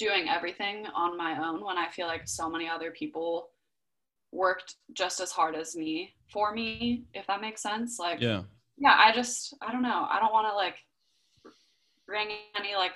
doing 0.00 0.28
everything 0.28 0.86
on 0.94 1.16
my 1.16 1.32
own 1.46 1.64
when 1.64 1.76
I 1.78 1.88
feel 1.90 2.06
like 2.08 2.26
so 2.26 2.48
many 2.50 2.66
other 2.68 2.90
people 2.90 3.50
worked 4.32 4.76
just 4.94 5.20
as 5.20 5.30
hard 5.30 5.54
as 5.54 5.76
me 5.76 6.14
for 6.32 6.52
me, 6.54 7.04
if 7.14 7.26
that 7.26 7.40
makes 7.40 7.62
sense. 7.62 7.98
Like, 7.98 8.20
yeah. 8.20 8.42
yeah 8.78 8.94
i 8.98 9.12
just 9.12 9.54
i 9.60 9.70
don't 9.72 9.82
know 9.82 10.06
i 10.10 10.18
don't 10.20 10.32
want 10.32 10.46
to 10.50 10.54
like 10.64 10.76
bring 12.06 12.28
any 12.58 12.74
like 12.76 12.92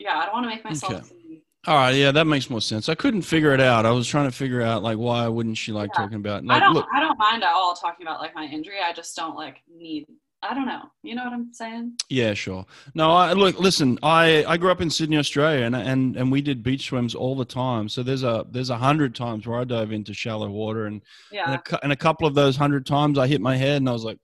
yeah 0.00 0.18
i 0.18 0.24
don't 0.24 0.34
want 0.34 0.44
to 0.44 0.50
make 0.54 0.64
myself 0.64 0.92
Okay. 0.94 1.42
All 1.66 1.76
right, 1.76 1.94
yeah, 1.94 2.10
that 2.12 2.26
makes 2.26 2.50
more 2.50 2.60
sense. 2.60 2.90
I 2.90 2.94
couldn't 2.94 3.22
figure 3.22 3.54
it 3.54 3.60
out. 3.60 3.86
I 3.86 3.90
was 3.90 4.06
trying 4.06 4.28
to 4.30 4.36
figure 4.36 4.60
out 4.60 4.82
like 4.82 4.98
why 4.98 5.26
wouldn't 5.28 5.56
she 5.56 5.72
like 5.72 5.88
Yeah. 5.94 6.02
talking 6.02 6.16
about? 6.16 6.42
i 6.50 6.60
don't 6.60 6.74
look, 6.74 6.86
i 6.94 7.00
don't 7.00 7.18
mind 7.18 7.42
at 7.42 7.54
all 7.54 7.74
talking 7.74 8.04
about 8.06 8.20
like 8.20 8.34
my 8.34 8.44
injury 8.44 8.80
i 8.86 8.92
just 8.92 9.16
don't 9.16 9.34
like 9.34 9.56
need 9.74 10.04
i 10.48 10.54
don't 10.54 10.66
know 10.66 10.82
you 11.02 11.14
know 11.14 11.24
what 11.24 11.32
i'm 11.32 11.52
saying 11.52 11.92
Yeah, 12.10 12.34
sure. 12.34 12.64
No, 12.94 13.10
I 13.10 13.32
look. 13.32 13.58
Listen, 13.58 13.98
I 14.02 14.44
I 14.46 14.56
grew 14.56 14.70
up 14.70 14.80
in 14.80 14.90
Sydney, 14.90 15.16
Australia, 15.18 15.64
and 15.66 15.74
and 15.74 16.16
and 16.16 16.30
we 16.30 16.40
did 16.42 16.62
beach 16.62 16.84
swims 16.88 17.14
all 17.14 17.34
the 17.34 17.44
time. 17.44 17.88
So 17.88 18.02
there's 18.02 18.22
a 18.22 18.44
there's 18.50 18.70
a 18.70 18.76
hundred 18.76 19.14
times 19.14 19.46
where 19.46 19.58
I 19.60 19.64
dove 19.64 19.90
into 19.92 20.12
shallow 20.14 20.48
water, 20.50 20.86
and 20.86 20.96
and, 20.96 21.02
yeah 21.32 21.58
a, 21.72 21.78
and 21.82 21.92
a 21.92 21.96
couple 22.06 22.26
of 22.26 22.34
those 22.34 22.56
hundred 22.56 22.84
times 22.86 23.18
I 23.18 23.26
hit 23.26 23.40
my 23.40 23.56
head, 23.56 23.78
and 23.78 23.88
I 23.88 23.92
was 23.92 24.04
like, 24.04 24.18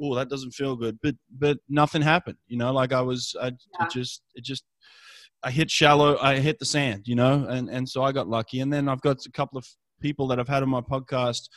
"Oh, 0.00 0.14
that 0.14 0.28
doesn't 0.30 0.52
feel 0.52 0.76
good." 0.76 0.98
But 1.02 1.16
but 1.38 1.58
nothing 1.68 2.02
happened. 2.02 2.38
You 2.46 2.56
know, 2.58 2.72
like 2.72 2.92
I 2.92 3.02
was, 3.02 3.34
I 3.40 3.46
Yeah. 3.46 3.86
it 3.86 3.90
just 3.90 4.22
it 4.34 4.44
just 4.44 4.64
I 5.42 5.50
hit 5.50 5.70
shallow, 5.70 6.16
I 6.18 6.38
hit 6.40 6.58
the 6.58 6.66
sand. 6.76 7.02
You 7.06 7.16
know, 7.16 7.46
and 7.48 7.68
and 7.68 7.88
so 7.88 8.02
I 8.02 8.12
got 8.12 8.28
lucky. 8.28 8.60
And 8.60 8.72
then 8.72 8.88
I've 8.88 9.02
got 9.02 9.24
a 9.26 9.30
couple 9.30 9.58
of 9.58 9.66
people 10.00 10.26
that 10.28 10.38
I've 10.40 10.48
had 10.54 10.62
on 10.62 10.70
my 10.70 10.80
podcast 10.82 11.48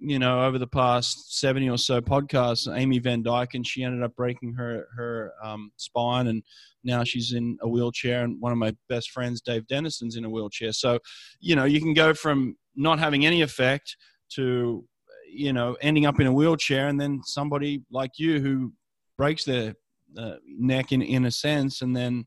you 0.00 0.18
know, 0.18 0.44
over 0.44 0.58
the 0.58 0.66
past 0.66 1.38
70 1.38 1.68
or 1.68 1.76
so 1.76 2.00
podcasts, 2.00 2.74
Amy 2.74 2.98
Van 2.98 3.22
Dyken, 3.22 3.56
and 3.56 3.66
she 3.66 3.82
ended 3.82 4.02
up 4.02 4.16
breaking 4.16 4.54
her, 4.54 4.86
her 4.96 5.32
um, 5.44 5.70
spine. 5.76 6.28
And 6.28 6.42
now 6.82 7.04
she's 7.04 7.32
in 7.32 7.58
a 7.60 7.68
wheelchair. 7.68 8.24
And 8.24 8.40
one 8.40 8.50
of 8.50 8.58
my 8.58 8.74
best 8.88 9.10
friends, 9.10 9.42
Dave 9.42 9.66
Denniston's 9.66 10.16
in 10.16 10.24
a 10.24 10.30
wheelchair. 10.30 10.72
So, 10.72 10.98
you 11.38 11.54
know, 11.54 11.64
you 11.64 11.80
can 11.80 11.92
go 11.92 12.14
from 12.14 12.56
not 12.74 12.98
having 12.98 13.26
any 13.26 13.42
effect 13.42 13.96
to, 14.30 14.84
you 15.30 15.52
know, 15.52 15.76
ending 15.82 16.06
up 16.06 16.18
in 16.18 16.26
a 16.26 16.32
wheelchair. 16.32 16.88
And 16.88 16.98
then 16.98 17.20
somebody 17.24 17.82
like 17.90 18.12
you 18.16 18.40
who 18.40 18.72
breaks 19.18 19.44
their 19.44 19.74
uh, 20.16 20.36
neck 20.46 20.92
in, 20.92 21.02
in 21.02 21.26
a 21.26 21.30
sense 21.30 21.82
and 21.82 21.94
then 21.94 22.24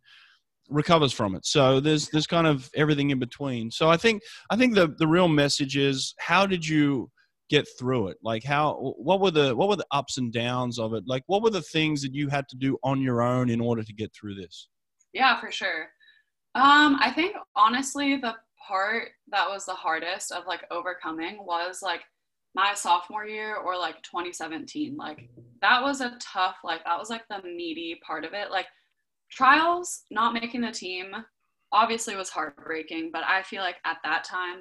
recovers 0.69 1.11
from 1.11 1.33
it. 1.35 1.45
So 1.45 1.79
there's, 1.79 2.07
there's 2.09 2.27
kind 2.27 2.45
of 2.45 2.69
everything 2.75 3.09
in 3.09 3.17
between. 3.17 3.71
So 3.71 3.89
I 3.89 3.97
think, 3.97 4.21
I 4.51 4.55
think 4.55 4.75
the, 4.75 4.93
the 4.99 5.07
real 5.07 5.27
message 5.27 5.75
is 5.75 6.13
how 6.19 6.45
did 6.45 6.65
you, 6.65 7.09
get 7.53 7.67
through 7.77 8.07
it? 8.07 8.17
Like 8.23 8.43
how 8.43 8.93
what 8.97 9.21
were 9.21 9.31
the 9.31 9.55
what 9.55 9.69
were 9.69 9.75
the 9.75 9.85
ups 9.91 10.17
and 10.17 10.33
downs 10.33 10.79
of 10.79 10.93
it? 10.93 11.03
Like 11.05 11.23
what 11.27 11.43
were 11.43 11.51
the 11.51 11.61
things 11.61 12.01
that 12.01 12.15
you 12.15 12.27
had 12.27 12.47
to 12.49 12.55
do 12.55 12.77
on 12.83 12.99
your 12.99 13.21
own 13.21 13.49
in 13.49 13.61
order 13.61 13.83
to 13.83 13.93
get 13.93 14.11
through 14.13 14.35
this? 14.35 14.69
Yeah 15.13 15.39
for 15.39 15.51
sure. 15.51 15.89
Um 16.55 16.97
i 16.99 17.11
think 17.13 17.35
honestly 17.55 18.17
the 18.17 18.35
part 18.67 19.09
that 19.29 19.47
was 19.49 19.65
the 19.65 19.73
hardest 19.73 20.31
of 20.31 20.47
like 20.47 20.65
overcoming 20.71 21.45
was 21.45 21.81
like 21.81 22.01
my 22.55 22.73
sophomore 22.73 23.25
year 23.25 23.55
or 23.57 23.77
like 23.77 24.01
2017 24.03 24.95
like 24.95 25.29
that 25.61 25.81
was 25.81 26.01
a 26.01 26.15
tough 26.19 26.57
like 26.63 26.83
that 26.85 26.97
was 26.97 27.09
like 27.09 27.23
the 27.29 27.41
meaty 27.43 27.99
part 28.05 28.25
of 28.25 28.33
it. 28.33 28.51
Like 28.51 28.67
trials 29.31 30.03
not 30.11 30.33
making 30.33 30.61
the 30.61 30.71
team 30.71 31.15
obviously 31.71 32.15
was 32.15 32.29
heartbreaking 32.29 33.09
but 33.11 33.23
i 33.23 33.41
feel 33.41 33.63
like 33.63 33.77
at 33.83 33.97
that 34.03 34.23
time 34.23 34.59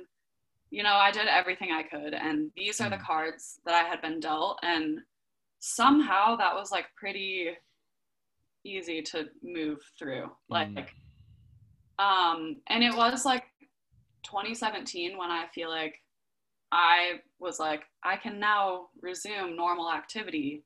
you 0.72 0.82
know, 0.82 0.94
I 0.94 1.10
did 1.10 1.28
everything 1.28 1.70
I 1.70 1.82
could, 1.82 2.14
and 2.14 2.50
these 2.56 2.80
are 2.80 2.88
the 2.88 2.96
mm. 2.96 3.04
cards 3.04 3.60
that 3.66 3.74
I 3.74 3.86
had 3.86 4.00
been 4.00 4.20
dealt, 4.20 4.58
and 4.62 5.00
somehow 5.60 6.34
that 6.36 6.54
was 6.54 6.72
like 6.72 6.86
pretty 6.96 7.50
easy 8.64 9.02
to 9.02 9.26
move 9.42 9.80
through. 9.98 10.30
Like, 10.48 10.70
mm. 10.70 10.84
um, 11.98 12.56
and 12.68 12.82
it 12.82 12.96
was 12.96 13.26
like 13.26 13.44
2017 14.22 15.18
when 15.18 15.30
I 15.30 15.44
feel 15.54 15.68
like 15.68 16.00
I 16.72 17.20
was 17.38 17.60
like, 17.60 17.82
I 18.02 18.16
can 18.16 18.40
now 18.40 18.86
resume 19.02 19.54
normal 19.54 19.92
activity. 19.92 20.64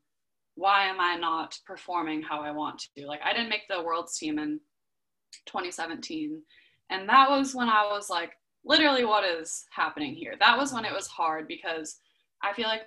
Why 0.54 0.84
am 0.84 1.00
I 1.00 1.16
not 1.16 1.59
performing 1.66 2.22
how 2.22 2.42
I 2.42 2.52
want 2.52 2.84
to? 2.96 3.07
Like, 3.09 3.22
I 3.24 3.32
didn't 3.32 3.50
make 3.50 3.66
the 3.68 3.82
world's 3.82 4.16
team 4.16 4.38
in 4.38 4.61
2017. 5.46 6.40
And 6.90 7.09
that 7.09 7.28
was 7.28 7.57
when 7.57 7.68
I 7.68 7.88
was 7.90 8.09
like, 8.09 8.34
literally 8.67 9.05
what 9.05 9.25
is 9.25 9.64
happening 9.71 10.14
here. 10.14 10.35
That 10.39 10.59
was 10.59 10.73
when 10.73 10.85
it 10.85 10.93
was 10.93 11.07
hard 11.07 11.49
because 11.49 11.99
I 12.43 12.53
feel 12.53 12.67
like 12.67 12.83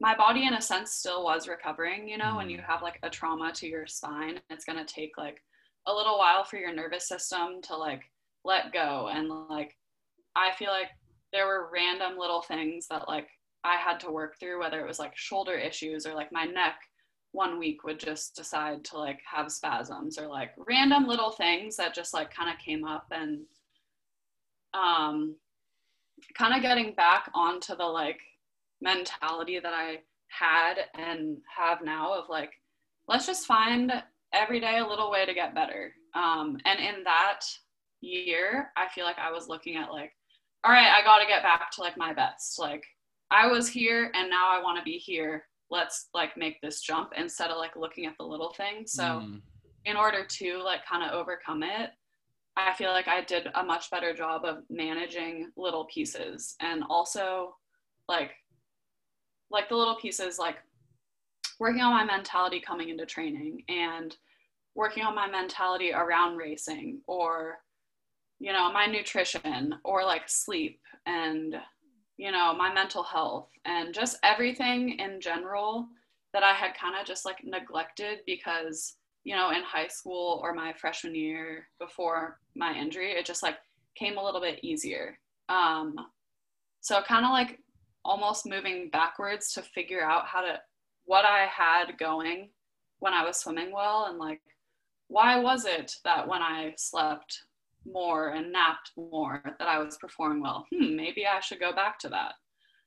my 0.00 0.16
body 0.16 0.46
in 0.46 0.54
a 0.54 0.62
sense 0.62 0.92
still 0.92 1.24
was 1.24 1.48
recovering, 1.48 2.08
you 2.08 2.16
know, 2.16 2.36
when 2.36 2.48
you 2.48 2.58
mm. 2.58 2.64
have 2.64 2.82
like 2.82 3.00
a 3.02 3.10
trauma 3.10 3.52
to 3.52 3.66
your 3.66 3.86
spine, 3.86 4.40
it's 4.48 4.64
going 4.64 4.78
to 4.78 4.94
take 4.94 5.18
like 5.18 5.42
a 5.86 5.92
little 5.92 6.18
while 6.18 6.44
for 6.44 6.56
your 6.56 6.72
nervous 6.72 7.08
system 7.08 7.60
to 7.62 7.76
like 7.76 8.02
let 8.44 8.72
go 8.72 9.08
and 9.12 9.28
like 9.48 9.76
I 10.36 10.52
feel 10.52 10.70
like 10.70 10.88
there 11.32 11.46
were 11.46 11.70
random 11.72 12.16
little 12.16 12.42
things 12.42 12.86
that 12.88 13.08
like 13.08 13.28
I 13.64 13.74
had 13.74 13.98
to 14.00 14.10
work 14.10 14.38
through 14.38 14.60
whether 14.60 14.80
it 14.80 14.86
was 14.86 14.98
like 14.98 15.16
shoulder 15.16 15.54
issues 15.54 16.06
or 16.06 16.14
like 16.14 16.30
my 16.30 16.44
neck 16.44 16.76
one 17.32 17.58
week 17.58 17.84
would 17.84 17.98
just 17.98 18.36
decide 18.36 18.84
to 18.84 18.98
like 18.98 19.20
have 19.30 19.50
spasms 19.50 20.18
or 20.18 20.28
like 20.28 20.50
random 20.56 21.06
little 21.06 21.30
things 21.30 21.76
that 21.76 21.94
just 21.94 22.14
like 22.14 22.32
kind 22.32 22.50
of 22.50 22.64
came 22.64 22.84
up 22.84 23.06
and 23.10 23.40
um, 24.74 25.36
kind 26.36 26.54
of 26.54 26.62
getting 26.62 26.94
back 26.94 27.30
onto 27.34 27.76
the 27.76 27.84
like 27.84 28.20
mentality 28.80 29.58
that 29.58 29.72
I 29.74 29.98
had 30.28 30.74
and 30.94 31.38
have 31.56 31.78
now 31.82 32.14
of 32.14 32.28
like, 32.28 32.50
let's 33.06 33.26
just 33.26 33.46
find 33.46 33.92
every 34.32 34.60
day 34.60 34.78
a 34.78 34.86
little 34.86 35.10
way 35.10 35.24
to 35.26 35.34
get 35.34 35.54
better. 35.54 35.92
Um, 36.14 36.58
and 36.64 36.78
in 36.80 37.04
that 37.04 37.40
year, 38.00 38.70
I 38.76 38.88
feel 38.94 39.04
like 39.04 39.18
I 39.18 39.30
was 39.30 39.48
looking 39.48 39.76
at 39.76 39.90
like, 39.90 40.12
all 40.64 40.72
right, 40.72 40.88
I 40.88 41.04
got 41.04 41.18
to 41.20 41.26
get 41.26 41.42
back 41.42 41.70
to 41.72 41.80
like 41.80 41.96
my 41.96 42.12
best. 42.12 42.58
Like, 42.58 42.84
I 43.30 43.46
was 43.46 43.68
here 43.68 44.10
and 44.14 44.30
now 44.30 44.48
I 44.48 44.62
want 44.62 44.78
to 44.78 44.84
be 44.84 44.98
here. 44.98 45.44
Let's 45.70 46.08
like 46.14 46.36
make 46.36 46.60
this 46.62 46.80
jump 46.80 47.10
instead 47.16 47.50
of 47.50 47.58
like 47.58 47.76
looking 47.76 48.06
at 48.06 48.14
the 48.18 48.24
little 48.24 48.54
thing. 48.54 48.86
So, 48.86 49.02
mm. 49.02 49.40
in 49.84 49.96
order 49.96 50.24
to 50.24 50.62
like 50.62 50.80
kind 50.86 51.02
of 51.04 51.12
overcome 51.12 51.62
it, 51.62 51.90
I 52.58 52.74
feel 52.74 52.90
like 52.90 53.06
I 53.06 53.22
did 53.22 53.48
a 53.54 53.62
much 53.62 53.90
better 53.90 54.12
job 54.12 54.44
of 54.44 54.64
managing 54.68 55.50
little 55.56 55.84
pieces 55.84 56.56
and 56.60 56.82
also 56.90 57.54
like 58.08 58.32
like 59.50 59.68
the 59.68 59.76
little 59.76 59.96
pieces 59.96 60.38
like 60.38 60.56
working 61.60 61.80
on 61.82 61.92
my 61.92 62.04
mentality 62.04 62.60
coming 62.60 62.88
into 62.88 63.06
training 63.06 63.62
and 63.68 64.16
working 64.74 65.04
on 65.04 65.14
my 65.14 65.28
mentality 65.28 65.92
around 65.92 66.36
racing 66.36 67.00
or 67.06 67.58
you 68.40 68.52
know 68.52 68.72
my 68.72 68.86
nutrition 68.86 69.74
or 69.84 70.04
like 70.04 70.28
sleep 70.28 70.80
and 71.06 71.54
you 72.16 72.32
know 72.32 72.54
my 72.54 72.72
mental 72.74 73.04
health 73.04 73.48
and 73.64 73.94
just 73.94 74.18
everything 74.24 74.98
in 74.98 75.20
general 75.20 75.86
that 76.32 76.42
I 76.42 76.52
had 76.52 76.74
kind 76.74 76.94
of 77.00 77.06
just 77.06 77.24
like 77.24 77.38
neglected 77.44 78.18
because 78.26 78.97
you 79.24 79.36
know, 79.36 79.50
in 79.50 79.62
high 79.62 79.88
school 79.88 80.40
or 80.42 80.54
my 80.54 80.72
freshman 80.72 81.14
year 81.14 81.68
before 81.78 82.38
my 82.54 82.74
injury, 82.74 83.12
it 83.12 83.26
just 83.26 83.42
like 83.42 83.56
came 83.96 84.16
a 84.16 84.24
little 84.24 84.40
bit 84.40 84.60
easier. 84.62 85.18
Um, 85.48 85.94
so 86.80 87.00
kind 87.02 87.24
of 87.24 87.30
like 87.32 87.58
almost 88.04 88.46
moving 88.46 88.88
backwards 88.90 89.52
to 89.52 89.62
figure 89.62 90.02
out 90.02 90.26
how 90.26 90.40
to 90.40 90.60
what 91.04 91.24
I 91.24 91.46
had 91.46 91.98
going 91.98 92.50
when 93.00 93.12
I 93.12 93.24
was 93.24 93.38
swimming 93.38 93.72
well 93.72 94.06
and 94.08 94.18
like 94.18 94.40
why 95.08 95.38
was 95.38 95.64
it 95.64 95.96
that 96.04 96.28
when 96.28 96.42
I 96.42 96.74
slept 96.76 97.44
more 97.90 98.30
and 98.30 98.52
napped 98.52 98.92
more 98.96 99.42
that 99.58 99.66
I 99.68 99.78
was 99.78 99.96
performing 99.96 100.42
well? 100.42 100.66
Hmm, 100.72 100.94
maybe 100.96 101.26
I 101.26 101.40
should 101.40 101.60
go 101.60 101.72
back 101.72 101.98
to 102.00 102.08
that. 102.10 102.34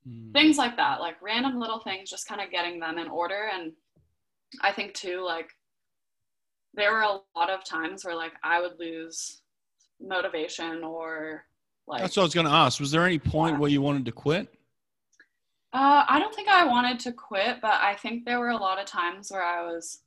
Mm. 0.07 0.31
Things 0.31 0.57
like 0.57 0.77
that, 0.77 0.99
like 0.99 1.21
random 1.21 1.59
little 1.59 1.79
things, 1.79 2.09
just 2.09 2.27
kind 2.27 2.41
of 2.41 2.51
getting 2.51 2.79
them 2.79 2.97
in 2.99 3.07
order. 3.07 3.49
And 3.53 3.73
I 4.61 4.71
think 4.71 4.93
too, 4.93 5.23
like 5.25 5.49
there 6.73 6.91
were 6.93 7.01
a 7.01 7.19
lot 7.35 7.49
of 7.49 7.63
times 7.63 8.05
where 8.05 8.15
like 8.15 8.33
I 8.43 8.61
would 8.61 8.79
lose 8.79 9.41
motivation 9.99 10.83
or 10.83 11.45
like 11.87 12.01
That's 12.01 12.15
what 12.15 12.23
I 12.23 12.25
was 12.25 12.33
gonna 12.33 12.49
ask. 12.49 12.79
Was 12.79 12.91
there 12.91 13.05
any 13.05 13.19
point 13.19 13.55
yeah. 13.55 13.59
where 13.59 13.69
you 13.69 13.81
wanted 13.81 14.05
to 14.05 14.11
quit? 14.11 14.47
Uh, 15.73 16.03
I 16.07 16.19
don't 16.19 16.35
think 16.35 16.49
I 16.49 16.65
wanted 16.65 16.99
to 17.01 17.13
quit, 17.13 17.59
but 17.61 17.79
I 17.81 17.95
think 17.95 18.25
there 18.25 18.39
were 18.39 18.49
a 18.49 18.57
lot 18.57 18.79
of 18.79 18.85
times 18.85 19.31
where 19.31 19.43
I 19.43 19.63
was 19.63 19.99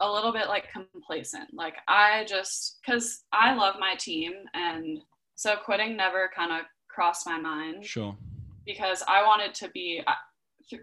a 0.00 0.10
little 0.10 0.32
bit 0.32 0.48
like 0.48 0.72
complacent. 0.72 1.52
Like 1.52 1.76
I 1.88 2.24
just 2.28 2.78
because 2.84 3.22
I 3.32 3.54
love 3.54 3.76
my 3.78 3.94
team, 3.98 4.32
and 4.54 5.00
so 5.34 5.56
quitting 5.56 5.96
never 5.96 6.30
kind 6.34 6.52
of 6.52 6.66
crossed 6.88 7.26
my 7.26 7.38
mind. 7.38 7.84
Sure. 7.84 8.16
Because 8.66 9.02
I 9.06 9.22
wanted 9.26 9.54
to 9.56 9.68
be 9.70 10.02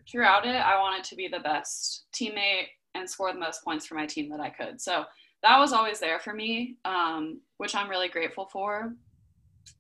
throughout 0.10 0.46
it, 0.46 0.56
I 0.56 0.80
wanted 0.80 1.04
to 1.06 1.16
be 1.16 1.28
the 1.28 1.40
best 1.40 2.06
teammate 2.14 2.68
and 2.96 3.10
score 3.10 3.32
the 3.34 3.40
most 3.40 3.64
points 3.64 3.86
for 3.86 3.96
my 3.96 4.06
team 4.06 4.30
that 4.30 4.40
I 4.40 4.50
could. 4.50 4.82
So 4.82 5.06
that 5.44 5.58
was 5.58 5.74
always 5.74 6.00
there 6.00 6.20
for 6.20 6.34
me, 6.34 6.78
um, 6.86 7.42
which 7.58 7.76
I'm 7.76 7.90
really 7.90 8.10
grateful 8.10 8.48
for. 8.52 8.94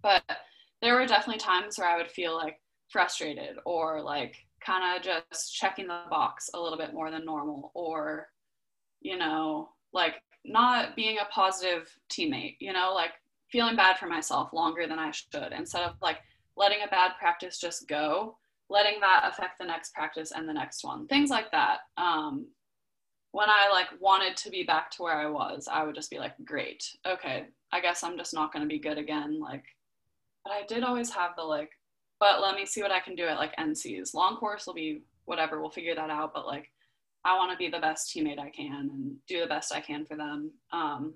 But 0.01 0.23
there 0.81 0.95
were 0.95 1.05
definitely 1.05 1.39
times 1.39 1.77
where 1.77 1.87
I 1.87 1.97
would 1.97 2.11
feel 2.11 2.35
like 2.35 2.59
frustrated 2.89 3.57
or 3.65 4.01
like 4.01 4.35
kind 4.65 4.97
of 4.97 5.03
just 5.03 5.55
checking 5.55 5.87
the 5.87 6.01
box 6.09 6.49
a 6.53 6.59
little 6.59 6.77
bit 6.77 6.93
more 6.93 7.11
than 7.11 7.25
normal 7.25 7.71
or, 7.73 8.27
you 9.01 9.17
know, 9.17 9.69
like 9.93 10.15
not 10.45 10.95
being 10.95 11.17
a 11.17 11.31
positive 11.33 11.89
teammate, 12.11 12.57
you 12.59 12.73
know, 12.73 12.91
like 12.93 13.11
feeling 13.51 13.75
bad 13.75 13.97
for 13.97 14.07
myself 14.07 14.53
longer 14.53 14.87
than 14.87 14.99
I 14.99 15.11
should 15.11 15.53
instead 15.55 15.83
of 15.83 15.95
like 16.01 16.17
letting 16.57 16.79
a 16.85 16.89
bad 16.89 17.11
practice 17.19 17.59
just 17.59 17.87
go, 17.87 18.37
letting 18.69 18.99
that 19.01 19.29
affect 19.31 19.59
the 19.59 19.65
next 19.65 19.93
practice 19.93 20.31
and 20.31 20.47
the 20.47 20.53
next 20.53 20.83
one, 20.83 21.07
things 21.07 21.29
like 21.29 21.51
that. 21.51 21.79
Um, 21.97 22.47
when 23.31 23.49
I 23.49 23.69
like 23.71 23.87
wanted 23.99 24.35
to 24.37 24.49
be 24.49 24.63
back 24.63 24.91
to 24.91 25.03
where 25.03 25.17
I 25.17 25.29
was, 25.29 25.67
I 25.71 25.83
would 25.83 25.95
just 25.95 26.11
be 26.11 26.19
like, 26.19 26.33
great, 26.45 26.83
okay, 27.07 27.47
I 27.71 27.81
guess 27.81 28.03
I'm 28.03 28.17
just 28.17 28.33
not 28.33 28.51
going 28.51 28.63
to 28.63 28.69
be 28.69 28.79
good 28.79 28.97
again. 28.97 29.39
Like, 29.39 29.63
but 30.43 30.51
I 30.51 30.63
did 30.67 30.83
always 30.83 31.11
have 31.11 31.31
the 31.37 31.43
like, 31.43 31.69
but 32.19 32.41
let 32.41 32.55
me 32.55 32.65
see 32.65 32.81
what 32.81 32.91
I 32.91 32.99
can 32.99 33.15
do 33.15 33.25
at 33.25 33.37
like 33.37 33.55
NCs. 33.55 34.13
Long 34.13 34.35
course 34.37 34.67
will 34.67 34.73
be 34.73 35.03
whatever, 35.25 35.61
we'll 35.61 35.71
figure 35.71 35.95
that 35.95 36.09
out. 36.09 36.33
But 36.33 36.45
like, 36.45 36.69
I 37.23 37.37
want 37.37 37.51
to 37.51 37.57
be 37.57 37.69
the 37.69 37.79
best 37.79 38.13
teammate 38.13 38.39
I 38.39 38.49
can 38.49 38.89
and 38.91 39.15
do 39.27 39.39
the 39.39 39.47
best 39.47 39.73
I 39.73 39.79
can 39.79 40.05
for 40.05 40.17
them. 40.17 40.51
Um, 40.73 41.13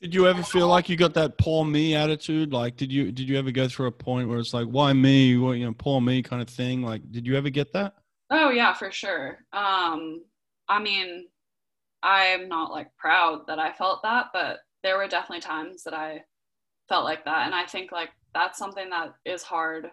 did 0.00 0.14
you 0.14 0.26
ever 0.26 0.42
feel 0.42 0.68
like 0.68 0.88
you 0.88 0.96
got 0.96 1.14
that 1.14 1.38
poor 1.38 1.64
me 1.64 1.94
attitude? 1.94 2.52
Like, 2.52 2.76
did 2.76 2.92
you 2.92 3.12
did 3.12 3.28
you 3.28 3.38
ever 3.38 3.50
go 3.50 3.68
through 3.68 3.86
a 3.86 3.92
point 3.92 4.28
where 4.28 4.38
it's 4.38 4.52
like, 4.52 4.66
why 4.66 4.92
me? 4.92 5.38
What 5.38 5.52
you 5.52 5.66
know, 5.66 5.74
poor 5.78 6.00
me 6.00 6.20
kind 6.22 6.42
of 6.42 6.48
thing? 6.48 6.82
Like, 6.82 7.10
did 7.12 7.26
you 7.26 7.36
ever 7.36 7.48
get 7.48 7.72
that? 7.74 7.94
Oh 8.30 8.50
yeah, 8.50 8.74
for 8.74 8.90
sure. 8.90 9.38
Um, 9.52 10.22
I 10.68 10.82
mean, 10.82 11.26
I'm 12.04 12.48
not 12.48 12.70
like 12.70 12.94
proud 12.96 13.46
that 13.48 13.58
I 13.58 13.72
felt 13.72 14.02
that, 14.02 14.26
but 14.32 14.58
there 14.82 14.98
were 14.98 15.08
definitely 15.08 15.40
times 15.40 15.82
that 15.84 15.94
I 15.94 16.22
felt 16.88 17.04
like 17.04 17.24
that. 17.24 17.46
And 17.46 17.54
I 17.54 17.64
think 17.66 17.90
like 17.90 18.10
that's 18.34 18.58
something 18.58 18.90
that 18.90 19.14
is 19.24 19.42
hard 19.42 19.90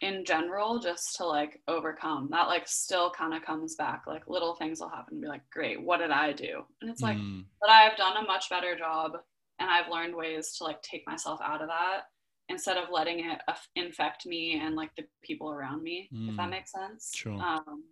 in 0.00 0.24
general 0.24 0.78
just 0.78 1.14
to 1.16 1.24
like 1.24 1.60
overcome 1.68 2.28
that 2.30 2.48
like 2.48 2.66
still 2.66 3.10
kind 3.10 3.34
of 3.34 3.42
comes 3.42 3.74
back 3.76 4.02
like 4.06 4.26
little 4.28 4.54
things 4.54 4.80
will 4.80 4.88
happen 4.88 5.20
be 5.20 5.26
like 5.26 5.42
great 5.50 5.80
what 5.80 5.98
did 5.98 6.10
i 6.10 6.32
do 6.32 6.62
and 6.80 6.90
it's 6.90 7.02
like 7.02 7.16
Mm. 7.18 7.44
but 7.60 7.70
i've 7.70 7.96
done 7.96 8.16
a 8.16 8.26
much 8.26 8.48
better 8.50 8.76
job 8.76 9.12
and 9.60 9.70
i've 9.70 9.90
learned 9.90 10.14
ways 10.16 10.54
to 10.58 10.64
like 10.64 10.82
take 10.82 11.06
myself 11.06 11.38
out 11.42 11.62
of 11.62 11.68
that 11.68 12.02
instead 12.48 12.76
of 12.76 12.90
letting 12.90 13.20
it 13.20 13.38
infect 13.76 14.26
me 14.26 14.58
and 14.60 14.74
like 14.74 14.90
the 14.96 15.04
people 15.22 15.50
around 15.50 15.82
me 15.82 16.08
if 16.28 16.36
that 16.36 16.48
Mm. 16.48 16.50
makes 16.50 16.72
sense 16.72 17.12
Sure. 17.14 17.40
um, 17.40 17.84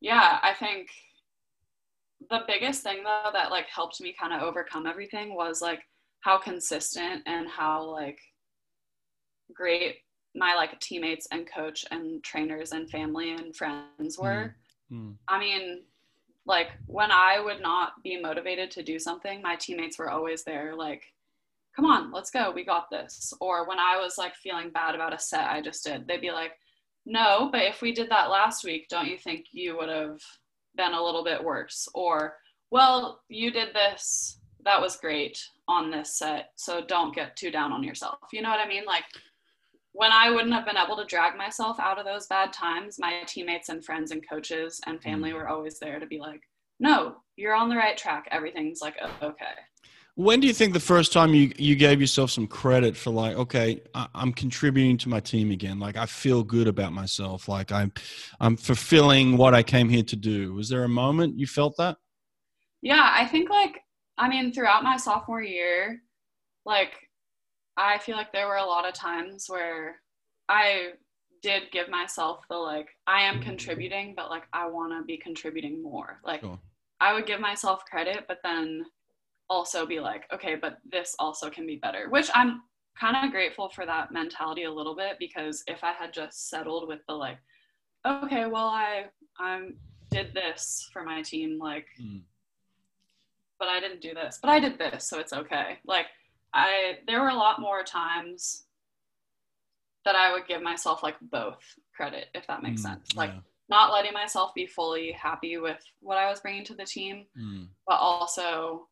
yeah 0.00 0.38
i 0.42 0.52
think 0.54 0.88
the 2.30 2.40
biggest 2.46 2.82
thing 2.82 3.02
though 3.02 3.30
that 3.32 3.50
like 3.50 3.66
helped 3.66 4.00
me 4.00 4.14
kind 4.18 4.32
of 4.32 4.42
overcome 4.42 4.86
everything 4.86 5.34
was 5.34 5.60
like 5.60 5.80
how 6.20 6.38
consistent 6.38 7.22
and 7.26 7.48
how 7.48 7.82
like 7.82 8.18
great 9.52 9.96
my 10.34 10.54
like 10.54 10.78
teammates 10.80 11.28
and 11.30 11.48
coach 11.50 11.84
and 11.90 12.22
trainers 12.24 12.72
and 12.72 12.90
family 12.90 13.32
and 13.32 13.54
friends 13.54 14.18
were 14.18 14.54
Mm. 14.92 15.16
I 15.28 15.38
mean, 15.38 15.82
like 16.46 16.68
when 16.86 17.10
I 17.10 17.40
would 17.40 17.60
not 17.60 18.02
be 18.02 18.20
motivated 18.20 18.70
to 18.72 18.82
do 18.82 18.98
something, 18.98 19.40
my 19.40 19.56
teammates 19.56 19.98
were 19.98 20.10
always 20.10 20.44
there, 20.44 20.74
like, 20.74 21.02
come 21.74 21.84
on, 21.84 22.12
let's 22.12 22.30
go, 22.30 22.50
we 22.50 22.64
got 22.64 22.90
this. 22.90 23.32
Or 23.40 23.66
when 23.66 23.78
I 23.78 23.96
was 23.96 24.18
like 24.18 24.34
feeling 24.36 24.70
bad 24.70 24.94
about 24.94 25.14
a 25.14 25.18
set 25.18 25.50
I 25.50 25.60
just 25.60 25.84
did, 25.84 26.06
they'd 26.06 26.20
be 26.20 26.30
like, 26.30 26.52
no, 27.06 27.48
but 27.50 27.62
if 27.62 27.82
we 27.82 27.92
did 27.92 28.10
that 28.10 28.30
last 28.30 28.64
week, 28.64 28.88
don't 28.88 29.08
you 29.08 29.18
think 29.18 29.46
you 29.52 29.76
would 29.76 29.88
have 29.88 30.20
been 30.76 30.94
a 30.94 31.02
little 31.02 31.24
bit 31.24 31.42
worse? 31.42 31.88
Or, 31.94 32.34
well, 32.70 33.22
you 33.28 33.50
did 33.50 33.74
this, 33.74 34.38
that 34.64 34.80
was 34.80 34.96
great 34.96 35.38
on 35.68 35.90
this 35.90 36.18
set, 36.18 36.50
so 36.56 36.84
don't 36.84 37.14
get 37.14 37.36
too 37.36 37.50
down 37.50 37.72
on 37.72 37.82
yourself. 37.82 38.18
You 38.32 38.42
know 38.42 38.50
what 38.50 38.64
I 38.64 38.68
mean? 38.68 38.84
Like, 38.86 39.04
when 39.92 40.10
I 40.10 40.30
wouldn't 40.30 40.52
have 40.52 40.66
been 40.66 40.76
able 40.76 40.96
to 40.96 41.04
drag 41.04 41.36
myself 41.36 41.78
out 41.78 41.98
of 41.98 42.04
those 42.04 42.26
bad 42.26 42.52
times, 42.52 42.98
my 42.98 43.22
teammates 43.26 43.68
and 43.68 43.84
friends 43.84 44.10
and 44.10 44.28
coaches 44.28 44.80
and 44.86 45.00
family 45.00 45.30
mm. 45.30 45.34
were 45.34 45.48
always 45.48 45.78
there 45.78 46.00
to 46.00 46.06
be 46.06 46.18
like, 46.18 46.40
no, 46.80 47.16
you're 47.36 47.54
on 47.54 47.68
the 47.68 47.76
right 47.76 47.96
track. 47.96 48.26
Everything's 48.32 48.80
like 48.80 48.96
okay. 49.22 49.54
When 50.16 50.38
do 50.38 50.46
you 50.46 50.52
think 50.52 50.72
the 50.74 50.80
first 50.80 51.12
time 51.12 51.34
you, 51.34 51.52
you 51.56 51.74
gave 51.74 52.00
yourself 52.00 52.30
some 52.30 52.46
credit 52.46 52.96
for 52.96 53.10
like, 53.10 53.36
okay, 53.36 53.80
I, 53.94 54.06
I'm 54.14 54.32
contributing 54.32 54.96
to 54.98 55.08
my 55.08 55.18
team 55.18 55.50
again. 55.50 55.80
Like 55.80 55.96
I 55.96 56.06
feel 56.06 56.44
good 56.44 56.68
about 56.68 56.92
myself. 56.92 57.48
Like 57.48 57.72
I'm, 57.72 57.92
I'm 58.38 58.56
fulfilling 58.56 59.36
what 59.36 59.54
I 59.54 59.64
came 59.64 59.88
here 59.88 60.04
to 60.04 60.16
do. 60.16 60.54
Was 60.54 60.68
there 60.68 60.84
a 60.84 60.88
moment 60.88 61.38
you 61.38 61.48
felt 61.48 61.76
that? 61.78 61.96
Yeah, 62.80 63.10
I 63.12 63.26
think 63.26 63.50
like, 63.50 63.80
I 64.16 64.28
mean, 64.28 64.52
throughout 64.52 64.84
my 64.84 64.96
sophomore 64.96 65.42
year, 65.42 66.00
like, 66.64 66.92
I 67.76 67.98
feel 67.98 68.16
like 68.16 68.32
there 68.32 68.46
were 68.46 68.56
a 68.56 68.64
lot 68.64 68.86
of 68.86 68.94
times 68.94 69.46
where 69.48 69.96
I 70.48 70.90
did 71.42 71.64
give 71.72 71.88
myself 71.88 72.44
the 72.48 72.56
like, 72.56 72.88
I 73.08 73.22
am 73.22 73.40
contributing, 73.42 74.14
but 74.16 74.30
like, 74.30 74.44
I 74.52 74.68
want 74.68 74.92
to 74.92 75.04
be 75.04 75.16
contributing 75.16 75.82
more. 75.82 76.20
Like, 76.24 76.40
Sure. 76.40 76.60
I 77.00 77.14
would 77.14 77.26
give 77.26 77.40
myself 77.40 77.84
credit, 77.90 78.26
but 78.28 78.38
then 78.44 78.84
also 79.50 79.86
be 79.86 80.00
like, 80.00 80.24
okay, 80.32 80.54
but 80.56 80.78
this 80.90 81.14
also 81.18 81.50
can 81.50 81.66
be 81.66 81.76
better, 81.76 82.08
which 82.08 82.30
I'm 82.34 82.62
kind 82.98 83.16
of 83.24 83.32
grateful 83.32 83.68
for 83.70 83.84
that 83.86 84.12
mentality 84.12 84.64
a 84.64 84.72
little 84.72 84.94
bit 84.94 85.16
because 85.18 85.64
if 85.66 85.82
I 85.82 85.92
had 85.92 86.12
just 86.12 86.48
settled 86.48 86.88
with 86.88 87.00
the 87.08 87.14
like, 87.14 87.38
okay, 88.06 88.46
well, 88.46 88.68
I 88.68 89.06
I'm 89.38 89.76
did 90.10 90.32
this 90.34 90.88
for 90.92 91.04
my 91.04 91.22
team, 91.22 91.58
like, 91.58 91.86
Mm. 92.00 92.22
but 93.58 93.68
I 93.68 93.80
didn't 93.80 94.00
do 94.00 94.14
this, 94.14 94.38
but 94.40 94.50
I 94.50 94.60
did 94.60 94.78
this, 94.78 95.08
so 95.08 95.18
it's 95.18 95.32
okay. 95.32 95.78
Like, 95.84 96.06
I 96.52 96.98
there 97.06 97.20
were 97.20 97.30
a 97.30 97.34
lot 97.34 97.60
more 97.60 97.82
times 97.82 98.66
that 100.04 100.14
I 100.14 100.32
would 100.32 100.46
give 100.46 100.62
myself 100.62 101.02
like 101.02 101.16
both 101.20 101.62
credit, 101.96 102.28
if 102.34 102.46
that 102.46 102.62
makes 102.62 102.82
Mm, 102.82 102.84
sense. 102.84 103.14
Like, 103.16 103.30
yeah. 103.30 103.40
not 103.68 103.92
letting 103.92 104.12
myself 104.12 104.52
be 104.54 104.66
fully 104.66 105.12
happy 105.12 105.56
with 105.56 105.82
what 106.00 106.18
I 106.18 106.28
was 106.28 106.40
bringing 106.40 106.64
to 106.66 106.74
the 106.74 106.84
team, 106.84 107.26
Mm. 107.36 107.68
but 107.86 107.96
also 107.96 108.88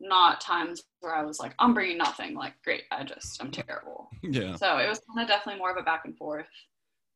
not 0.00 0.40
times 0.40 0.82
where 1.00 1.14
I 1.14 1.24
was 1.24 1.38
like, 1.38 1.54
I'm 1.58 1.74
bringing 1.74 1.98
nothing. 1.98 2.34
Like, 2.34 2.54
great, 2.64 2.82
I 2.90 3.04
just, 3.04 3.42
I'm 3.42 3.50
terrible. 3.50 4.08
Yeah. 4.22 4.56
So 4.56 4.78
it 4.78 4.88
was 4.88 5.00
kind 5.08 5.22
of 5.22 5.28
definitely 5.28 5.58
more 5.58 5.70
of 5.70 5.76
a 5.78 5.82
back 5.82 6.02
and 6.04 6.16
forth, 6.16 6.46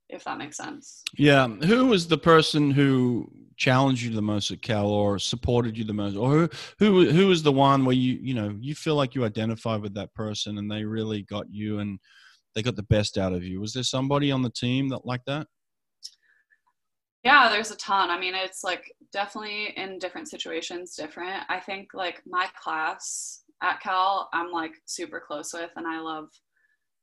if 0.09 0.24
that 0.24 0.39
makes 0.39 0.57
sense. 0.57 1.03
Yeah. 1.16 1.47
Who 1.47 1.87
was 1.87 2.09
the 2.09 2.18
person 2.18 2.70
who 2.70 3.30
challenged 3.57 4.03
you 4.03 4.11
the 4.14 4.22
most 4.22 4.51
at 4.51 4.62
Cal 4.62 4.87
or 4.87 5.18
supported 5.18 5.76
you 5.76 5.85
the 5.85 5.93
most? 5.93 6.16
Or 6.16 6.30
who, 6.30 6.49
who, 6.78 7.11
who 7.11 7.26
was 7.26 7.43
the 7.43 7.53
one 7.53 7.85
where 7.85 7.95
you, 7.95 8.18
you 8.22 8.35
know, 8.35 8.57
you 8.61 8.74
feel 8.74 8.95
like 8.95 9.14
you 9.14 9.24
identify 9.24 9.76
with 9.76 9.95
that 9.95 10.14
person 10.14 10.59
and 10.59 10.70
they 10.70 10.85
really 10.85 11.22
got 11.22 11.47
you 11.51 11.80
and 11.80 11.99
they 12.55 12.62
got 12.62 12.76
the 12.76 12.83
best 12.85 13.18
out 13.18 13.33
of 13.33 13.45
you? 13.45 13.61
Was 13.61 13.72
there 13.72 13.83
somebody 13.83 14.30
on 14.30 14.43
the 14.43 14.51
team 14.51 14.89
that 14.91 15.05
like 15.05 15.24
that? 15.26 15.47
Yeah, 17.25 17.49
there's 17.51 17.70
a 17.70 17.77
ton. 17.77 18.11
I 18.11 18.18
mean, 18.18 18.35
it's 18.35 18.64
like 18.64 18.93
definitely 19.12 19.73
in 19.77 19.99
different 19.99 20.29
situations 20.29 20.97
different. 20.97 21.45
I 21.49 21.61
think 21.61 21.95
like 21.95 22.20
my 22.27 22.49
class 22.61 23.45
at 23.62 23.81
Cal, 23.81 24.29
I'm 24.33 24.51
like 24.51 24.73
super 24.87 25.20
close 25.25 25.53
with 25.53 25.70
and 25.77 25.87
I 25.87 26.01
love 26.01 26.29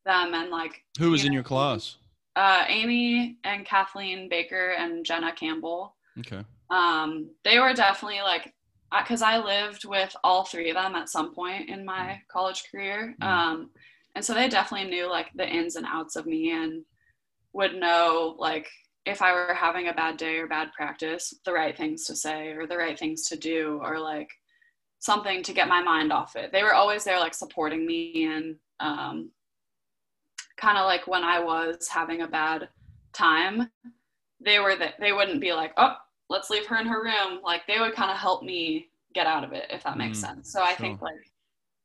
them. 0.04 0.34
And 0.34 0.50
like 0.50 0.84
Who 0.98 1.10
was 1.10 1.22
you 1.22 1.28
in 1.28 1.32
your 1.32 1.42
class? 1.42 1.96
Uh, 2.36 2.64
Amy 2.68 3.38
and 3.44 3.64
Kathleen 3.66 4.28
Baker 4.28 4.70
and 4.78 5.04
Jenna 5.04 5.32
Campbell. 5.32 5.96
Okay. 6.18 6.44
um, 6.70 7.30
they 7.44 7.58
were 7.58 7.72
definitely 7.72 8.20
like 8.22 8.52
because 8.98 9.22
I 9.22 9.38
lived 9.38 9.84
with 9.84 10.14
all 10.24 10.44
three 10.44 10.68
of 10.70 10.74
them 10.76 10.96
at 10.96 11.08
some 11.08 11.32
point 11.34 11.68
in 11.70 11.84
my 11.84 12.20
college 12.30 12.64
career 12.70 13.14
Mm. 13.22 13.26
um, 13.26 13.70
and 14.16 14.24
so 14.24 14.34
they 14.34 14.48
definitely 14.48 14.90
knew 14.90 15.08
like 15.08 15.28
the 15.36 15.48
ins 15.48 15.76
and 15.76 15.86
outs 15.86 16.16
of 16.16 16.26
me 16.26 16.50
and 16.50 16.84
would 17.52 17.74
know 17.76 18.34
like 18.38 18.66
if 19.06 19.22
i 19.22 19.32
were 19.32 19.54
having 19.54 19.88
a 19.88 19.94
bad 19.94 20.16
day 20.16 20.36
or 20.38 20.46
bad 20.46 20.72
practice 20.72 21.34
the 21.44 21.52
right 21.52 21.76
things 21.76 22.04
to 22.06 22.14
say 22.16 22.48
or 22.52 22.66
the 22.66 22.76
right 22.76 22.98
things 22.98 23.28
to 23.28 23.36
do 23.36 23.80
or 23.82 23.98
like 23.98 24.30
something 25.00 25.42
to 25.42 25.52
get 25.54 25.68
my 25.68 25.82
mind 25.82 26.12
off 26.12 26.36
it. 26.36 26.52
They 26.52 26.62
were 26.62 26.74
always 26.74 27.04
there 27.04 27.20
like 27.20 27.34
supporting 27.34 27.86
me 27.86 28.24
and 28.26 28.56
um, 28.80 29.30
kind 30.56 30.78
of 30.78 30.84
like 30.84 31.06
when 31.06 31.24
i 31.24 31.40
was 31.40 31.88
having 31.88 32.22
a 32.22 32.28
bad 32.28 32.68
time 33.12 33.70
they 34.44 34.58
were 34.58 34.76
that 34.76 34.94
they 35.00 35.12
wouldn't 35.12 35.40
be 35.40 35.52
like 35.52 35.72
oh 35.76 35.96
let's 36.30 36.50
leave 36.50 36.66
her 36.66 36.78
in 36.78 36.86
her 36.86 37.02
room. 37.04 37.40
Like 37.44 37.62
they 37.66 37.80
would 37.80 37.94
kind 37.94 38.10
of 38.10 38.16
help 38.16 38.44
me 38.44 38.90
get 39.14 39.26
out 39.26 39.44
of 39.44 39.52
it 39.52 39.66
if 39.70 39.82
that 39.84 39.98
makes 39.98 40.18
Mm, 40.18 40.20
sense. 40.20 40.50
So 40.52 40.62
i 40.62 40.74
sure. 40.76 40.76
think 40.76 41.02
like 41.02 41.32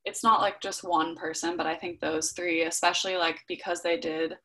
it's 0.06 0.24
not 0.24 0.42
like 0.42 0.62
just 0.62 0.84
one 0.84 1.16
person 1.16 1.58
but 1.58 1.68
i 1.68 1.76
think 1.76 2.00
those 2.00 2.32
three 2.32 2.64
especially 2.64 3.18
like 3.18 3.40
because 3.48 3.82
they 3.84 4.00
did 4.00 4.38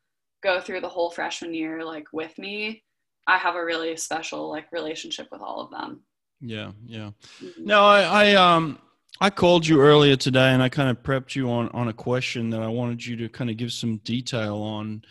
go 0.42 0.60
through 0.60 0.80
the 0.80 0.88
whole 0.88 1.10
freshman 1.10 1.52
year 1.54 1.84
like 1.84 2.06
with 2.12 2.36
me 2.38 2.82
i 3.26 3.36
have 3.36 3.54
a 3.56 3.64
really 3.64 3.96
special 3.96 4.48
like 4.50 4.70
relationship 4.72 5.28
with 5.32 5.40
all 5.42 5.60
of 5.60 5.70
them 5.70 6.02
Yeah. 6.40 6.72
Yeah. 6.86 7.10
Mhm. 7.42 7.64
No, 7.72 7.84
I, 7.84 8.00
I 8.22 8.26
um 8.34 8.78
I 9.20 9.28
called 9.28 9.66
you 9.66 9.76
earlier 9.82 10.16
today 10.16 10.50
and 10.54 10.62
I 10.62 10.70
kind 10.70 10.88
of 10.88 11.02
prepped 11.02 11.34
you 11.36 11.50
on 11.50 11.68
on 11.80 11.88
a 11.88 11.92
question 11.92 12.48
that 12.50 12.62
I 12.62 12.68
wanted 12.68 13.04
you 13.04 13.14
to 13.22 13.28
kind 13.28 13.50
of 13.50 13.56
give 13.58 13.72
some 13.72 13.98
detail 13.98 14.56
on. 14.76 15.02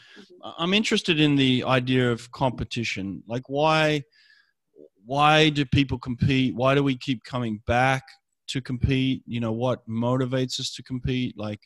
I- 0.44 0.56
I'm 0.62 0.74
interested 0.74 1.20
in 1.20 1.36
the 1.36 1.64
idea 1.80 2.12
of 2.12 2.32
competition. 2.32 3.22
Like 3.28 3.46
why 3.48 4.02
why 5.06 5.50
do 5.50 5.66
people 5.66 6.00
compete? 6.00 6.56
Why 6.56 6.74
do 6.76 6.84
we 6.84 6.96
keep 6.98 7.24
coming 7.24 7.62
back 7.68 8.04
to 8.50 8.62
compete? 8.62 9.24
You 9.26 9.40
know, 9.40 9.52
what 9.52 9.88
motivates 9.88 10.60
us 10.60 10.74
to 10.76 10.84
compete? 10.84 11.38
Like 11.38 11.62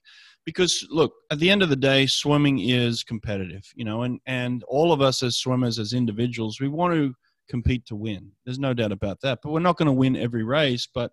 because 0.46 0.86
look, 0.90 1.14
at 1.32 1.40
the 1.40 1.50
end 1.50 1.64
of 1.64 1.70
the 1.70 1.76
day, 1.76 2.06
swimming 2.06 2.60
is 2.60 3.04
competitive, 3.04 3.64
you 3.76 3.86
know, 3.86 4.04
and 4.04 4.20
and 4.26 4.64
all 4.68 4.92
of 4.92 5.02
us 5.02 5.24
as 5.24 5.38
swimmers 5.38 5.80
as 5.80 5.94
individuals, 5.94 6.60
we 6.60 6.68
want 6.68 6.94
to 6.94 7.14
compete 7.50 7.86
to 7.86 7.96
win. 7.96 8.32
There's 8.46 8.60
no 8.60 8.74
doubt 8.74 8.92
about 8.92 9.22
that. 9.22 9.40
But 9.44 9.52
we're 9.52 9.60
not 9.60 9.78
going 9.78 9.88
to 9.88 9.92
win 9.94 10.16
every 10.16 10.44
race. 10.44 10.88
But 10.94 11.12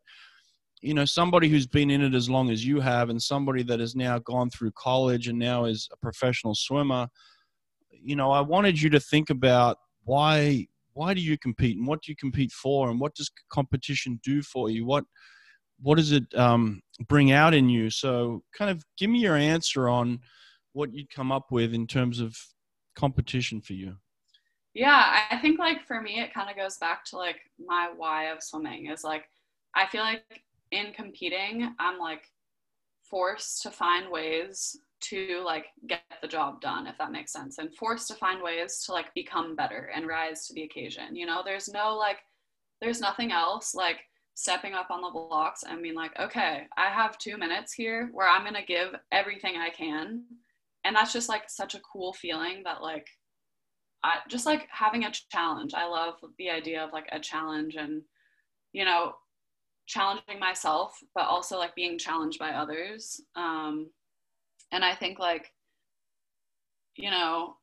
you 0.83 0.95
know, 0.95 1.05
somebody 1.05 1.49
who's 1.49 1.67
been 1.67 1.91
in 1.91 2.01
it 2.01 2.15
as 2.15 2.31
long 2.31 2.51
as 2.51 2.65
you 2.65 2.81
have, 2.81 3.11
and 3.11 3.23
somebody 3.23 3.63
that 3.65 3.81
has 3.81 3.95
now 3.95 4.19
gone 4.21 4.51
through 4.51 4.73
college 4.73 5.29
and 5.29 5.39
now 5.39 5.67
is 5.67 5.89
a 5.93 5.97
professional 5.97 6.55
swimmer. 6.55 7.09
You 7.91 8.17
know, 8.17 8.31
I 8.31 8.41
wanted 8.41 8.81
you 8.81 8.89
to 8.91 9.01
think 9.01 9.31
about 9.31 9.79
why 10.05 10.67
why 10.95 11.15
do 11.15 11.21
you 11.21 11.39
compete 11.39 11.77
and 11.77 11.87
what 11.87 12.03
do 12.03 12.11
you 12.11 12.17
compete 12.17 12.51
for 12.51 12.91
and 12.91 12.99
what 12.99 13.15
does 13.15 13.31
competition 13.51 14.21
do 14.25 14.43
for 14.43 14.71
you? 14.71 14.85
What 14.85 15.05
what 15.83 15.97
does 15.97 16.13
it 16.13 16.35
um, 16.35 16.81
bring 17.09 17.33
out 17.33 17.55
in 17.55 17.69
you? 17.69 17.91
So, 17.91 18.43
kind 18.57 18.71
of 18.71 18.85
give 18.99 19.11
me 19.11 19.21
your 19.21 19.37
answer 19.37 19.89
on 19.89 20.21
what 20.73 20.93
you'd 20.95 21.11
come 21.11 21.33
up 21.33 21.51
with 21.51 21.75
in 21.75 21.87
terms 21.87 22.21
of 22.21 22.37
competition 22.95 23.61
for 23.61 23.73
you. 23.73 23.97
Yeah, 24.75 25.25
I 25.31 25.39
think 25.39 25.59
like 25.59 25.85
for 25.87 26.01
me, 26.01 26.21
it 26.21 26.33
kind 26.33 26.49
of 26.49 26.57
goes 26.57 26.77
back 26.79 27.05
to 27.07 27.17
like 27.17 27.41
my 27.59 27.91
why 27.97 28.27
of 28.27 28.43
swimming 28.43 28.87
is 28.87 29.03
like, 29.03 29.25
I 29.75 29.87
feel 29.87 30.03
like 30.03 30.23
in 30.71 30.93
competing, 30.93 31.75
I'm 31.79 31.99
like 31.99 32.23
forced 33.03 33.63
to 33.63 33.71
find 33.71 34.11
ways 34.11 34.77
to 35.01 35.43
like 35.45 35.67
get 35.89 36.03
the 36.23 36.29
job 36.29 36.61
done, 36.61 36.87
if 36.87 36.97
that 36.99 37.11
makes 37.11 37.33
sense, 37.33 37.59
and 37.59 37.75
forced 37.75 38.07
to 38.09 38.15
find 38.15 38.43
ways 38.43 38.83
to 38.87 38.93
like 38.93 39.13
become 39.15 39.57
better 39.57 39.91
and 39.95 40.07
rise 40.07 40.47
to 40.47 40.55
the 40.55 40.63
occasion. 40.63 41.17
You 41.17 41.27
know, 41.27 41.43
there's 41.45 41.69
no 41.69 41.97
like, 41.97 42.19
there's 42.81 43.01
nothing 43.01 43.33
else 43.33 43.75
like 43.75 43.97
stepping 44.41 44.73
up 44.73 44.91
on 44.91 45.03
the 45.03 45.11
blocks 45.11 45.65
and 45.69 45.83
being 45.83 45.95
like, 45.95 46.19
okay, 46.19 46.67
I 46.75 46.87
have 46.87 47.19
two 47.19 47.37
minutes 47.37 47.75
here 47.75 48.09
where 48.13 48.27
I'm 48.27 48.41
going 48.41 48.55
to 48.55 48.63
give 48.63 48.95
everything 49.13 49.57
I 49.59 49.69
can. 49.69 50.23
And 50.83 50.97
that's 50.97 51.13
just 51.13 51.29
like 51.29 51.51
such 51.51 51.75
a 51.75 51.81
cool 51.81 52.15
feeling 52.15 52.63
that 52.65 52.81
like 52.81 53.07
I 54.03 54.15
just 54.31 54.47
like 54.47 54.67
having 54.71 55.05
a 55.05 55.13
challenge. 55.31 55.75
I 55.75 55.87
love 55.87 56.15
the 56.39 56.49
idea 56.49 56.83
of 56.83 56.91
like 56.91 57.07
a 57.13 57.21
challenge 57.21 57.77
and 57.77 58.01
you 58.73 58.87
know 58.87 59.13
challenging 59.87 60.39
myself 60.39 60.97
but 61.15 61.25
also 61.25 61.59
like 61.59 61.75
being 61.75 61.99
challenged 61.99 62.39
by 62.39 62.53
others. 62.53 63.21
Um 63.37 63.91
and 64.73 64.83
i 64.85 64.95
think 64.95 65.19
like 65.19 65.53
you 66.97 67.11
know 67.11 67.57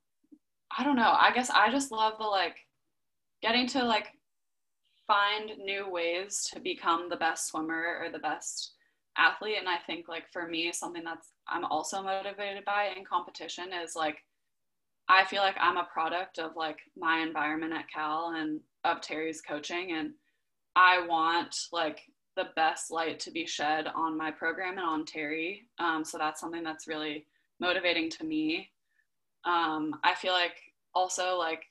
i 0.77 0.83
don't 0.83 0.95
know. 0.95 1.15
I 1.19 1.31
guess 1.33 1.49
i 1.49 1.71
just 1.71 1.91
love 1.91 2.19
the 2.19 2.25
like 2.25 2.57
getting 3.41 3.65
to 3.69 3.83
like 3.83 4.09
find 5.07 5.51
new 5.57 5.89
ways 5.89 6.47
to 6.53 6.59
become 6.59 7.09
the 7.09 7.15
best 7.15 7.47
swimmer 7.47 7.97
or 8.01 8.11
the 8.11 8.19
best 8.19 8.73
athlete. 9.17 9.57
And 9.59 9.67
i 9.67 9.77
think 9.87 10.07
like 10.07 10.25
for 10.31 10.47
me 10.47 10.71
something 10.71 11.03
that's 11.03 11.31
i'm 11.47 11.65
also 11.65 12.03
motivated 12.03 12.63
by 12.65 12.89
in 12.95 13.03
competition 13.03 13.69
is 13.83 13.95
like 13.95 14.17
i 15.09 15.25
feel 15.25 15.41
like 15.41 15.55
i'm 15.59 15.77
a 15.77 15.87
product 15.91 16.37
of 16.37 16.51
like 16.55 16.77
my 16.95 17.19
environment 17.19 17.73
at 17.73 17.89
cal 17.91 18.33
and 18.35 18.59
of 18.83 19.01
Teri's 19.01 19.41
coaching. 19.41 19.93
And 19.93 20.11
i 20.75 21.05
want 21.07 21.55
like 21.71 22.01
the 22.35 22.49
best 22.55 22.91
light 22.91 23.19
to 23.21 23.31
be 23.31 23.47
shed 23.47 23.87
on 23.95 24.15
my 24.15 24.29
program 24.29 24.77
and 24.77 24.85
on 24.85 25.05
terry. 25.05 25.65
Um, 25.79 26.05
so 26.05 26.19
that's 26.19 26.39
something 26.39 26.63
that's 26.63 26.87
really 26.87 27.25
motivating 27.59 28.11
to 28.11 28.23
me. 28.23 28.69
Um, 29.45 29.95
i 30.03 30.13
feel 30.13 30.33
like 30.33 30.57
also 30.93 31.35
like 31.37 31.63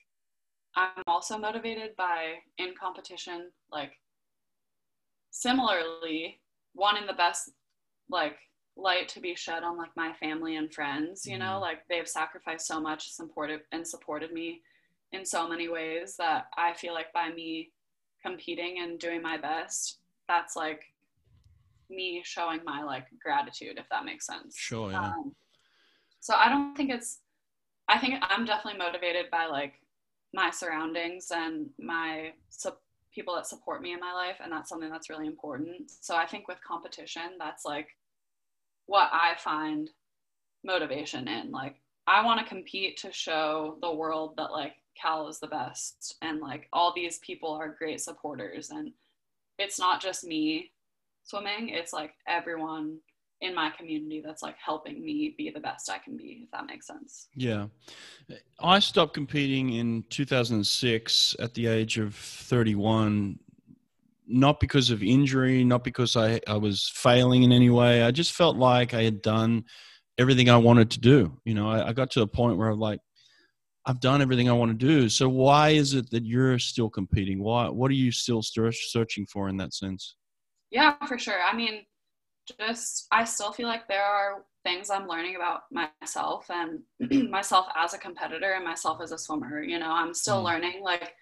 i'm 0.77 1.03
also 1.07 1.39
motivated 1.39 1.97
by 1.97 2.35
in 2.59 2.75
competition 2.79 3.51
like 3.71 3.93
similarly 5.31 6.41
wanting 6.75 7.07
the 7.07 7.13
best 7.13 7.51
like 8.11 8.37
light 8.77 9.09
to 9.09 9.21
be 9.21 9.35
shed 9.35 9.63
on 9.63 9.77
like 9.77 9.91
my 9.97 10.13
family 10.15 10.57
and 10.57 10.73
friends 10.73 11.27
you 11.27 11.39
know? 11.39 11.59
Like 11.59 11.79
they've 11.89 12.09
sacrificed 12.09 12.67
so 12.67 12.79
much 12.79 13.11
supported 13.11 13.61
and 13.73 13.87
supported 13.87 14.33
me 14.33 14.61
in 15.13 15.25
so 15.25 15.49
many 15.49 15.69
ways 15.69 16.17
that 16.19 16.47
i 16.57 16.73
feel 16.75 16.93
like 16.93 17.13
by 17.13 17.31
me 17.31 17.71
competing 18.25 18.81
and 18.81 18.99
doing 18.99 19.23
my 19.23 19.37
best 19.39 19.99
that's 20.29 20.57
like 20.57 20.83
me 21.89 22.21
showing 22.25 22.61
my 22.65 22.83
like 22.83 23.07
gratitude 23.23 23.79
if 23.79 23.89
that 23.91 24.05
makes 24.05 24.27
sense. 24.27 24.57
Sure, 24.57 24.91
yeah. 24.91 25.07
um, 25.07 25.35
so 26.21 26.35
i 26.35 26.49
don't 26.49 26.77
think 26.77 26.91
it's 26.91 27.21
i 27.89 27.99
think 27.99 28.15
i'm 28.23 28.45
definitely 28.45 28.79
motivated 28.79 29.27
by 29.31 29.47
like 29.47 29.75
my 30.35 30.51
surroundings 30.51 31.31
and 31.35 31.69
my 31.79 32.33
su- 32.49 32.71
people 33.15 33.35
that 33.35 33.47
support 33.47 33.81
me 33.81 33.93
in 33.93 34.01
my 34.01 34.13
life 34.13 34.37
and 34.43 34.53
that's 34.53 34.69
something 34.69 34.91
that's 34.91 35.11
really 35.11 35.27
important. 35.27 35.91
So 36.01 36.17
i 36.17 36.27
think 36.27 36.49
with 36.49 36.59
competition 36.67 37.37
that's 37.39 37.65
like 37.65 37.89
what 38.87 39.09
i 39.13 39.35
find 39.39 39.91
motivation 40.65 41.29
in. 41.29 41.51
Like 41.51 41.77
i 42.07 42.25
want 42.25 42.41
to 42.41 42.47
compete 42.47 42.97
to 42.99 43.13
show 43.13 43.79
the 43.81 43.93
world 43.93 44.35
that 44.37 44.53
like 44.53 44.75
cal 45.01 45.29
is 45.29 45.39
the 45.41 45.47
best 45.47 46.17
and 46.23 46.41
like 46.41 46.69
all 46.73 46.93
these 46.95 47.19
people 47.19 47.53
are 47.53 47.77
great 47.79 48.01
supporters 48.01 48.71
and 48.71 48.93
it's 49.59 49.79
not 49.79 50.01
just 50.01 50.25
me 50.25 50.71
swimming 51.25 51.69
it's 51.69 51.93
like 51.93 52.13
everyone 52.27 52.99
in 53.43 53.55
my 53.55 53.71
community 53.71 54.23
that's 54.25 54.43
like 54.43 54.57
helping 54.65 55.05
me 55.05 55.35
be 55.37 55.51
the 55.51 55.61
best 55.61 55.91
i 55.91 55.99
can 55.99 56.17
be 56.17 56.41
if 56.45 56.51
that 56.51 56.67
makes 56.67 56.87
sense 56.87 57.29
Yeah. 57.35 57.67
I 58.59 58.79
stopped 58.81 59.15
competing 59.15 59.75
in 59.75 60.05
2006 60.11 61.37
at 61.39 61.55
the 61.55 61.67
age 61.69 61.99
of 61.99 62.15
31, 62.15 63.39
not 64.27 64.59
because 64.59 64.91
of 64.91 65.03
injury, 65.03 65.63
not 65.63 65.85
because 65.85 66.17
I, 66.17 66.41
I 66.49 66.57
was 66.57 66.91
failing 66.93 67.45
in 67.45 67.53
any 67.53 67.71
way. 67.71 68.03
I 68.03 68.11
just 68.11 68.33
felt 68.33 68.57
like 68.57 68.95
I 68.95 69.03
had 69.03 69.23
done 69.23 69.65
everything 70.19 70.51
I 70.51 70.57
wanted 70.57 70.91
to 70.93 71.01
do. 71.01 71.39
You 71.45 71.55
know, 71.55 71.71
I, 71.71 71.89
I 71.89 71.93
got 71.93 72.11
to 72.13 72.23
a 72.23 72.27
point 72.27 72.57
where 72.57 72.69
I'm 72.69 72.81
like, 72.81 72.99
I've 73.85 74.01
done 74.01 74.21
everything 74.23 74.49
I 74.49 74.55
want 74.55 74.73
to 74.73 74.87
do. 74.87 75.09
So 75.09 75.29
why 75.29 75.69
is 75.69 75.95
it 75.95 76.11
that 76.11 76.25
you're 76.25 76.59
still 76.59 76.91
competing? 76.91 77.41
Why? 77.41 77.69
What 77.69 77.91
are 77.93 77.95
you 77.95 78.11
still 78.11 78.43
searching 78.43 79.27
for 79.27 79.49
in 79.49 79.57
that 79.59 79.73
sense? 79.75 80.17
yeah 80.71 80.95
for 81.07 81.19
sure 81.19 81.41
i 81.43 81.55
mean 81.55 81.85
just 82.59 83.07
i 83.13 83.25
still 83.25 83.53
feel 83.53 83.69
like 83.69 83.89
there 83.89 84.05
are 84.05 84.45
things 84.65 84.91
i'm 84.91 85.09
learning 85.09 85.37
about 85.37 85.63
myself 85.71 86.47
and 86.51 86.81
myself 87.31 87.67
as 87.77 87.95
a 87.95 87.99
competitor 87.99 88.53
and 88.53 88.65
myself 88.65 89.01
as 89.03 89.13
a 89.13 89.19
swimmer 89.19 89.63
you 89.63 89.79
know? 89.79 89.91
I'm 89.91 90.15
still 90.15 90.41
Mm. 90.43 90.45
learning 90.45 90.83
like 90.83 91.15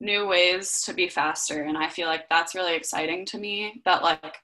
new 0.00 0.26
ways 0.26 0.82
to 0.82 0.94
be 0.94 1.08
faster 1.08 1.62
and 1.64 1.76
i 1.76 1.88
feel 1.88 2.08
like 2.08 2.28
that's 2.28 2.54
really 2.54 2.74
exciting 2.74 3.26
to 3.26 3.38
me 3.38 3.82
that 3.84 4.02
like 4.02 4.36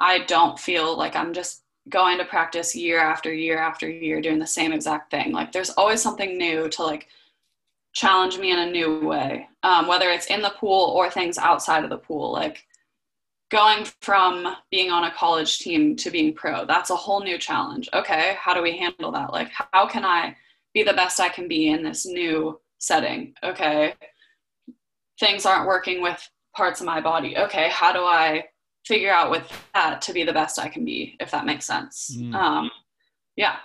i 0.00 0.20
don't 0.24 0.58
feel 0.58 0.96
like 0.96 1.16
i'm 1.16 1.32
just 1.32 1.62
going 1.88 2.18
to 2.18 2.24
practice 2.24 2.74
year 2.74 2.98
after 2.98 3.32
year 3.32 3.58
after 3.58 3.88
year 3.88 4.20
doing 4.20 4.38
the 4.40 4.46
same 4.46 4.72
exact 4.72 5.10
thing. 5.10 5.32
Like 5.32 5.52
there's 5.52 5.70
always 5.70 6.02
something 6.02 6.36
new 6.36 6.68
to 6.70 6.82
like 6.82 7.06
challenge 7.94 8.38
me 8.38 8.52
in 8.52 8.58
a 8.58 8.70
new 8.70 9.06
way 9.06 9.48
um, 9.62 9.86
whether 9.86 10.10
it's 10.10 10.26
in 10.26 10.42
the 10.42 10.50
pool 10.58 10.92
or 10.96 11.10
things 11.10 11.38
outside 11.38 11.84
of 11.84 11.90
the 11.90 11.96
pool. 11.98 12.32
Like 12.32 12.66
going 13.50 13.86
from 14.00 14.56
being 14.70 14.90
on 14.90 15.04
a 15.04 15.10
college 15.12 15.58
team 15.58 15.94
to 15.96 16.10
being 16.10 16.34
pro 16.34 16.66
that's 16.66 16.90
a 16.90 16.96
whole 16.96 17.22
new 17.22 17.38
challenge. 17.38 17.88
Okay 17.94 18.36
how 18.38 18.54
do 18.54 18.62
we 18.62 18.76
handle 18.76 19.12
that? 19.12 19.32
Like 19.32 19.50
how 19.72 19.86
can 19.86 20.04
i 20.04 20.36
be 20.74 20.82
the 20.82 20.92
best 20.92 21.20
i 21.20 21.28
can 21.28 21.48
be 21.48 21.68
in 21.68 21.82
this 21.82 22.06
new 22.06 22.60
setting? 22.78 23.34
Okay 23.42 23.94
things 25.18 25.46
aren't 25.46 25.66
working 25.66 26.02
with 26.02 26.28
parts 26.54 26.80
of 26.80 26.86
my 26.86 27.00
body. 27.00 27.36
Okay 27.38 27.68
how 27.70 27.92
do 27.92 28.00
i 28.00 28.44
figure 28.86 29.12
out 29.12 29.30
with 29.30 29.50
that 29.74 30.00
to 30.00 30.12
be 30.12 30.22
the 30.22 30.32
best 30.32 30.60
i 30.60 30.68
can 30.68 30.84
be 30.84 31.16
if 31.20 31.30
that 31.30 31.46
makes 31.46 31.66
sense? 31.66 32.16
Mm. 32.16 32.34
um, 32.34 32.70
yeah. 33.36 33.56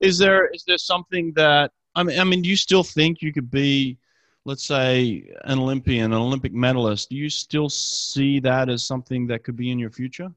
Is 0.00 0.18
there 0.18 0.48
is 0.48 0.64
there 0.66 0.78
something 0.78 1.32
that 1.34 1.70
I 1.94 2.02
mean? 2.02 2.18
I 2.18 2.24
mean, 2.24 2.42
do 2.42 2.48
you 2.48 2.56
still 2.56 2.82
think 2.82 3.22
you 3.22 3.32
could 3.32 3.50
be, 3.50 3.98
let's 4.44 4.64
say, 4.64 5.30
an 5.44 5.58
Olympian, 5.58 6.12
an 6.12 6.18
Olympic 6.18 6.52
medalist? 6.52 7.10
Do 7.10 7.16
you 7.16 7.30
still 7.30 7.68
see 7.68 8.40
that 8.40 8.68
as 8.68 8.84
something 8.84 9.26
that 9.28 9.44
could 9.44 9.56
be 9.56 9.70
in 9.70 9.78
your 9.78 9.90
future? 9.90 10.30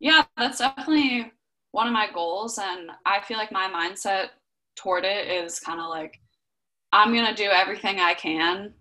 yeah 0.00 0.24
that's 0.36 0.58
definitely 0.58 1.32
one 1.72 1.86
of 1.86 1.92
my 1.92 2.08
goals 2.12 2.58
and 2.58 2.90
i 3.04 3.20
feel 3.20 3.36
like 3.36 3.52
my 3.52 3.68
mindset 3.68 4.28
toward 4.76 5.04
it 5.04 5.28
is 5.28 5.58
kind 5.60 5.80
of 5.80 5.88
like 5.88 6.20
i'm 6.92 7.12
going 7.12 7.26
to 7.26 7.34
do 7.34 7.48
everything 7.50 7.98
i 7.98 8.14
can 8.14 8.72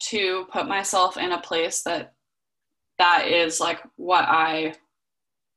to 0.00 0.46
put 0.52 0.68
myself 0.68 1.16
in 1.16 1.32
a 1.32 1.40
place 1.40 1.82
that 1.82 2.14
that 2.98 3.26
is 3.26 3.60
like 3.60 3.80
what 3.96 4.24
i 4.24 4.74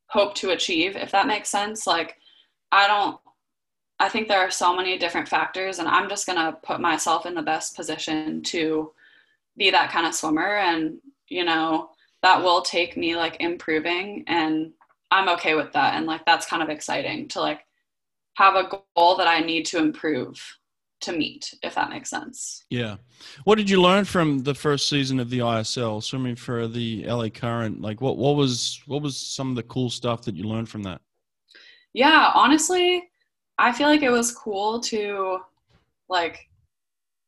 hope 0.08 0.36
to 0.36 0.52
achieve 0.52 0.96
if 0.96 1.12
that 1.12 1.28
makes 1.28 1.50
sense 1.50 1.88
like 1.88 2.18
i 2.72 2.88
don't 2.88 3.20
i 4.02 4.10
think 4.10 4.28
there 4.28 4.40
are 4.40 4.52
so 4.52 4.76
many 4.76 4.98
different 4.98 5.28
factors 5.28 5.80
and 5.80 5.88
i'm 5.88 6.10
just 6.10 6.26
going 6.26 6.38
to 6.38 6.58
put 6.64 6.82
myself 6.82 7.26
in 7.26 7.34
the 7.34 7.42
best 7.42 7.76
position 7.76 8.42
to 8.42 8.92
be 9.58 9.70
that 9.70 9.92
kind 9.92 10.06
of 10.06 10.14
swimmer 10.14 10.58
and 10.58 10.98
you 11.28 11.46
know 11.46 11.90
that 12.22 12.42
will 12.42 12.62
take 12.62 12.98
me 12.98 13.16
like 13.16 13.38
improving 13.40 14.24
and 14.28 14.72
i'm 15.12 15.30
okay 15.30 15.56
with 15.56 15.72
that 15.74 15.96
and 15.96 16.06
like 16.06 16.26
that's 16.26 16.46
kind 16.46 16.64
of 16.64 16.70
exciting 16.70 17.28
to 17.28 17.40
like 17.40 17.62
have 18.36 18.56
a 18.56 18.70
goal 18.96 19.16
that 19.16 19.28
i 19.28 19.40
need 19.40 19.66
to 19.66 19.78
improve 19.78 20.58
to 21.00 21.12
meet 21.12 21.54
if 21.64 21.74
that 21.76 21.90
makes 21.90 22.10
sense 22.10 22.64
Yeah. 22.70 22.98
What 23.44 23.58
did 23.58 23.70
you 23.70 23.82
learn 23.82 24.06
from 24.06 24.44
the 24.44 24.54
first 24.54 24.88
season 24.88 25.20
of 25.20 25.32
the 25.32 25.40
ISL 25.40 26.04
swimming 26.04 26.36
for 26.36 26.68
the 26.68 27.04
LA 27.06 27.30
Current? 27.30 27.82
Like, 27.82 28.02
what 28.02 28.18
what 28.18 28.36
was 28.36 28.82
what 28.86 29.02
was 29.02 29.18
some 29.18 29.50
of 29.50 29.56
the 29.56 29.64
cool 29.64 29.90
stuff 29.90 30.22
that 30.24 30.36
you 30.36 30.44
learned 30.44 30.70
from 30.70 30.84
that? 30.84 31.02
yeah 31.94 32.32
honestly 32.34 33.11
i 33.62 33.72
feel 33.72 33.88
like 33.88 34.02
it 34.04 34.10
was 34.12 34.32
cool 34.34 34.80
to 34.80 35.40
like 36.10 36.50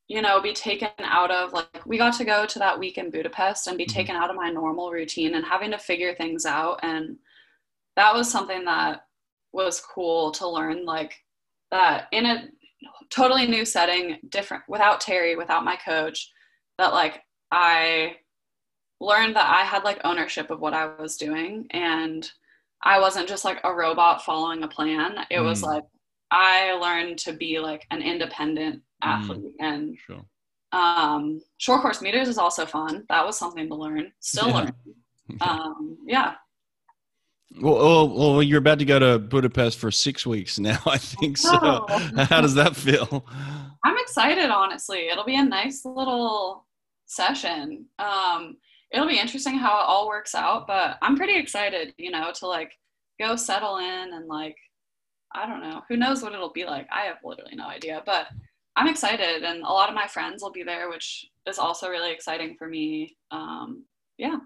you 0.07 0.21
know 0.21 0.41
be 0.41 0.53
taken 0.53 0.89
out 1.19 1.31
of 1.31 1.53
like 1.53 1.86
we 1.86 1.97
got 1.97 2.13
to 2.17 2.25
go 2.25 2.45
to 2.45 2.59
that 2.59 2.77
week 2.77 2.97
in 2.97 3.09
budapest 3.09 3.67
and 3.67 3.77
be 3.77 3.86
Mhm. 3.86 3.93
taken 3.93 4.15
out 4.15 4.29
of 4.31 4.36
my 4.36 4.49
normal 4.49 4.91
routine 4.91 5.36
and 5.36 5.45
having 5.45 5.71
to 5.71 5.77
figure 5.77 6.13
things 6.15 6.45
out 6.45 6.79
and 6.84 7.17
that 7.95 8.13
was 8.13 8.29
something 8.29 8.65
that 8.65 9.05
was 9.53 9.79
cool 9.79 10.31
to 10.31 10.47
learn 10.47 10.84
like 10.86 11.13
that 11.71 12.07
in 12.11 12.25
a 12.25 12.36
totally 13.09 13.45
new 13.47 13.63
setting 13.65 14.19
different 14.29 14.63
without 14.67 15.01
Teri 15.01 15.38
without 15.38 15.63
my 15.63 15.75
coach 15.77 16.31
that 16.79 16.91
like 16.93 17.15
i 17.51 18.17
learned 18.99 19.36
that 19.36 19.49
i 19.49 19.63
had 19.63 19.84
like 19.84 19.99
ownership 20.03 20.49
of 20.49 20.59
what 20.59 20.73
i 20.73 20.86
was 21.03 21.17
doing 21.17 21.67
and 21.71 22.31
i 22.84 22.99
wasn't 22.99 23.27
just 23.34 23.45
like 23.45 23.59
a 23.63 23.73
robot 23.73 24.23
following 24.25 24.63
a 24.63 24.67
plan 24.67 25.25
it 25.29 25.39
was 25.39 25.61
Mm. 25.61 25.67
like 25.71 25.84
i 26.34 26.73
learned 26.86 27.17
to 27.25 27.31
be 27.34 27.59
like 27.59 27.86
an 27.91 28.01
independent 28.01 28.81
Mm. 29.03 29.09
athlete 29.13 29.55
and 29.59 29.97
Sure. 30.07 30.23
um 30.71 31.41
short 31.57 31.81
course 31.81 32.01
meters 32.01 32.27
is 32.29 32.38
also 32.38 32.65
fun 32.65 33.03
that 33.09 33.25
was 33.25 33.38
something 33.38 33.67
to 33.67 33.75
learn 33.75 34.11
still 34.19 34.47
Yeah. 34.49 34.55
learn 34.57 34.73
um 35.41 35.97
yeah 36.07 36.36
Well, 37.61 37.75
well, 37.75 38.07
well, 38.34 38.43
you're 38.43 38.59
about 38.65 38.79
to 38.79 38.86
go 38.86 38.97
to 38.97 39.19
Budapest 39.19 39.77
for 39.77 39.91
six 39.91 40.25
weeks 40.25 40.57
now, 40.57 40.79
I 40.88 40.97
think. 40.97 41.38
So, 41.38 41.59
Oh. 41.61 41.86
how 42.31 42.41
does 42.41 42.55
that 42.55 42.75
feel? 42.75 43.25
I'm 43.86 43.97
excited, 43.99 44.49
honestly. 44.49 45.01
It'll 45.11 45.23
be 45.23 45.36
a 45.36 45.45
nice 45.45 45.86
little 45.86 46.65
session. 47.05 47.86
Um, 47.99 48.57
it'll 48.91 49.07
be 49.07 49.19
interesting 49.19 49.55
how 49.59 49.73
it 49.81 49.86
all 49.86 50.07
works 50.07 50.34
out, 50.34 50.65
but 50.65 50.97
I'm 51.03 51.15
pretty 51.15 51.38
excited, 51.38 51.93
you 51.99 52.09
know, 52.09 52.31
to 52.39 52.47
like 52.47 52.71
go 53.19 53.36
settle 53.36 53.77
in 53.77 54.13
and 54.15 54.25
like 54.27 54.57
I 55.34 55.47
don't 55.47 55.61
know. 55.61 55.81
Who 55.89 55.97
knows 55.97 56.21
what 56.21 56.34
it'll 56.34 56.51
be 56.51 56.65
like? 56.65 56.88
I 56.91 57.01
have 57.01 57.17
literally 57.23 57.55
no 57.55 57.67
idea, 57.67 58.03
but 58.05 58.27
I'm 58.75 58.88
excited, 58.88 59.43
and 59.43 59.61
a 59.63 59.71
lot 59.71 59.89
of 59.89 59.95
my 59.95 60.07
friends 60.07 60.41
will 60.41 60.51
be 60.51 60.63
there, 60.63 60.89
which 60.89 61.25
is 61.47 61.59
also 61.59 61.89
really 61.89 62.11
exciting 62.11 62.55
for 62.57 62.67
me. 62.67 63.17
Um, 63.31 63.86
yeah. 64.17 64.38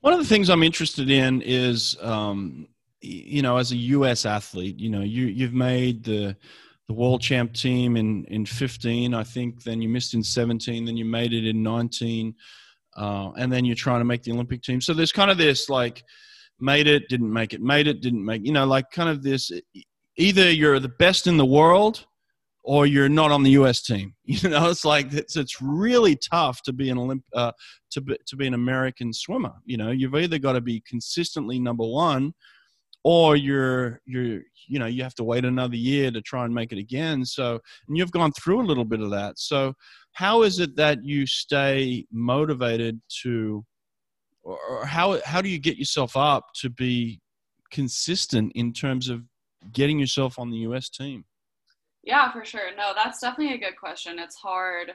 One 0.00 0.12
of 0.12 0.18
the 0.18 0.26
things 0.26 0.50
I'm 0.50 0.62
interested 0.62 1.10
in 1.10 1.42
is, 1.42 1.96
um, 2.00 2.68
you 3.00 3.42
know, 3.42 3.56
as 3.56 3.72
a 3.72 3.76
U.S. 3.76 4.26
athlete, 4.26 4.78
you 4.78 4.90
know, 4.90 5.02
you 5.02 5.26
you've 5.26 5.54
made 5.54 6.04
the 6.04 6.36
the 6.88 6.94
world 6.94 7.20
champ 7.22 7.54
team 7.54 7.96
in 7.96 8.24
in 8.26 8.44
15, 8.44 9.14
I 9.14 9.22
think. 9.22 9.62
Then 9.62 9.80
you 9.80 9.88
missed 9.88 10.14
in 10.14 10.22
17. 10.22 10.84
Then 10.84 10.96
you 10.96 11.04
made 11.04 11.32
it 11.32 11.46
in 11.46 11.62
19, 11.62 12.34
uh, 12.96 13.30
and 13.36 13.52
then 13.52 13.64
you're 13.64 13.76
trying 13.76 14.00
to 14.00 14.04
make 14.04 14.22
the 14.22 14.32
Olympic 14.32 14.62
team. 14.62 14.80
So 14.80 14.92
there's 14.92 15.12
kind 15.12 15.30
of 15.30 15.38
this 15.38 15.68
like 15.70 16.04
made 16.62 16.86
it, 16.86 17.08
didn't 17.08 17.32
make 17.32 17.52
it, 17.52 17.60
made 17.60 17.86
it, 17.86 18.00
didn't 18.00 18.24
make. 18.24 18.46
You 18.46 18.52
know, 18.52 18.64
like 18.64 18.90
kind 18.90 19.08
of 19.08 19.22
this. 19.22 19.50
Either 20.16 20.50
you're 20.50 20.78
the 20.78 20.88
best 20.88 21.26
in 21.26 21.36
the 21.36 21.44
world, 21.44 22.06
or 22.64 22.86
you're 22.86 23.08
not 23.08 23.32
on 23.32 23.42
the 23.42 23.50
U.S. 23.52 23.82
team. 23.82 24.14
You 24.24 24.48
know, 24.48 24.70
it's 24.70 24.84
like 24.84 25.12
it's 25.12 25.36
it's 25.36 25.60
really 25.60 26.16
tough 26.16 26.62
to 26.62 26.72
be 26.72 26.88
an 26.88 26.96
Olymp 26.96 27.22
uh, 27.34 27.52
to 27.90 28.00
be, 28.00 28.16
to 28.26 28.36
be 28.36 28.46
an 28.46 28.54
American 28.54 29.12
swimmer. 29.12 29.52
You 29.64 29.76
know, 29.76 29.90
you've 29.90 30.14
either 30.14 30.38
got 30.38 30.52
to 30.52 30.60
be 30.60 30.82
consistently 30.88 31.58
number 31.58 31.84
one, 31.84 32.32
or 33.04 33.36
you're 33.36 34.00
you're 34.06 34.40
you 34.68 34.78
know 34.78 34.86
you 34.86 35.02
have 35.02 35.14
to 35.16 35.24
wait 35.24 35.44
another 35.44 35.76
year 35.76 36.10
to 36.10 36.22
try 36.22 36.44
and 36.44 36.54
make 36.54 36.72
it 36.72 36.78
again. 36.78 37.24
So, 37.24 37.60
and 37.88 37.96
you've 37.98 38.12
gone 38.12 38.32
through 38.32 38.62
a 38.62 38.68
little 38.68 38.84
bit 38.84 39.00
of 39.00 39.10
that. 39.10 39.38
So, 39.38 39.74
how 40.12 40.42
is 40.42 40.60
it 40.60 40.76
that 40.76 41.04
you 41.04 41.26
stay 41.26 42.06
motivated 42.12 43.00
to, 43.22 43.64
or 44.42 44.84
how 44.86 45.20
how 45.24 45.40
do 45.40 45.48
you 45.48 45.58
get 45.58 45.76
yourself 45.76 46.16
up 46.16 46.46
to 46.56 46.70
be 46.70 47.20
consistent 47.70 48.52
in 48.54 48.72
terms 48.72 49.08
of 49.08 49.22
getting 49.72 49.98
yourself 49.98 50.38
on 50.38 50.50
the 50.50 50.58
U.S. 50.58 50.88
team? 50.88 51.24
Yeah, 52.02 52.32
for 52.32 52.44
sure. 52.44 52.74
No, 52.76 52.92
that's 52.94 53.20
definitely 53.20 53.54
a 53.54 53.58
good 53.58 53.78
question. 53.78 54.18
It's 54.18 54.36
hard 54.36 54.92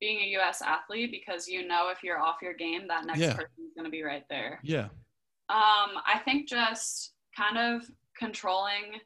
being 0.00 0.18
a 0.18 0.38
US 0.40 0.60
athlete 0.60 1.10
because 1.10 1.48
you 1.48 1.66
know 1.66 1.88
if 1.90 2.02
you're 2.02 2.20
off 2.20 2.36
your 2.42 2.54
game, 2.54 2.86
that 2.88 3.06
next 3.06 3.20
Yeah. 3.20 3.32
person 3.34 3.64
is 3.66 3.72
going 3.74 3.84
to 3.86 3.90
be 3.90 4.02
right 4.02 4.24
there. 4.28 4.60
Yeah. 4.62 4.88
Um, 5.48 6.00
I 6.06 6.20
think 6.24 6.48
just 6.48 7.12
kind 7.36 7.58
of 7.58 7.88
controlling 8.18 9.00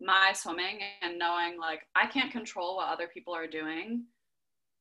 my 0.00 0.32
swimming 0.34 0.80
and 1.02 1.18
knowing 1.18 1.58
like 1.58 1.80
I 1.94 2.06
can't 2.06 2.30
control 2.30 2.76
what 2.76 2.88
other 2.88 3.08
people 3.12 3.34
are 3.34 3.46
doing 3.46 4.04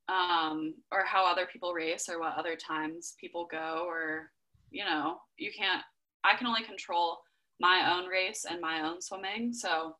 um, 0.10 0.76
or 0.92 1.04
how 1.06 1.26
other 1.26 1.48
people 1.52 1.74
race 1.74 2.08
or 2.10 2.20
what 2.20 2.38
other 2.38 2.56
times 2.56 3.16
people 3.20 3.48
go 3.50 3.86
or 3.88 4.32
you 4.72 4.86
know 4.86 5.18
you 5.38 5.52
can't 5.56 5.84
I 6.24 6.36
can 6.36 6.48
only 6.48 6.64
control 6.64 7.20
my 7.60 7.94
own 7.96 8.08
race 8.08 8.46
and 8.50 8.60
my 8.60 8.82
own 8.82 9.02
swimming. 9.02 9.54
So 9.54 9.96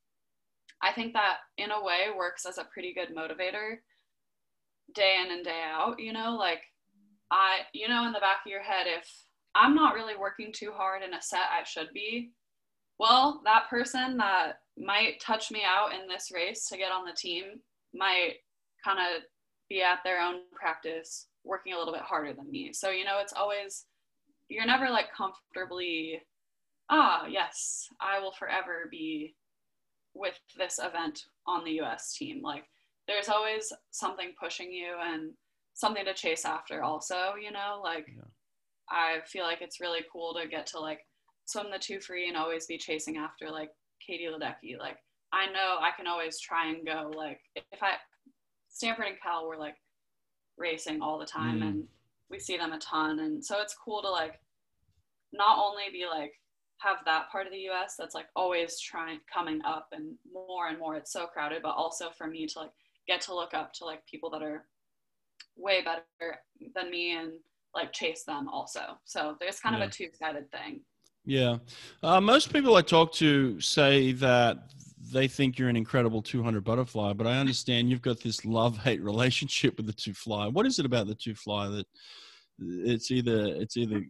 I 0.82 0.92
think 0.92 1.14
that 1.14 1.38
in 1.58 1.72
a 1.72 1.84
way 1.84 2.08
works 2.16 2.46
as 2.46 2.58
a 2.58 2.68
pretty 2.74 2.94
good 2.94 3.16
motivator 3.16 3.78
day 4.94 5.18
in 5.24 5.32
and 5.32 5.44
day 5.44 5.62
out 5.66 6.00
you 6.00 6.14
know 6.14 6.36
like 6.38 6.62
I 7.32 7.60
you 7.74 7.88
know 7.88 8.06
in 8.06 8.14
the 8.14 8.20
back 8.20 8.40
of 8.46 8.52
your 8.52 8.62
head 8.62 8.86
if 8.86 9.10
I'm 9.56 9.74
not 9.74 9.96
really 9.96 10.16
working 10.16 10.52
too 10.54 10.72
hard 10.76 11.02
in 11.02 11.14
a 11.14 11.22
set 11.22 11.48
I 11.52 11.64
should 11.64 11.90
be. 11.94 12.32
Well, 13.00 13.42
that 13.46 13.70
person 13.70 14.18
that 14.18 14.60
might 14.78 15.22
touch 15.22 15.52
me 15.52 15.64
out 15.66 15.94
in 15.94 16.08
this 16.08 16.30
race 16.34 16.68
to 16.68 16.78
get 16.78 16.92
on 16.92 17.06
the 17.06 17.14
team 17.14 17.46
might 17.94 18.36
kind 18.84 19.00
of 19.00 19.24
be 19.70 19.82
at 19.82 20.00
their 20.04 20.22
own 20.22 20.42
practice 20.54 21.28
working 21.44 21.74
a 21.74 21.78
little 21.78 21.94
bit 21.94 22.02
harder 22.04 22.34
than 22.34 22.50
me. 22.52 22.72
So, 22.74 22.90
you 22.90 23.06
know, 23.06 23.20
it's 23.20 23.34
always, 23.34 23.86
you're 24.50 24.66
never 24.66 24.90
like 24.90 25.08
comfortably, 25.14 26.22
ah, 26.90 27.26
yes, 27.28 27.88
I 28.02 28.20
will 28.20 28.32
forever 28.34 28.88
be 28.92 29.36
with 30.14 30.40
this 30.58 30.80
event 30.80 31.22
on 31.48 31.64
the 31.64 31.82
US 31.82 32.16
team. 32.16 32.42
Like, 32.42 32.66
there's 33.08 33.30
always 33.30 33.72
something 33.92 34.34
pushing 34.40 34.72
you 34.72 34.96
and 35.02 35.32
something 35.74 36.06
to 36.06 36.14
chase 36.14 36.46
after, 36.46 36.84
also, 36.84 37.34
you 37.42 37.52
know, 37.52 37.82
like, 37.84 38.08
Yeah. 38.08 38.24
I 38.90 39.20
feel 39.26 39.44
like 39.44 39.62
it's 39.62 39.82
really 39.82 40.02
cool 40.12 40.34
to 40.36 40.48
get 40.48 40.68
to 40.68 40.80
like 40.80 41.00
swim 41.46 41.68
the 41.72 41.80
two 41.80 42.00
free 42.00 42.28
and 42.28 42.38
always 42.38 42.66
be 42.68 42.78
chasing 42.78 43.18
after 43.18 43.50
like 43.50 43.72
Katie 44.06 44.28
Ledecky. 44.28 44.78
Like 44.78 44.98
I 45.34 45.48
know 45.48 45.78
I 45.80 45.92
can 45.96 46.08
always 46.08 46.40
try 46.40 46.70
and 46.70 46.86
go 46.86 47.12
like 47.16 47.40
if 47.56 47.82
I 47.82 47.94
Stanford 48.76 49.06
and 49.08 49.20
Cal 49.22 49.48
were 49.48 49.56
like 49.58 49.78
racing 50.58 51.02
all 51.02 51.18
the 51.18 51.26
time 51.26 51.60
Mm. 51.62 51.68
and 51.68 51.88
we 52.30 52.40
see 52.40 52.58
them 52.58 52.74
a 52.74 52.80
ton 52.80 53.20
and 53.20 53.44
so 53.44 53.62
it's 53.62 53.74
cool 53.74 54.02
to 54.02 54.10
like 54.10 54.40
not 55.32 55.58
only 55.58 55.84
be 55.92 56.06
like 56.06 56.34
have 56.78 56.98
that 57.06 57.30
part 57.32 57.46
of 57.48 57.54
the 57.54 57.70
US 57.70 57.96
that's 57.98 58.14
like 58.16 58.28
always 58.36 58.80
trying 58.80 59.20
coming 59.34 59.62
up 59.64 59.88
and 59.94 60.16
more 60.34 60.68
and 60.68 60.78
more 60.78 60.96
it's 60.96 61.12
so 61.14 61.26
crowded 61.26 61.62
but 61.64 61.76
also 61.76 62.10
for 62.18 62.28
me 62.28 62.46
to 62.48 62.60
like 62.60 62.72
get 63.08 63.22
to 63.22 63.34
look 63.36 63.54
up 63.54 63.72
to 63.74 63.86
like 63.86 64.06
people 64.06 64.30
that 64.32 64.42
are 64.44 64.66
way 65.56 65.82
better 65.82 66.40
than 66.76 66.90
me 66.92 67.16
and 67.16 67.32
like 67.74 67.92
chase 67.94 68.24
them 68.24 68.48
also. 68.50 68.98
So 69.06 69.36
there's 69.40 69.60
kind 69.60 69.78
Yeah. 69.78 69.84
of 69.84 69.90
a 69.90 69.94
two-sided 69.94 70.50
thing. 70.52 70.82
Yeah. 71.26 71.58
Uh, 72.02 72.20
most 72.22 72.52
people 72.52 72.76
I 72.76 72.82
talk 72.82 73.12
to 73.14 73.60
say 73.62 74.12
that 74.14 74.58
they 75.16 75.30
think 75.30 75.58
you're 75.58 75.70
an 75.70 75.78
incredible 75.78 76.22
200 76.22 76.62
butterfly, 76.66 77.14
but 77.14 77.26
I 77.26 77.38
understand 77.38 77.90
you've 77.90 78.02
got 78.02 78.20
this 78.20 78.44
love 78.44 78.78
hate 78.78 79.02
relationship 79.12 79.78
with 79.78 79.86
the 79.88 79.94
two 79.94 80.14
fly. 80.14 80.48
What 80.48 80.66
is 80.66 80.78
it 80.78 80.86
about 80.86 81.08
the 81.08 81.16
two 81.16 81.34
fly 81.34 81.70
that 81.70 81.88
it's 82.60 83.12
either, 83.12 83.46
it's 83.48 83.78
either, 83.78 84.04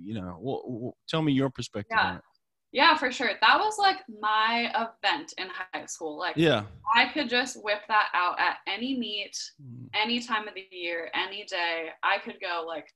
you 0.00 0.14
know, 0.14 0.94
tell 1.08 1.22
me 1.22 1.32
your 1.32 1.50
perspective 1.50 1.96
Yeah. 1.98 2.06
on 2.10 2.16
it. 2.18 2.22
Yeah, 2.70 2.96
for 2.96 3.10
sure. 3.10 3.30
That 3.40 3.58
was 3.58 3.78
like 3.78 3.96
my 4.20 4.70
event 5.02 5.34
in 5.38 5.48
high 5.48 5.86
school. 5.86 6.16
Like 6.16 6.36
Yeah. 6.36 6.64
I 6.94 7.06
could 7.06 7.28
just 7.28 7.60
whip 7.64 7.80
that 7.88 8.08
out 8.14 8.38
at 8.38 8.58
any 8.68 8.96
meet, 8.96 9.36
Mm, 9.60 9.88
any 9.94 10.20
time 10.20 10.46
of 10.46 10.54
the 10.54 10.66
year, 10.70 11.10
any 11.14 11.44
day. 11.46 11.88
I 12.04 12.18
could 12.18 12.36
go 12.40 12.64
like 12.64 12.86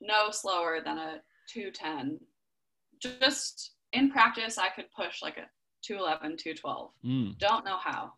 no 0.00 0.30
slower 0.30 0.80
than 0.84 0.98
a 0.98 1.22
210. 1.48 2.18
Just 3.00 3.76
in 3.94 4.10
practice, 4.10 4.58
I 4.58 4.68
could 4.68 4.90
push 4.94 5.22
like 5.22 5.38
a 5.38 5.46
211, 5.82 6.36
212. 6.36 6.90
Mm. 7.04 7.38
Don't 7.38 7.64
know 7.64 7.78
how. 7.78 8.12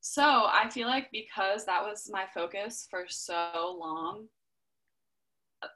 So 0.00 0.22
I 0.22 0.68
feel 0.70 0.86
like 0.86 1.10
because 1.10 1.66
that 1.66 1.82
was 1.82 2.08
my 2.10 2.24
focus 2.32 2.86
for 2.90 3.04
so 3.08 3.76
long, 3.78 4.26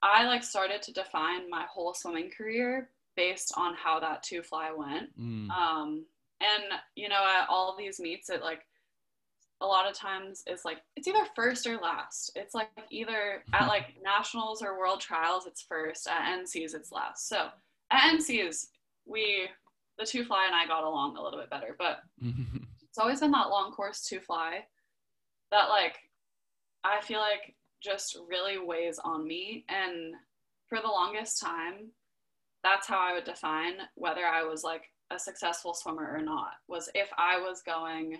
I 0.02 0.24
like 0.26 0.44
started 0.44 0.80
to 0.82 0.92
define 0.92 1.50
my 1.50 1.64
whole 1.68 1.94
swimming 1.94 2.30
career 2.30 2.90
based 3.16 3.52
on 3.56 3.74
how 3.74 4.00
that 4.00 4.22
two 4.22 4.42
fly 4.42 4.72
went. 4.72 5.18
Mm. 5.20 5.50
Um, 5.50 6.04
and 6.40 6.80
you 6.94 7.08
know, 7.08 7.24
at 7.24 7.46
all 7.48 7.76
these 7.76 8.00
meets, 8.00 8.30
it 8.30 8.42
like 8.42 8.66
a 9.60 9.66
lot 9.66 9.88
of 9.88 9.94
times 9.94 10.42
is 10.46 10.64
like 10.64 10.78
it's 10.96 11.08
either 11.08 11.26
first 11.34 11.66
or 11.66 11.76
last. 11.76 12.32
It's 12.36 12.54
like 12.54 12.68
either 12.90 13.42
at 13.52 13.68
like 13.68 13.94
nationals 14.02 14.62
or 14.62 14.78
world 14.78 15.00
trials, 15.00 15.46
it's 15.46 15.62
first. 15.62 16.08
At 16.08 16.40
NCs, 16.40 16.74
it's 16.74 16.92
last. 16.92 17.28
So 17.28 17.48
at 17.90 18.14
NCs, 18.14 18.66
we 19.06 19.48
the 19.98 20.06
two 20.06 20.24
fly 20.24 20.46
and 20.46 20.54
I 20.54 20.66
got 20.66 20.84
along 20.84 21.16
a 21.16 21.22
little 21.22 21.38
bit 21.38 21.50
better, 21.50 21.76
but 21.78 22.00
it's 22.22 22.98
always 22.98 23.20
been 23.20 23.30
that 23.32 23.50
long 23.50 23.72
course 23.72 24.02
two 24.02 24.20
fly 24.20 24.60
that 25.50 25.68
like 25.68 25.96
I 26.84 27.00
feel 27.00 27.20
like 27.20 27.54
just 27.82 28.16
really 28.28 28.58
weighs 28.58 28.98
on 28.98 29.26
me. 29.26 29.64
And 29.68 30.14
for 30.68 30.78
the 30.80 30.88
longest 30.88 31.40
time, 31.40 31.90
that's 32.62 32.86
how 32.86 32.98
I 32.98 33.12
would 33.12 33.24
define 33.24 33.74
whether 33.96 34.24
I 34.24 34.44
was 34.44 34.62
like 34.64 34.84
a 35.10 35.18
successful 35.18 35.74
swimmer 35.74 36.10
or 36.16 36.22
not 36.22 36.52
was 36.68 36.88
if 36.94 37.08
I 37.18 37.38
was 37.38 37.62
going 37.62 38.16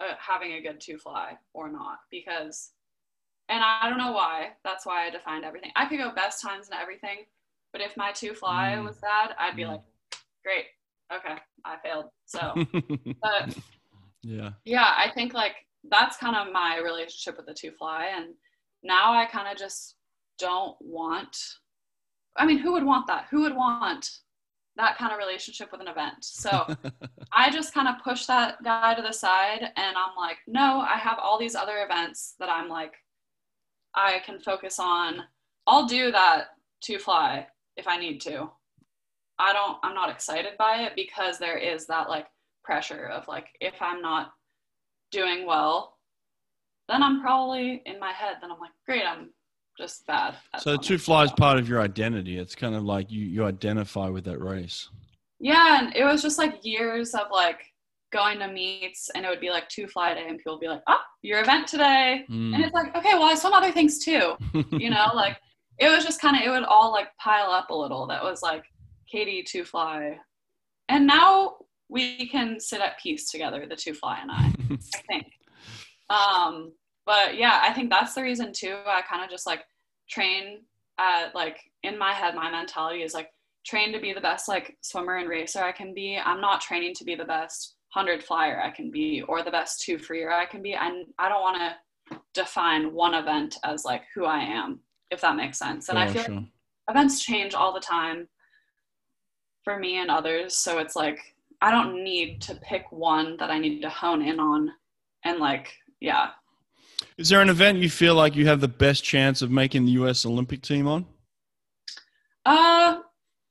uh, 0.00 0.14
having 0.18 0.52
a 0.54 0.62
good 0.62 0.80
two 0.80 0.98
fly 0.98 1.36
or 1.54 1.68
not 1.70 1.98
because 2.10 2.70
and 3.48 3.62
I 3.62 3.88
don't 3.88 3.98
know 3.98 4.12
why 4.12 4.48
that's 4.64 4.84
why 4.86 5.06
I 5.06 5.10
defined 5.10 5.44
everything 5.44 5.70
I 5.76 5.86
could 5.86 5.98
go 5.98 6.10
best 6.14 6.42
times 6.42 6.68
and 6.70 6.80
everything 6.80 7.18
but 7.72 7.80
if 7.82 7.96
my 7.96 8.10
two 8.12 8.32
fly 8.34 8.74
Mm. 8.76 8.84
was 8.84 8.96
bad 8.98 9.34
I'd 9.38 9.54
be 9.54 9.62
Mm. 9.62 9.68
like 9.68 9.82
great 10.42 10.66
okay 11.12 11.36
I 11.64 11.76
failed 11.82 12.06
so. 12.26 12.54
But 13.22 13.56
yeah. 14.22 14.50
yeah 14.64 14.92
i 14.96 15.10
think 15.14 15.32
like 15.32 15.54
that's 15.90 16.16
kind 16.16 16.36
of 16.36 16.52
my 16.52 16.80
relationship 16.82 17.36
with 17.36 17.46
the 17.46 17.54
two 17.54 17.70
fly 17.70 18.08
and 18.16 18.34
now 18.82 19.12
i 19.12 19.24
kind 19.26 19.48
of 19.48 19.56
just 19.56 19.94
don't 20.38 20.76
want 20.80 21.36
i 22.36 22.44
mean 22.44 22.58
who 22.58 22.72
would 22.72 22.84
want 22.84 23.06
that? 23.06 23.26
Who 23.30 23.42
would 23.42 23.54
want 23.54 24.08
that 24.76 24.96
kind 24.96 25.12
of 25.12 25.18
relationship 25.18 25.72
with 25.72 25.80
an 25.80 25.88
event? 25.88 26.16
So 26.20 26.66
i 27.32 27.50
just 27.50 27.72
kind 27.74 27.88
of 27.88 28.02
push 28.02 28.26
that 28.26 28.62
guy 28.62 28.94
to 28.94 29.02
the 29.02 29.12
side 29.12 29.62
and 29.76 29.96
i'm 29.96 30.16
like 30.16 30.38
no 30.46 30.80
i 30.80 30.96
have 30.96 31.18
all 31.20 31.38
these 31.38 31.54
other 31.54 31.84
events 31.84 32.34
that 32.40 32.48
i'm 32.48 32.68
like 32.68 32.94
i 33.94 34.20
can 34.24 34.38
focus 34.40 34.78
on. 34.78 35.22
I'll 35.66 35.86
do 35.86 36.10
that 36.12 36.48
two 36.80 36.98
fly 36.98 37.46
if 37.76 37.86
i 37.86 37.96
need 37.96 38.20
to 38.22 38.50
i 39.38 39.52
don't 39.52 39.78
i'm 39.82 39.94
not 39.94 40.10
excited 40.10 40.52
by 40.58 40.82
it 40.82 40.92
because 40.96 41.38
there 41.38 41.58
is 41.58 41.86
that 41.86 42.08
like 42.08 42.26
pressure 42.64 43.06
of 43.06 43.26
like 43.28 43.46
if 43.60 43.74
i'm 43.80 44.02
not 44.02 44.32
doing 45.10 45.46
well 45.46 45.96
then 46.88 47.02
i'm 47.02 47.20
probably 47.20 47.82
in 47.86 47.98
my 47.98 48.12
head 48.12 48.36
then 48.40 48.50
i'm 48.50 48.60
like 48.60 48.70
great 48.86 49.04
i'm 49.06 49.30
just 49.78 50.06
bad 50.06 50.34
so 50.56 50.56
the 50.56 50.60
swimming." 50.60 50.80
two 50.80 50.98
flies 50.98 51.30
part 51.30 51.56
of 51.56 51.68
your 51.68 51.80
identity. 51.80 52.36
It's 52.36 52.56
kind 52.56 52.74
of 52.74 52.82
like 52.82 53.12
you, 53.12 53.24
you 53.24 53.44
identify 53.44 54.08
with 54.08 54.24
that 54.24 54.40
race. 54.40 54.88
yeah 55.38 55.78
and 55.78 55.94
it 55.94 56.02
was 56.02 56.20
just 56.20 56.36
like 56.36 56.64
years 56.64 57.14
of 57.14 57.28
like 57.30 57.60
going 58.10 58.38
to 58.38 58.48
meets 58.48 59.10
and 59.14 59.24
it 59.24 59.28
would 59.28 59.40
be 59.40 59.50
like 59.50 59.68
two 59.68 59.86
fly 59.86 60.14
day 60.14 60.26
and 60.26 60.38
people 60.38 60.54
would 60.54 60.60
be 60.60 60.68
like, 60.68 60.82
oh, 60.86 60.98
your 61.22 61.40
event 61.40 61.66
today. 61.66 62.24
Mm. 62.30 62.54
And 62.54 62.64
it's 62.64 62.72
like, 62.72 62.94
okay, 62.96 63.14
well, 63.14 63.24
I 63.24 63.34
swim 63.34 63.52
other 63.52 63.72
things 63.72 64.04
too. 64.04 64.34
You 64.72 64.90
know, 64.90 65.10
like 65.14 65.36
it 65.78 65.88
was 65.88 66.04
just 66.04 66.20
kind 66.20 66.36
of, 66.36 66.42
it 66.42 66.50
would 66.50 66.64
all 66.64 66.90
like 66.92 67.08
pile 67.18 67.50
up 67.50 67.70
a 67.70 67.74
little. 67.74 68.06
That 68.06 68.22
was 68.22 68.42
like 68.42 68.64
Katie, 69.10 69.42
two 69.42 69.64
fly. 69.64 70.18
And 70.88 71.06
now 71.06 71.56
we 71.88 72.28
can 72.28 72.60
sit 72.60 72.80
at 72.80 72.98
peace 72.98 73.30
together, 73.30 73.66
the 73.68 73.76
two 73.76 73.94
fly 73.94 74.18
and 74.20 74.30
I, 74.30 74.52
I 74.94 75.02
think. 75.08 75.32
Um, 76.10 76.72
but 77.06 77.36
yeah, 77.36 77.60
I 77.62 77.72
think 77.72 77.90
that's 77.90 78.14
the 78.14 78.22
reason 78.22 78.52
too. 78.52 78.76
I 78.86 79.02
kind 79.02 79.24
of 79.24 79.30
just 79.30 79.46
like 79.46 79.64
train 80.10 80.60
at 80.98 81.34
like 81.34 81.58
in 81.82 81.98
my 81.98 82.12
head, 82.12 82.34
my 82.34 82.50
mentality 82.50 83.02
is 83.02 83.14
like 83.14 83.30
train 83.64 83.92
to 83.92 84.00
be 84.00 84.12
the 84.12 84.20
best 84.20 84.48
like 84.48 84.76
swimmer 84.82 85.16
and 85.16 85.28
racer 85.28 85.62
I 85.62 85.72
can 85.72 85.94
be. 85.94 86.18
I'm 86.22 86.40
not 86.40 86.60
training 86.60 86.94
to 86.94 87.04
be 87.04 87.14
the 87.14 87.24
best 87.24 87.76
hundred 87.90 88.22
flyer 88.22 88.60
I 88.62 88.70
can 88.70 88.90
be 88.90 89.22
or 89.22 89.42
the 89.42 89.50
best 89.50 89.80
two 89.80 89.98
freer 89.98 90.30
I 90.30 90.44
can 90.44 90.62
be. 90.62 90.76
I 90.76 91.04
I 91.18 91.28
don't 91.28 91.40
want 91.40 91.58
to 91.58 92.18
define 92.34 92.92
one 92.92 93.14
event 93.14 93.56
as 93.64 93.84
like 93.84 94.02
who 94.14 94.24
I 94.24 94.40
am, 94.40 94.80
if 95.10 95.20
that 95.20 95.36
makes 95.36 95.58
sense. 95.58 95.88
And 95.88 95.98
I 95.98 96.10
feel 96.10 96.24
sure. 96.24 96.34
like 96.34 96.44
events 96.88 97.22
change 97.22 97.54
all 97.54 97.72
the 97.72 97.80
time 97.80 98.28
for 99.68 99.78
me 99.78 99.98
and 99.98 100.10
others. 100.10 100.56
So 100.56 100.78
it's 100.78 100.96
like 100.96 101.34
I 101.60 101.70
don't 101.70 102.02
need 102.02 102.40
to 102.42 102.54
pick 102.54 102.90
one 102.90 103.36
that 103.36 103.50
I 103.50 103.58
need 103.58 103.82
to 103.82 103.90
hone 103.90 104.22
in 104.22 104.40
on 104.40 104.72
and 105.26 105.38
like 105.38 105.74
yeah. 106.00 106.30
Is 107.18 107.28
there 107.28 107.42
an 107.42 107.50
event 107.50 107.76
you 107.76 107.90
feel 107.90 108.14
like 108.14 108.34
you 108.34 108.46
have 108.46 108.62
the 108.62 108.68
best 108.68 109.04
chance 109.04 109.42
of 109.42 109.50
making 109.50 109.84
the 109.84 109.92
U.S. 109.92 110.24
Olympic 110.24 110.62
team 110.62 110.88
on? 110.88 111.04
Uh 112.46 113.00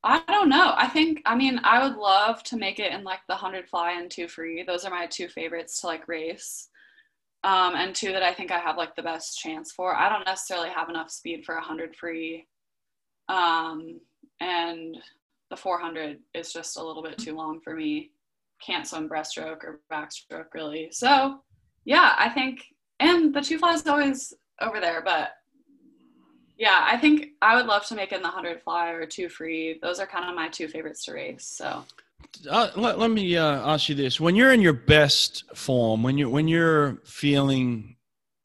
I 0.04 0.24
don't 0.28 0.50
know. 0.50 0.74
I 0.76 0.88
think 0.88 1.22
I 1.28 1.36
mean 1.36 1.60
I 1.64 1.88
would 1.88 1.98
love 1.98 2.42
to 2.46 2.58
make 2.58 2.80
it 2.80 2.92
in 2.92 3.04
like 3.04 3.22
the 3.28 3.36
100 3.36 3.70
fly 3.70 3.92
and 3.92 4.10
2 4.10 4.28
free. 4.28 4.64
Those 4.64 4.86
are 4.86 4.92
my 4.92 5.06
two 5.06 5.28
favorites 5.28 5.82
to 5.82 5.88
like 5.88 6.08
race. 6.08 6.70
Um 7.44 7.76
and 7.76 7.94
two 7.94 8.12
that 8.12 8.24
I 8.24 8.34
think 8.34 8.50
I 8.50 8.58
have 8.58 8.78
like 8.78 8.96
the 8.96 9.04
best 9.04 9.38
chance 9.38 9.72
for. 9.72 9.96
I 9.96 10.10
don't 10.10 10.26
necessarily 10.26 10.70
have 10.70 10.90
enough 10.90 11.12
speed 11.12 11.46
for 11.46 11.54
a 11.54 11.60
100 11.60 11.96
free. 11.96 12.48
Um 13.30 14.00
and 14.40 14.98
the 15.50 15.58
400 15.58 16.20
is 16.34 16.52
just 16.54 16.78
a 16.78 16.84
little 16.84 17.04
bit 17.04 17.18
too 17.18 17.36
long 17.36 17.60
for 17.62 17.74
me. 17.76 18.12
Can't 18.62 18.88
swim 18.88 19.08
breaststroke 19.08 19.64
or 19.64 19.82
backstroke 19.92 20.54
really. 20.54 20.90
So, 20.92 21.40
yeah, 21.86 22.16
I 22.18 22.30
think 22.30 22.64
and 23.00 23.34
the 23.34 23.42
two 23.42 23.60
fly 23.60 23.74
is 23.74 23.86
always 23.86 24.34
over 24.62 24.80
there, 24.80 25.02
but 25.02 25.32
yeah, 26.58 26.88
I 26.90 26.98
think 26.98 27.30
I 27.42 27.56
would 27.56 27.68
love 27.68 27.86
to 27.88 27.96
make 27.96 28.12
in 28.12 28.22
the 28.22 28.28
100 28.28 28.62
fly 28.64 28.90
or 28.90 29.06
two 29.06 29.30
free. 29.30 29.78
Those 29.82 30.00
are 30.00 30.08
kind 30.08 30.28
of 30.28 30.36
my 30.36 30.50
two 30.50 30.68
favorites 30.68 31.06
to 31.06 31.14
race. 31.14 31.46
So, 31.46 31.86
Uh, 32.50 32.70
let, 32.76 32.98
let 32.98 33.12
me 33.12 33.38
uh, 33.38 33.74
ask 33.74 33.90
you 33.90 33.96
this: 33.96 34.20
When 34.20 34.36
you're 34.36 34.52
in 34.52 34.62
your 34.62 34.74
best 34.74 35.44
form, 35.56 36.02
when 36.02 36.18
you 36.18 36.30
when 36.30 36.48
you're 36.48 37.00
feeling 37.06 37.96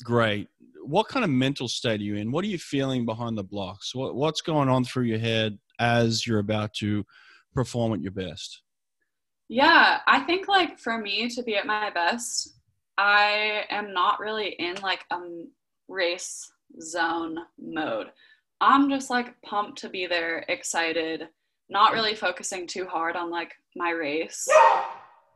great, 0.04 0.48
what 0.84 1.08
kind 1.08 1.24
of 1.24 1.30
mental 1.30 1.68
state 1.68 2.00
are 2.00 2.04
you 2.04 2.16
in? 2.16 2.30
What 2.30 2.44
are 2.44 2.48
you 2.48 2.58
feeling 2.58 3.06
behind 3.06 3.38
the 3.38 3.44
blocks? 3.44 3.94
What 3.94 4.14
what's 4.14 4.42
going 4.42 4.68
on 4.68 4.84
through 4.84 5.04
your 5.04 5.18
head 5.18 5.58
as 5.82 6.26
you're 6.26 6.38
about 6.38 6.72
to 6.74 7.04
perform 7.54 7.92
at 7.92 8.00
your 8.00 8.12
best? 8.12 8.62
yeah, 9.52 9.98
I 10.06 10.20
think 10.20 10.48
like 10.48 10.78
for 10.78 10.96
me 10.96 11.28
to 11.28 11.42
be 11.42 11.56
at 11.56 11.66
my 11.66 11.90
best, 11.90 12.56
I 12.96 13.64
am 13.68 13.92
not 13.92 14.18
really 14.18 14.56
in 14.58 14.76
like 14.76 15.04
a 15.10 15.18
race 15.88 16.50
zone 16.80 17.36
mode. 17.60 18.06
I'm 18.62 18.88
just 18.88 19.10
like 19.10 19.34
pumped 19.42 19.78
to 19.80 19.90
be 19.90 20.06
there, 20.06 20.46
excited, 20.48 21.28
not 21.68 21.92
really 21.92 22.14
focusing 22.14 22.66
too 22.66 22.86
hard 22.86 23.14
on 23.14 23.30
like 23.30 23.52
my 23.76 23.90
race. 23.90 24.48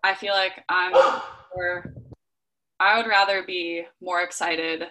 I 0.03 0.15
feel 0.15 0.33
like 0.33 0.65
I'm 0.71 0.93
more, 1.55 1.93
I 2.81 2.97
would 2.97 3.07
rather 3.07 3.45
be 3.45 3.85
more 4.01 4.23
excited 4.23 4.85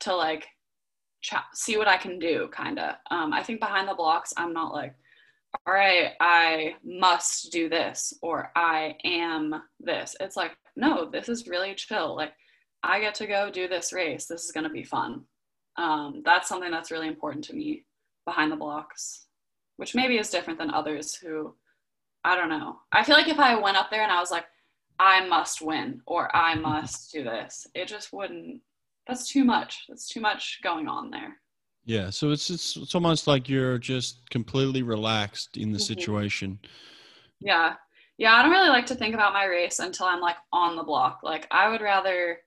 to 0.00 0.16
like 0.16 0.46
ch- 1.22 1.34
see 1.54 1.76
what 1.76 1.88
I 1.88 1.96
can 1.96 2.18
do, 2.18 2.48
kind 2.52 2.78
of. 2.78 2.96
Um, 3.10 3.32
I 3.32 3.42
think 3.42 3.60
behind 3.60 3.88
the 3.88 3.94
blocks, 3.94 4.32
I'm 4.36 4.52
not 4.52 4.74
like, 4.74 4.94
all 5.66 5.74
right, 5.74 6.12
I 6.20 6.74
must 6.84 7.52
do 7.52 7.68
this 7.68 8.14
or 8.22 8.50
I 8.56 8.96
am 9.04 9.62
this. 9.80 10.16
It's 10.20 10.36
like, 10.36 10.52
no, 10.76 11.10
this 11.10 11.28
is 11.28 11.46
really 11.46 11.74
chill. 11.74 12.16
Like, 12.16 12.32
I 12.82 13.00
get 13.00 13.14
to 13.16 13.26
go 13.26 13.50
do 13.50 13.68
this 13.68 13.92
race. 13.92 14.26
This 14.26 14.44
is 14.44 14.52
going 14.52 14.64
to 14.64 14.70
be 14.70 14.82
fun. 14.82 15.22
Um, 15.76 16.22
that's 16.24 16.48
something 16.48 16.70
that's 16.70 16.90
really 16.90 17.08
important 17.08 17.44
to 17.44 17.54
me 17.54 17.84
behind 18.24 18.50
the 18.50 18.56
blocks, 18.56 19.26
which 19.76 19.94
maybe 19.94 20.18
is 20.18 20.30
different 20.30 20.58
than 20.58 20.70
others 20.70 21.14
who, 21.14 21.54
I 22.24 22.34
don't 22.34 22.48
know. 22.48 22.78
I 22.90 23.04
feel 23.04 23.14
like 23.14 23.28
if 23.28 23.38
I 23.38 23.58
went 23.58 23.76
up 23.76 23.90
there 23.90 24.02
and 24.02 24.12
I 24.12 24.20
was 24.20 24.30
like, 24.30 24.44
I 24.98 25.26
must 25.26 25.62
win 25.62 26.00
or 26.06 26.34
I 26.34 26.54
must 26.54 27.12
do 27.12 27.24
this, 27.24 27.66
it 27.74 27.88
just 27.88 28.12
wouldn't. 28.12 28.60
That's 29.06 29.28
too 29.28 29.44
much. 29.44 29.84
That's 29.88 30.08
too 30.08 30.20
much 30.20 30.60
going 30.62 30.88
on 30.88 31.10
there. 31.10 31.36
Yeah, 31.84 32.10
so 32.10 32.30
it's 32.30 32.48
it's, 32.50 32.76
it's 32.76 32.94
almost 32.94 33.26
like 33.26 33.48
you're 33.48 33.78
just 33.78 34.28
completely 34.30 34.82
relaxed 34.82 35.56
in 35.56 35.72
the 35.72 35.78
Mhm. 35.78 35.86
situation. 35.86 36.58
Yeah. 37.40 37.74
Yeah, 38.18 38.34
I 38.34 38.42
don't 38.42 38.52
really 38.52 38.68
like 38.68 38.86
to 38.86 38.94
think 38.94 39.14
about 39.14 39.32
my 39.32 39.46
race 39.46 39.80
until 39.80 40.06
I'm 40.06 40.20
like 40.20 40.36
on 40.52 40.76
the 40.76 40.84
block. 40.84 41.20
Like 41.24 41.48
I 41.50 41.68
would 41.68 41.80
rather 41.80 42.38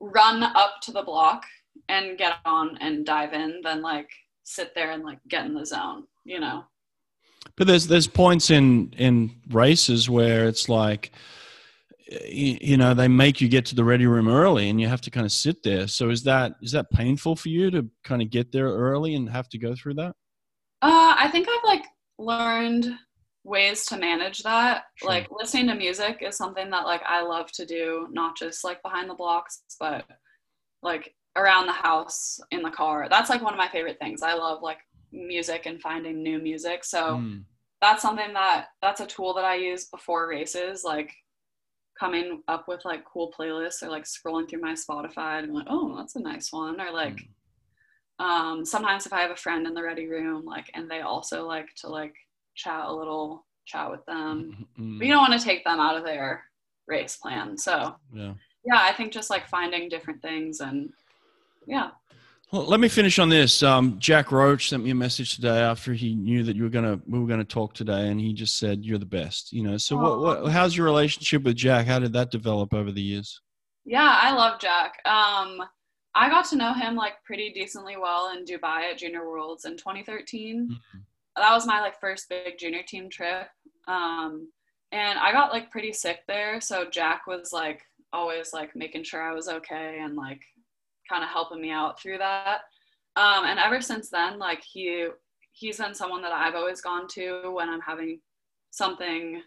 run 0.00 0.42
up 0.42 0.80
to 0.82 0.92
the 0.92 1.02
block 1.02 1.44
and 1.88 2.18
get 2.18 2.34
on 2.44 2.76
and 2.78 3.06
dive 3.06 3.32
in 3.32 3.60
than 3.62 3.80
like 3.80 4.10
sit 4.42 4.74
there 4.74 4.90
and 4.90 5.04
like 5.04 5.18
get 5.28 5.46
in 5.46 5.54
the 5.54 5.64
zone, 5.64 6.06
you 6.24 6.38
know. 6.40 6.64
But 7.56 7.66
there's 7.66 7.86
there's 7.86 8.06
points 8.06 8.50
in 8.50 8.92
in 8.98 9.30
races 9.50 10.10
where 10.10 10.46
it's 10.46 10.68
like 10.68 11.12
you, 12.26 12.76
know 12.76 12.92
they 12.94 13.08
make 13.08 13.40
you 13.40 13.48
get 13.48 13.64
to 13.66 13.74
the 13.74 13.84
ready 13.84 14.06
room 14.06 14.28
early 14.28 14.68
and 14.68 14.80
you 14.80 14.88
have 14.88 15.00
to 15.02 15.10
kind 15.10 15.26
of 15.26 15.32
sit 15.32 15.62
there. 15.62 15.86
So 15.86 16.10
is 16.10 16.22
that 16.24 16.52
is 16.62 16.72
that 16.72 16.90
painful 16.90 17.36
for 17.36 17.48
you 17.48 17.70
to 17.70 17.88
kind 18.04 18.20
of 18.22 18.30
get 18.30 18.52
there 18.52 18.66
early 18.68 19.14
and 19.14 19.28
have 19.30 19.48
to 19.50 19.58
go 19.58 19.74
through 19.74 19.94
that? 19.94 20.16
Uh 20.82 21.14
I 21.18 21.28
think 21.30 21.48
I've 21.48 21.64
like 21.64 21.84
learned 22.18 22.92
ways 23.44 23.86
to 23.86 23.96
manage 23.96 24.42
that. 24.42 24.84
Sure. 24.96 25.08
Like 25.08 25.28
listening 25.30 25.68
to 25.68 25.74
music 25.74 26.18
is 26.20 26.36
something 26.36 26.68
that 26.70 26.84
like 26.86 27.02
I 27.06 27.22
love 27.22 27.50
to 27.52 27.66
do, 27.66 28.08
not 28.10 28.36
just 28.36 28.64
like 28.64 28.82
behind 28.82 29.08
the 29.08 29.14
blocks, 29.14 29.62
but 29.78 30.04
like 30.82 31.14
around 31.36 31.66
the 31.66 31.72
house 31.72 32.40
in 32.50 32.62
the 32.62 32.70
car. 32.70 33.06
That's 33.08 33.30
like 33.30 33.42
one 33.42 33.54
of 33.54 33.58
my 33.58 33.68
favorite 33.68 33.98
things. 34.00 34.22
I 34.22 34.34
love 34.34 34.62
like 34.62 34.78
music 35.12 35.66
and 35.66 35.80
finding 35.80 36.22
new 36.22 36.38
music. 36.40 36.84
So 36.84 37.16
Mm. 37.18 37.44
that's 37.80 38.02
something 38.02 38.32
that 38.34 38.66
that's 38.82 39.00
a 39.00 39.06
tool 39.06 39.32
that 39.34 39.44
I 39.44 39.54
use 39.54 39.86
before 39.86 40.28
races, 40.28 40.82
like 40.84 41.14
coming 42.00 42.42
up 42.48 42.66
with 42.66 42.82
like 42.86 43.04
cool 43.04 43.32
playlists 43.38 43.82
or 43.82 43.88
like 43.90 44.04
scrolling 44.04 44.48
through 44.48 44.62
my 44.62 44.72
Spotify 44.72 45.40
and 45.42 45.52
like, 45.52 45.66
oh, 45.68 45.94
that's 45.96 46.16
a 46.16 46.20
nice 46.20 46.50
one. 46.52 46.80
Or 46.80 46.90
like 46.90 47.16
Mm. 47.16 48.24
um 48.26 48.64
sometimes 48.64 49.06
if 49.06 49.12
I 49.12 49.20
have 49.20 49.30
a 49.30 49.36
friend 49.44 49.66
in 49.66 49.74
the 49.74 49.82
ready 49.82 50.06
room, 50.08 50.44
like 50.44 50.70
and 50.74 50.90
they 50.90 51.00
also 51.00 51.46
like 51.46 51.68
to 51.76 51.88
like 51.88 52.14
chat 52.54 52.84
a 52.86 52.92
little, 53.00 53.44
chat 53.66 53.90
with 53.90 54.04
them. 54.06 54.66
Mm. 54.78 54.98
But 54.98 55.06
you 55.06 55.12
don't 55.12 55.28
want 55.28 55.38
to 55.40 55.46
take 55.46 55.62
them 55.64 55.80
out 55.80 55.96
of 55.98 56.04
their 56.04 56.44
race 56.86 57.16
plan. 57.16 57.56
So 57.58 57.94
Yeah. 58.12 58.34
yeah, 58.64 58.80
I 58.88 58.92
think 58.92 59.12
just 59.12 59.30
like 59.30 59.46
finding 59.48 59.88
different 59.88 60.20
things 60.22 60.60
and 60.60 60.92
yeah. 61.66 61.90
Well, 62.52 62.64
let 62.64 62.80
me 62.80 62.88
finish 62.88 63.20
on 63.20 63.28
this. 63.28 63.62
Um, 63.62 63.96
Jack 64.00 64.32
Roach 64.32 64.68
sent 64.70 64.82
me 64.82 64.90
a 64.90 64.94
message 64.94 65.36
today 65.36 65.60
after 65.60 65.92
he 65.92 66.16
knew 66.16 66.42
that 66.42 66.56
you 66.56 66.64
were 66.64 66.68
gonna 66.68 67.00
we 67.06 67.20
were 67.20 67.28
gonna 67.28 67.44
talk 67.44 67.74
today, 67.74 68.08
and 68.08 68.20
he 68.20 68.32
just 68.32 68.58
said 68.58 68.84
you're 68.84 68.98
the 68.98 69.06
best. 69.06 69.52
You 69.52 69.62
know. 69.62 69.76
So, 69.76 69.96
what, 69.96 70.20
what 70.42 70.52
how's 70.52 70.76
your 70.76 70.86
relationship 70.86 71.44
with 71.44 71.54
Jack? 71.54 71.86
How 71.86 72.00
did 72.00 72.12
that 72.14 72.32
develop 72.32 72.74
over 72.74 72.90
the 72.90 73.00
years? 73.00 73.40
Yeah, 73.84 74.18
I 74.20 74.34
love 74.34 74.60
Jack. 74.60 74.94
Um, 75.04 75.62
I 76.16 76.28
got 76.28 76.44
to 76.46 76.56
know 76.56 76.72
him 76.72 76.96
like 76.96 77.22
pretty 77.24 77.52
decently 77.52 77.96
well 77.96 78.32
in 78.36 78.44
Dubai 78.44 78.90
at 78.90 78.98
Junior 78.98 79.28
Worlds 79.28 79.64
in 79.64 79.76
2013. 79.76 80.70
Mhm. 80.70 81.02
That 81.36 81.54
was 81.54 81.66
my 81.66 81.80
like 81.80 82.00
first 82.00 82.28
big 82.28 82.58
junior 82.58 82.82
team 82.82 83.08
trip. 83.08 83.46
Um, 83.86 84.50
and 84.90 85.20
I 85.20 85.30
got 85.30 85.52
like 85.52 85.70
pretty 85.70 85.92
sick 85.92 86.22
there, 86.26 86.60
so 86.60 86.84
Jack 86.90 87.28
was 87.28 87.52
like 87.52 87.82
always 88.12 88.52
like 88.52 88.74
making 88.74 89.04
sure 89.04 89.22
I 89.22 89.32
was 89.32 89.46
okay 89.48 90.00
and 90.02 90.16
like 90.16 90.42
kind 91.10 91.24
of 91.24 91.30
helping 91.30 91.60
me 91.60 91.70
out 91.70 92.00
through 92.00 92.18
that. 92.18 92.60
Um, 93.16 93.44
and 93.44 93.58
ever 93.58 93.80
since 93.80 94.08
then, 94.08 94.38
like 94.38 94.62
he 94.62 95.08
he's 95.52 95.78
been 95.78 95.94
someone 95.94 96.22
that 96.22 96.32
I've 96.32 96.54
always 96.54 96.80
gone 96.80 97.08
to 97.08 97.50
when 97.52 97.68
I'm 97.68 97.80
having 97.80 98.20
something 98.70 99.42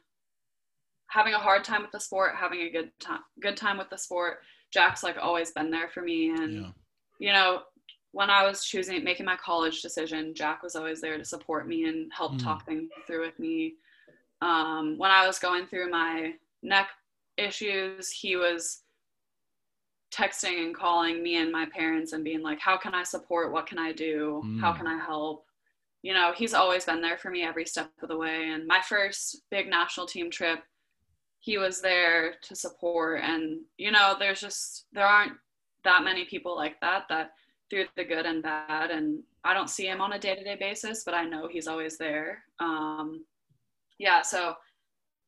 having 1.09 1.33
a 1.33 1.39
hard 1.39 1.63
time 1.63 1.81
with 1.81 1.91
the 1.91 1.99
sport, 1.99 2.33
having 2.35 2.61
a 2.61 2.69
good 2.71 2.91
time 2.99 3.21
good 3.41 3.55
time 3.57 3.77
with 3.77 3.89
the 3.89 3.97
sport. 3.97 4.39
Jack's 4.71 5.03
like 5.03 5.17
always 5.21 5.51
been 5.51 5.71
there 5.71 5.89
for 5.89 6.01
me 6.01 6.29
and 6.31 6.53
Yeah. 6.65 6.71
you 7.19 7.31
know, 7.31 7.63
when 8.11 8.29
I 8.29 8.43
was 8.45 8.65
choosing 8.65 9.03
making 9.03 9.25
my 9.25 9.37
college 9.37 9.81
decision, 9.81 10.33
Jack 10.35 10.61
was 10.63 10.75
always 10.75 10.99
there 11.01 11.17
to 11.17 11.25
support 11.25 11.67
me 11.67 11.85
and 11.87 12.11
help 12.13 12.33
Mm. 12.33 12.43
talk 12.43 12.65
things 12.65 12.91
through 13.07 13.21
with 13.21 13.39
me. 13.39 13.75
Um, 14.41 14.97
when 14.97 15.09
I 15.11 15.25
was 15.25 15.39
going 15.39 15.67
through 15.67 15.89
my 15.89 16.33
neck 16.61 16.89
issues, 17.37 18.11
he 18.11 18.35
was 18.35 18.82
texting 20.13 20.63
and 20.63 20.75
calling 20.75 21.23
me 21.23 21.37
and 21.37 21.51
my 21.51 21.65
parents 21.65 22.13
and 22.13 22.23
being 22.23 22.41
like, 22.41 22.59
How 22.59 22.77
can 22.77 22.93
I 22.93 23.03
support? 23.03 23.51
What 23.51 23.65
can 23.67 23.79
I 23.79 23.91
do? 23.91 24.41
How 24.61 24.71
Mm. 24.73 24.77
can 24.77 24.87
I 24.87 24.97
help? 25.03 25.45
You 26.03 26.13
know, 26.13 26.33
he's 26.35 26.53
always 26.53 26.85
been 26.85 27.01
there 27.01 27.17
for 27.17 27.31
me 27.31 27.43
every 27.43 27.65
step 27.65 27.89
of 28.01 28.09
the 28.09 28.17
way. 28.17 28.49
And 28.49 28.67
my 28.67 28.81
first 28.81 29.41
big 29.49 29.69
national 29.69 30.05
team 30.05 30.29
trip, 30.29 30.59
he 31.39 31.57
was 31.57 31.81
there 31.81 32.35
to 32.43 32.55
support 32.55 33.19
and 33.21 33.59
you 33.77 33.91
know 33.91 34.15
there's 34.17 34.39
just 34.39 34.85
there 34.93 35.05
aren't 35.05 35.33
that 35.83 36.01
many 36.03 36.23
people 36.23 36.55
like 36.55 36.79
that 36.79 37.03
that 37.09 37.31
through 37.69 37.85
the 37.97 38.03
good 38.05 38.25
and 38.25 38.41
bad 38.41 38.91
and 38.91 39.21
i 39.43 39.53
don't 39.53 39.69
see 39.69 39.85
him 39.85 39.99
on 39.99 40.13
a 40.13 40.19
day-to-day 40.19 40.55
basis 40.57 41.03
but 41.03 41.13
i 41.13 41.25
know 41.25 41.49
he's 41.49 41.67
always 41.67 41.97
there 41.97 42.41
um, 42.61 43.25
yeah 43.99 44.21
so 44.21 44.53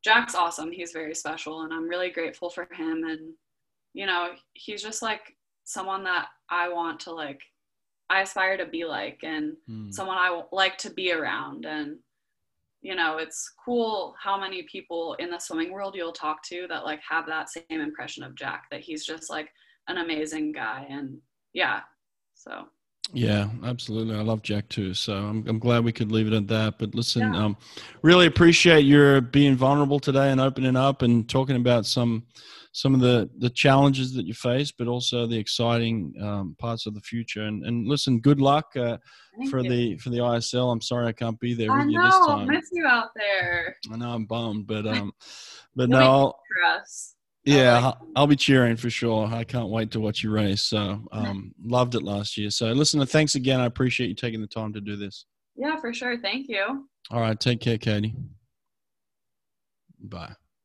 jack's 0.05 0.35
awesome 0.35 0.71
he's 0.71 0.93
very 0.93 1.13
special 1.13 1.63
and 1.63 1.73
i'm 1.73 1.89
really 1.89 2.09
grateful 2.11 2.49
for 2.49 2.65
him 2.73 3.03
and 3.03 3.33
you 3.95 4.05
know 4.05 4.29
he's 4.53 4.83
just 4.83 5.01
like 5.01 5.21
someone 5.63 6.03
that 6.03 6.27
i 6.49 6.67
want 6.71 6.99
to 6.99 7.11
like 7.11 7.39
i 8.09 8.21
aspire 8.21 8.57
to 8.57 8.65
be 8.67 8.83
like 8.85 9.19
and 9.23 9.53
Mm. 9.69 9.91
someone 9.91 10.17
i 10.17 10.29
like 10.51 10.77
to 10.79 10.91
be 10.91 11.11
around 11.11 11.65
and 11.65 11.97
you 12.81 12.93
know 12.93 13.17
it's 13.17 13.51
cool 13.65 14.13
how 14.21 14.39
many 14.39 14.63
people 14.71 15.15
in 15.17 15.31
the 15.31 15.39
swimming 15.39 15.71
world 15.71 15.95
you'll 15.95 16.11
talk 16.11 16.43
to 16.49 16.67
that 16.69 16.83
like 16.85 16.99
have 17.09 17.25
that 17.27 17.49
same 17.49 17.63
impression 17.89 18.23
of 18.23 18.35
jack 18.35 18.65
that 18.69 18.81
he's 18.81 19.05
just 19.05 19.29
like 19.29 19.49
an 19.87 19.97
amazing 19.97 20.51
guy 20.51 20.85
and 20.89 21.17
yeah 21.53 21.79
so 22.35 22.65
Yeah, 23.13 23.49
absolutely. 23.63 24.15
I 24.15 24.21
love 24.23 24.41
Jack 24.41 24.67
too. 24.67 24.93
So 24.95 25.13
I'm, 25.13 25.47
I'm 25.47 25.59
glad 25.59 25.83
we 25.85 25.91
could 25.93 26.11
leave 26.11 26.25
it 26.27 26.33
at 26.33 26.47
that. 26.47 26.79
But 26.79 26.95
listen, 26.95 27.21
Yeah. 27.33 27.45
um, 27.45 27.57
really 28.01 28.25
appreciate 28.25 28.83
your 28.93 29.21
being 29.21 29.55
vulnerable 29.55 29.99
today 29.99 30.31
and 30.31 30.41
opening 30.41 30.75
up 30.75 31.03
and 31.03 31.29
talking 31.29 31.55
about 31.55 31.85
some 31.85 32.23
some 32.75 32.93
of 32.93 32.99
the 32.99 33.29
the 33.37 33.49
challenges 33.49 34.13
that 34.15 34.25
you 34.25 34.33
face, 34.33 34.69
but 34.69 34.89
also 34.89 35.25
the 35.25 35.37
exciting 35.37 36.13
um, 36.21 36.57
parts 36.59 36.85
of 36.85 36.93
the 36.93 36.99
future. 36.99 37.43
And 37.43 37.65
and 37.65 37.87
listen, 37.87 38.19
good 38.19 38.41
luck 38.41 38.75
uh, 38.75 38.97
for 39.49 39.61
you. 39.61 39.69
the 39.69 39.97
for 39.99 40.09
the 40.09 40.17
ISL. 40.17 40.73
I'm 40.73 40.81
sorry 40.81 41.07
I 41.07 41.13
can't 41.13 41.39
be 41.39 41.53
there 41.53 41.71
i 41.71 41.77
with 41.77 41.87
you 41.89 41.97
know 41.97 42.05
this 42.05 42.15
i'll 42.15 42.37
time. 42.39 42.49
miss 42.49 42.69
you 42.73 42.85
out 42.85 43.11
there 43.15 43.77
I 43.93 43.95
know 43.95 44.09
I'm 44.11 44.25
bummed, 44.25 44.67
but 44.67 44.85
um, 44.93 45.13
but 45.73 45.87
no, 45.87 45.99
I'll, 45.99 46.39
for 46.53 46.77
us 46.77 47.15
yeah, 47.45 47.79
I'll, 47.79 48.07
I'll 48.15 48.27
be 48.27 48.35
cheering 48.35 48.75
for 48.75 48.89
sure. 48.89 49.27
I 49.27 49.45
can't 49.45 49.69
wait 49.69 49.91
to 49.91 50.01
watch 50.01 50.21
you 50.21 50.31
race. 50.31 50.63
So 50.63 51.07
um, 51.13 51.53
loved 51.63 51.95
it 51.95 52.03
last 52.03 52.37
year. 52.37 52.49
So 52.49 52.71
listen, 52.73 53.05
thanks 53.05 53.35
again. 53.35 53.61
I 53.61 53.67
appreciate 53.67 54.07
you 54.07 54.15
taking 54.15 54.41
the 54.41 54.47
time 54.47 54.73
to 54.73 54.81
do 54.81 54.97
this. 54.97 55.25
yeah 55.55 55.77
for 55.77 55.93
sure 55.93 56.17
thank 56.19 56.49
you 56.49 56.89
All 57.09 57.21
right, 57.21 57.39
take 57.39 57.61
care, 57.61 57.77
Katie. 57.77 58.15
Bye. 60.01 60.35